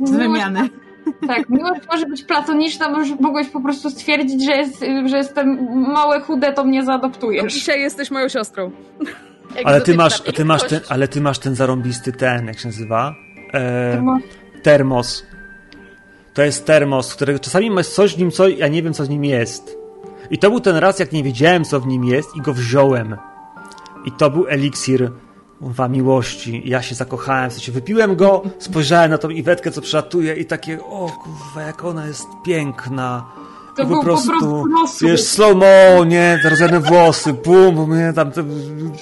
[0.00, 0.68] Bo- Z wymiany.
[1.28, 5.68] Tak, miłość może być platoniczna, bo już mogłeś po prostu stwierdzić, że, jest, że jestem
[5.92, 7.52] małe, chude, to mnie zaadoptujesz.
[7.54, 8.70] Dzisiaj jesteś moją siostrą.
[9.64, 13.14] Ale ty masz, ty masz ten, ale ty masz ten zarąbisty ten, jak się nazywa?
[13.54, 14.02] E,
[14.62, 15.26] termos.
[16.34, 19.08] To jest termos, którego czasami jest coś w nim, co ja nie wiem, co z
[19.08, 19.76] nim jest.
[20.30, 23.16] I to był ten raz, jak nie wiedziałem, co w nim jest i go wziąłem.
[24.06, 25.10] I to był eliksir
[25.58, 26.62] kurwa, miłości.
[26.64, 30.84] Ja się zakochałem, w sensie wypiłem go, spojrzałem na tą Iwetkę, co przelatuje i takie,
[30.84, 33.26] o kurwa, jak ona jest piękna.
[33.76, 34.64] To I był po prostu
[35.00, 38.30] wiesz, slow mo, nie, rozwiane włosy, bum, nie, tam,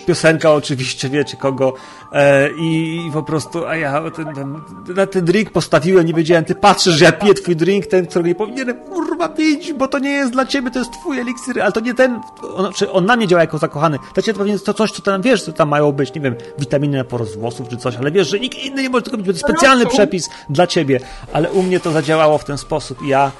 [0.06, 1.74] piosenka oczywiście, wiecie kogo,
[2.12, 4.60] e, i, i po prostu, a ja ten, ten,
[4.96, 8.28] na ten drink postawiłem, nie wiedziałem, ty patrzysz, że ja piję twój drink, ten, którego
[8.28, 11.72] nie powinienem, kurwa, pić, bo to nie jest dla ciebie, to jest twój eliksir, ale
[11.72, 12.20] to nie ten,
[12.54, 14.92] on, czy on na mnie działa jako zakochany, to cię to pewnie jest to coś,
[14.92, 17.96] co tam, wiesz, co tam mają być, nie wiem, witaminy na porost włosów, czy coś,
[17.96, 21.00] ale wiesz, że nikt inny nie może tego być, to specjalny przepis dla ciebie,
[21.32, 23.02] ale u mnie to zadziałało w ten sposób.
[23.02, 23.30] I ja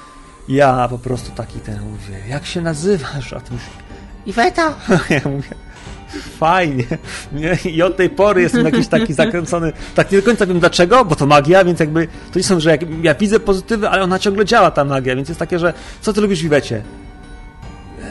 [0.49, 3.33] ja po prostu taki ten mówię, jak się nazywasz?
[3.33, 3.67] A ty mówisz,
[4.25, 4.75] Iweta.
[5.09, 5.49] Ja mówię,
[6.39, 6.83] fajnie.
[7.31, 7.57] Nie?
[7.71, 9.73] I od tej pory jestem jakiś taki zakręcony.
[9.95, 12.69] Tak nie do końca wiem dlaczego, bo to magia, więc jakby to nie są, że
[12.69, 16.13] jak ja widzę pozytywy, ale ona ciągle działa, ta magia, więc jest takie, że co
[16.13, 16.81] ty lubisz w Iwecie?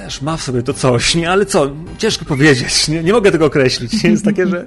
[0.04, 1.30] Wiesz, ma w sobie to coś, nie?
[1.30, 1.70] Ale co?
[1.98, 3.02] Ciężko powiedzieć, nie?
[3.02, 4.04] Nie mogę tego określić.
[4.04, 4.10] Nie?
[4.10, 4.66] Jest takie, że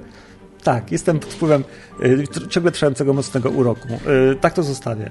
[0.62, 1.64] tak, jestem pod wpływem
[2.02, 3.88] y, ciągle trwającego mocnego uroku.
[4.32, 5.10] Y, tak to zostawię.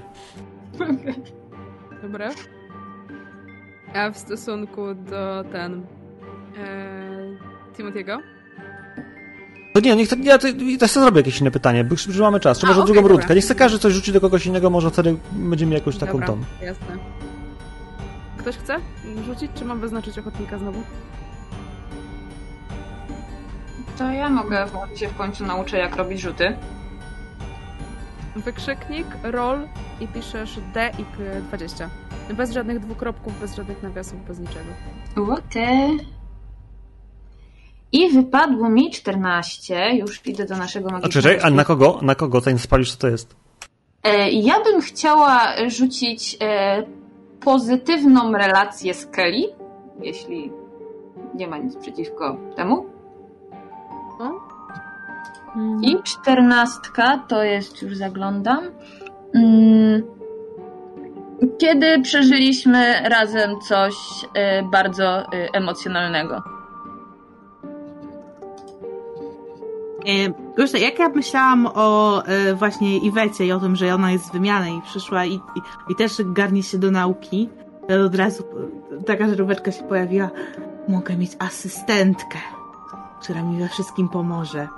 [2.08, 2.30] Dobra.
[3.94, 5.86] A w stosunku do ten...
[6.58, 8.18] E, Timothy'ego?
[9.74, 10.48] To nie, niech to, ja, to,
[10.80, 12.58] ja sobie zrobię jakieś inne pytanie, bo już mamy czas.
[12.58, 13.34] Czy może okej, drugą rundkę?
[13.34, 16.26] Niech chce każdy coś rzuci do kogoś innego, może wtedy będziemy mieli jakąś taką Dobra,
[16.26, 16.38] tą.
[16.62, 16.96] jasne.
[18.36, 18.76] Ktoś chce
[19.26, 20.82] rzucić, czy mam wyznaczyć ochotnika znowu?
[23.98, 26.56] To ja mogę, bo się w końcu nauczę, jak robić rzuty.
[28.36, 29.68] Wykrzyknik, roll
[30.00, 31.90] i piszesz D i K 20.
[32.34, 34.70] Bez żadnych dwukropków, bez żadnych nawiasów, bez niczego.
[35.32, 35.98] Okej.
[37.92, 39.90] I wypadło mi 14.
[39.96, 41.98] Już idę do naszego A magicznego czekaj, a na kogo?
[42.02, 42.40] Na kogo?
[42.40, 43.36] Zanim spalisz, co to jest?
[44.02, 46.82] E, Ja bym chciała rzucić e,
[47.40, 49.48] pozytywną relację z Kelly,
[50.02, 50.52] jeśli
[51.34, 52.86] nie ma nic przeciwko temu.
[55.82, 58.60] I czternastka to jest, już zaglądam.
[59.34, 60.02] Mm,
[61.58, 63.94] Kiedy przeżyliśmy razem coś
[64.34, 66.42] e, bardzo e, emocjonalnego.
[70.56, 72.22] Gosia, jak ja myślałam o
[72.54, 75.94] właśnie Iwecie i o tym, że ona jest z wymiany i przyszła i, i, i
[75.94, 77.48] też garnie się do nauki,
[77.88, 78.44] to od razu
[79.06, 80.30] taka żaróweczka się pojawiła.
[80.88, 82.38] Mogę mieć asystentkę,
[83.20, 84.68] która mi we wszystkim pomoże.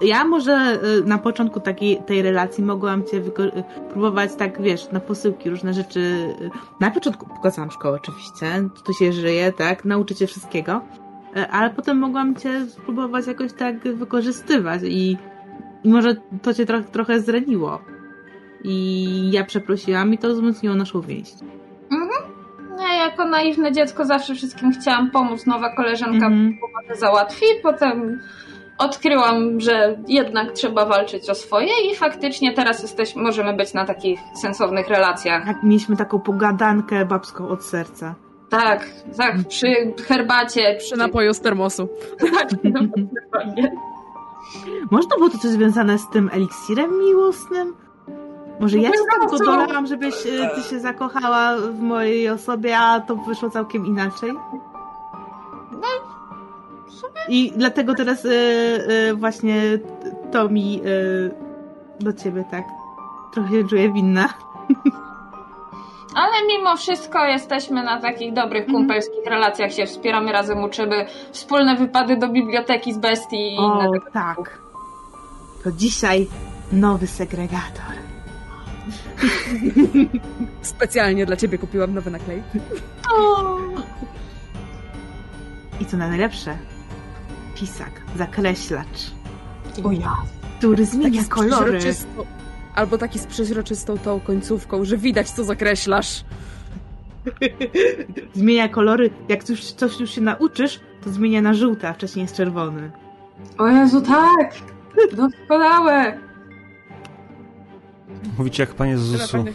[0.00, 5.00] Ja może e, na początku takiej, tej relacji mogłam cię e, próbować tak, wiesz, na
[5.00, 6.00] posyłki różne rzeczy.
[6.44, 6.50] e,
[6.80, 8.46] Na początku pokazałam szkołę oczywiście,
[8.84, 10.80] tu się żyje, tak, nauczę cię wszystkiego.
[11.50, 15.16] Ale potem mogłam cię spróbować jakoś tak wykorzystywać i,
[15.84, 17.78] i może to cię trochę, trochę zraniło.
[18.64, 21.30] I ja przeprosiłam i to wzmocniło naszą więź.
[21.90, 25.46] No, ja jako naiwne dziecko zawsze wszystkim chciałam pomóc.
[25.46, 26.58] Nowa koleżanka Mhm.
[26.60, 27.46] pomogę załatwi.
[27.62, 28.20] Potem
[28.78, 34.20] odkryłam, że jednak trzeba walczyć o swoje i faktycznie teraz jesteś, możemy być na takich
[34.34, 35.44] sensownych relacjach.
[35.44, 38.14] Tak, mieliśmy taką pogadankę babską od serca.
[38.50, 41.88] Tak, tak, przy herbacie, Przy napoju z termosu.
[42.38, 42.80] Tak, no,
[43.22, 43.72] dokładnie.
[44.90, 47.74] Można było to coś związane z tym eliksirem miłosnym?
[48.60, 53.00] Może ja cię tak go dolałam, żebyś e, ty się zakochała w mojej osobie, a
[53.00, 54.32] to wyszło całkiem inaczej?
[57.28, 59.62] I dlatego teraz e, e, właśnie
[60.32, 62.64] to mi e, do ciebie tak
[63.34, 64.28] trochę czuję winna.
[66.16, 68.74] Ale mimo wszystko jesteśmy na takich dobrych Mhm.
[68.78, 73.92] kumpelskich relacjach, się wspieramy razem, uczymy wspólne wypady do biblioteki z bestii i inne O,
[73.92, 74.58] tego tak.
[75.64, 76.26] To dzisiaj
[76.72, 77.94] nowy segregator.
[80.62, 82.58] Specjalnie dla ciebie kupiłam nowe naklejki.
[85.80, 86.56] I co najlepsze,
[87.54, 89.10] pisak, zakreślacz.
[89.84, 90.16] O ja,
[90.58, 91.78] który zmienia z kolory.
[92.74, 96.24] Albo taki z przeźroczystą tą końcówką, że widać co zakreślasz.
[98.34, 99.10] Zmienia kolory.
[99.28, 102.90] Jak już coś już się nauczysz, to zmienia na żółty, a wcześniej jest czerwony.
[103.58, 104.54] O Jezu, tak!
[105.16, 106.18] Doskonałe!
[108.38, 109.44] Mówicie jak panie ZUS-u.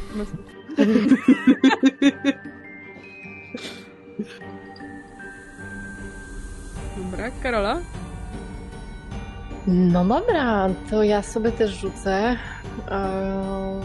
[7.11, 7.81] Dobra, Karola?
[9.67, 12.37] No dobra, to ja sobie też rzucę.
[12.91, 13.81] Eee,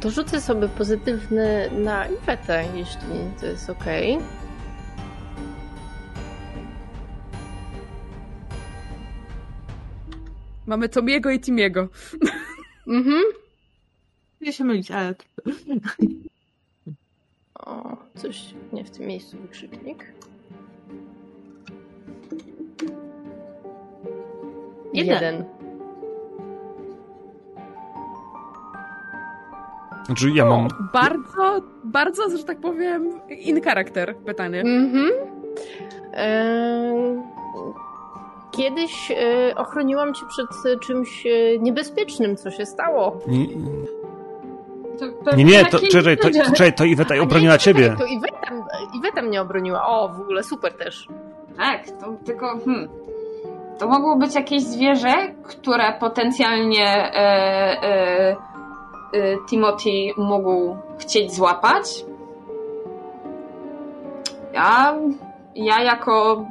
[0.00, 3.08] To rzucę sobie pozytywny na Iwetę, jeśli
[3.40, 3.84] to jest ok.
[10.66, 11.88] Mamy Tomiego i Timiego.
[12.86, 13.22] Mhm.
[14.40, 15.14] Nie się mylić, ale...
[17.66, 20.12] O, coś nie w tym miejscu wykrzyknik.
[24.94, 25.14] Jeden.
[25.14, 25.44] Jeden.
[30.06, 30.68] Znaczy ja mam...
[30.92, 34.60] Bardzo, bardzo, że tak powiem, in charakter pytanie.
[34.60, 35.10] Mhm.
[36.12, 37.22] Eee,
[38.50, 43.18] Kiedyś e, ochroniłam cię przed e, czymś e, niebezpiecznym, co się stało.
[43.26, 43.46] Nie,
[45.26, 47.96] pewnie nie, nie to, czekaj, to, czekaj, to Iweta nie, obroniła czekaj, ciebie.
[47.98, 48.50] To Iweta,
[48.94, 49.86] Iweta mnie obroniła.
[49.86, 51.08] O, w ogóle super też.
[51.56, 52.58] Tak, to tylko.
[52.64, 52.88] Hmm.
[53.78, 57.16] To mogło być jakieś zwierzę, które potencjalnie e,
[57.82, 58.36] e, e,
[59.48, 62.04] Timothy mógł chcieć złapać.
[64.52, 64.94] Ja,
[65.54, 66.44] ja jako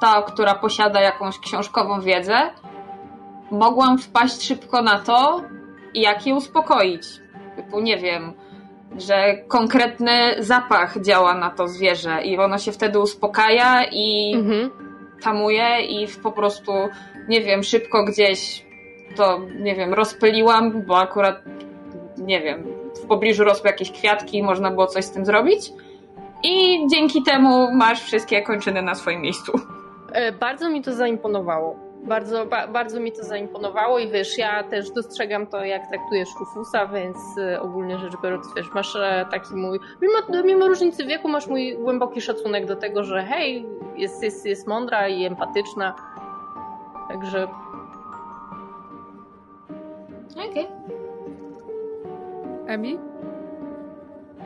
[0.00, 2.50] ta, która posiada jakąś książkową wiedzę,
[3.50, 5.42] mogłam wpaść szybko na to,
[5.94, 7.02] jak je uspokoić.
[7.58, 8.32] Typu, nie wiem,
[8.98, 14.70] że konkretny zapach działa na to zwierzę i ono się wtedy uspokaja i Mhm.
[15.22, 16.72] tamuję i w- po prostu,
[17.28, 18.64] nie wiem, szybko gdzieś
[19.16, 21.36] to, nie wiem, rozpyliłam, bo akurat,
[22.18, 22.64] nie wiem,
[23.02, 25.72] w pobliżu rosły jakieś kwiatki i można było coś z tym zrobić.
[26.44, 29.52] I dzięki temu masz wszystkie kończyny na swoim miejscu.
[30.12, 31.76] E, Bardzo mi to zaimponowało.
[32.08, 36.86] Bardzo, ba, bardzo mi to zaimponowało i wiesz, ja też dostrzegam to, jak traktujesz Rufusa,
[36.86, 41.46] więc e, ogólnie rzecz biorąc, wiesz, masz e, taki mój, mimo, mimo różnicy wieku, masz
[41.46, 45.94] mój głęboki szacunek do tego, że hej, jest, jest, jest mądra i empatyczna.
[47.08, 47.48] Także
[50.50, 50.68] Okej.
[52.66, 52.98] Emi?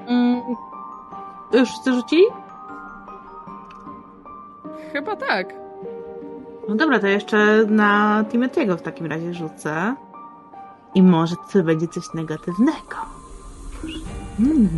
[0.06, 0.42] Mm,
[1.52, 2.24] już wszyscy rzucili?
[4.92, 5.61] Chyba tak.
[6.68, 9.94] No dobra, to jeszcze na Timothy'ego w takim razie rzucę.
[10.94, 12.96] I może to będzie coś negatywnego.
[14.40, 14.68] Mm.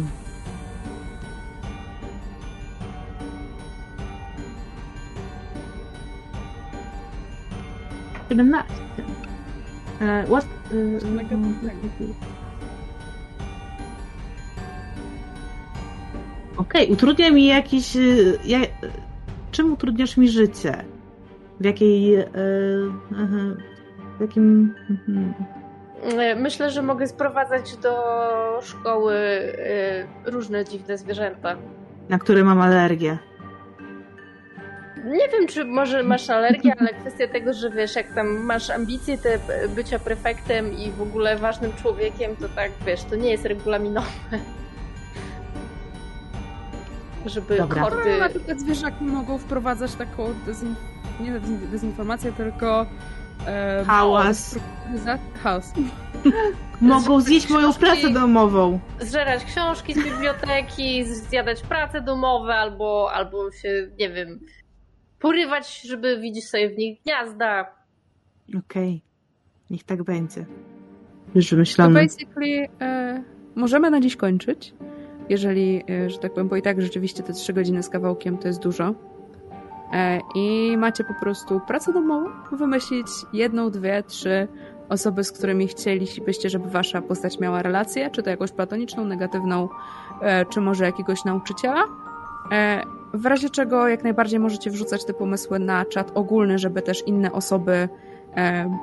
[8.29, 8.75] Siedemnaście.
[10.01, 10.45] E, what?
[10.45, 11.05] E.
[16.57, 17.97] Okej, utrudnia mi jakiś...
[17.97, 18.59] y, Ja,
[19.51, 20.85] czym utrudniasz mi życie?
[21.61, 22.15] W jakiej...
[22.15, 22.27] e,
[24.19, 24.75] w jakim...
[24.91, 25.35] mhm.
[26.21, 27.95] e, myślę, że mogę sprowadzać do
[28.63, 31.57] szkoły e, różne dziwne zwierzęta.
[32.09, 33.19] Na które mam alergię.
[35.05, 39.19] Nie wiem, czy może masz alergię, ale kwestia tego, że wiesz, jak tam masz ambicje
[39.19, 44.09] te bycia prefektem i w ogóle ważnym człowiekiem, to tak, wiesz, to nie jest regulaminowe.
[47.27, 47.83] Żeby Dobra.
[47.83, 48.19] No, hordy...
[48.19, 50.35] na przykład zwierzaki mogą wprowadzać taką.
[51.21, 52.87] Nie dezin- dezinformację, tylko
[53.47, 54.59] e, Hałas.
[55.43, 55.73] Chaos.
[56.81, 58.81] Mogą zjeść moją książki- pracę domową.
[59.01, 64.41] Zżerać książki z biblioteki, zjadać prace domowe albo, albo się, nie wiem,
[65.19, 67.67] porywać, żeby widzieć sobie w nich gniazda.
[68.59, 69.03] Okej.
[69.71, 70.45] Niech tak będzie.
[71.35, 71.95] Już To wymyślamy.
[72.03, 73.23] basically e,
[73.55, 74.75] możemy na dziś kończyć.
[75.29, 78.49] Jeżeli, e, że tak powiem, bo i tak rzeczywiście te trzy godziny z kawałkiem to
[78.49, 78.95] jest dużo.
[79.93, 84.49] E, I macie po prostu pracę domową, wymyślić jedną, dwie, trzy
[84.89, 89.69] osoby, z którymi chcielibyście, żeby wasza postać miała relację, czy to jakąś platoniczną, negatywną,
[90.23, 91.85] e, czy może jakiegoś nauczyciela.
[92.53, 92.83] E,
[93.15, 97.33] W razie czego jak najbardziej możecie wrzucać te pomysły na czat ogólny, żeby też inne
[97.33, 97.89] osoby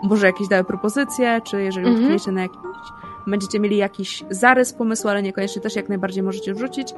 [0.04, 2.04] może jakieś dały propozycje, czy jeżeli Mhm.
[2.06, 2.78] utkniecie na jakimś,
[3.28, 6.94] będziecie mieli jakiś zarys pomysłu, ale niekoniecznie też jak najbardziej możecie wrzucić.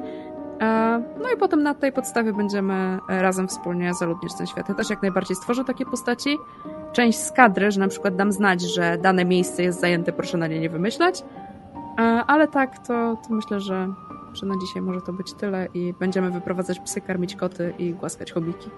[0.60, 2.74] E, No i potem na tej podstawie będziemy
[3.08, 4.68] e, razem wspólnie zaludniać ten świat.
[4.68, 6.38] Ja też jak najbardziej stworzę takie postaci.
[6.92, 10.46] Część z kadry, że na przykład dam znać, że dane miejsce jest zajęte, proszę na
[10.46, 11.22] nie nie wymyślać.
[11.98, 13.88] E, Ale tak, to, to myślę, że
[14.34, 18.32] że na dzisiaj może to być tyle i będziemy wyprowadzać psy, karmić koty i głaskać
[18.32, 18.70] chomiki.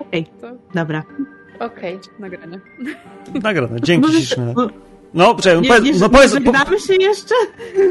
[0.00, 1.02] Okej, To dobra.
[1.60, 1.98] Okej.
[2.18, 2.60] nagranie.
[3.42, 4.54] Nagrane, dzięki śliczne.
[5.14, 7.34] No, No, czekaj, Nie, powiedz, nie, no nie powiedz, po, żegnamy się jeszcze?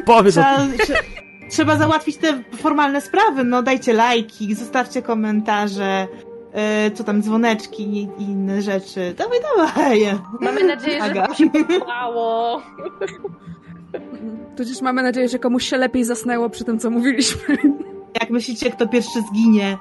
[0.06, 1.03] powiedz o, Trzeba, trze-
[1.50, 3.43] trzeba załatwić te formalne sprawy.
[3.43, 6.08] No dajcie lajki, zostawcie komentarze,
[6.53, 9.14] e, co tam, dzwoneczki i inne rzeczy.
[9.17, 10.01] Dawaj, dawaj.
[10.41, 11.27] Mamy nadzieję, że Aga.
[11.27, 12.61] wam się podobało.
[14.58, 17.58] Tudzież mamy nadzieję, że komuś się lepiej zasnęło przy tym, co mówiliśmy.
[18.22, 19.77] Jak myślicie, kto pierwszy zginie?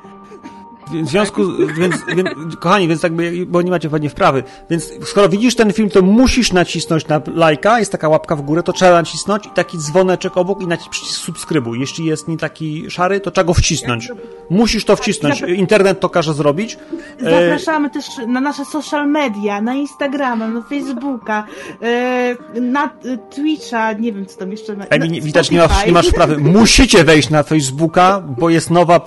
[1.04, 1.42] W związku,
[1.78, 5.90] więc, więc, kochani, więc jakby, bo nie macie pewnie wprawy, więc skoro widzisz ten film,
[5.90, 9.78] to musisz nacisnąć na lajka, jest taka łapka w górę, to trzeba nacisnąć i taki
[9.78, 11.80] dzwoneczek obok i nacisnąć przycisk subskrybuj.
[11.80, 14.08] Jeśli jest nie taki szary, to trzeba go wcisnąć.
[14.50, 15.40] Musisz to wcisnąć.
[15.40, 16.78] Internet to każe zrobić.
[17.22, 21.44] E, Zapraszamy też na nasze social media, na Instagrama, na Facebooka,
[21.82, 22.90] e, na e,
[23.34, 24.76] Twitcha, nie wiem co tam jeszcze.
[24.76, 25.86] na- Emi, nie, widać, nie, ma, Spotify.
[25.86, 26.38] nie masz wprawy.
[26.38, 29.00] Musicie wejść na Facebooka, bo jest nowa,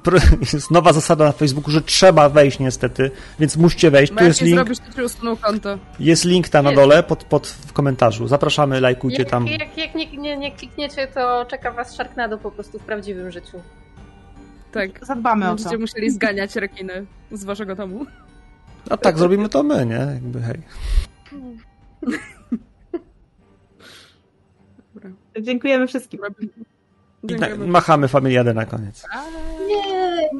[0.52, 4.12] jest nowa zasada na Facebooku, że trzeba wejść niestety, więc musicie wejść.
[4.12, 4.68] Tu jak jest link,
[6.00, 8.28] jest link tam na dole, pod, pod w komentarzu.
[8.28, 9.46] Zapraszamy, lajkujcie Jak, tam.
[9.46, 13.62] jak, jak nie, nie, nie klikniecie, to czeka was Sharknado po prostu w prawdziwym życiu.
[14.72, 15.06] Tak.
[15.06, 15.54] Zadbamy o to.
[15.56, 18.06] Będziecie musieli zganiać rekiny z waszego domu.
[18.90, 19.94] A tak zrobimy to my, nie?
[20.14, 20.62] Jakby hej.
[24.94, 25.10] Dobra.
[25.40, 26.20] Dziękujemy wszystkim.
[26.20, 26.28] Na,
[27.24, 27.66] Dziękujemy.
[27.66, 29.06] machamy familiadę na koniec.
[29.68, 30.30] Nie.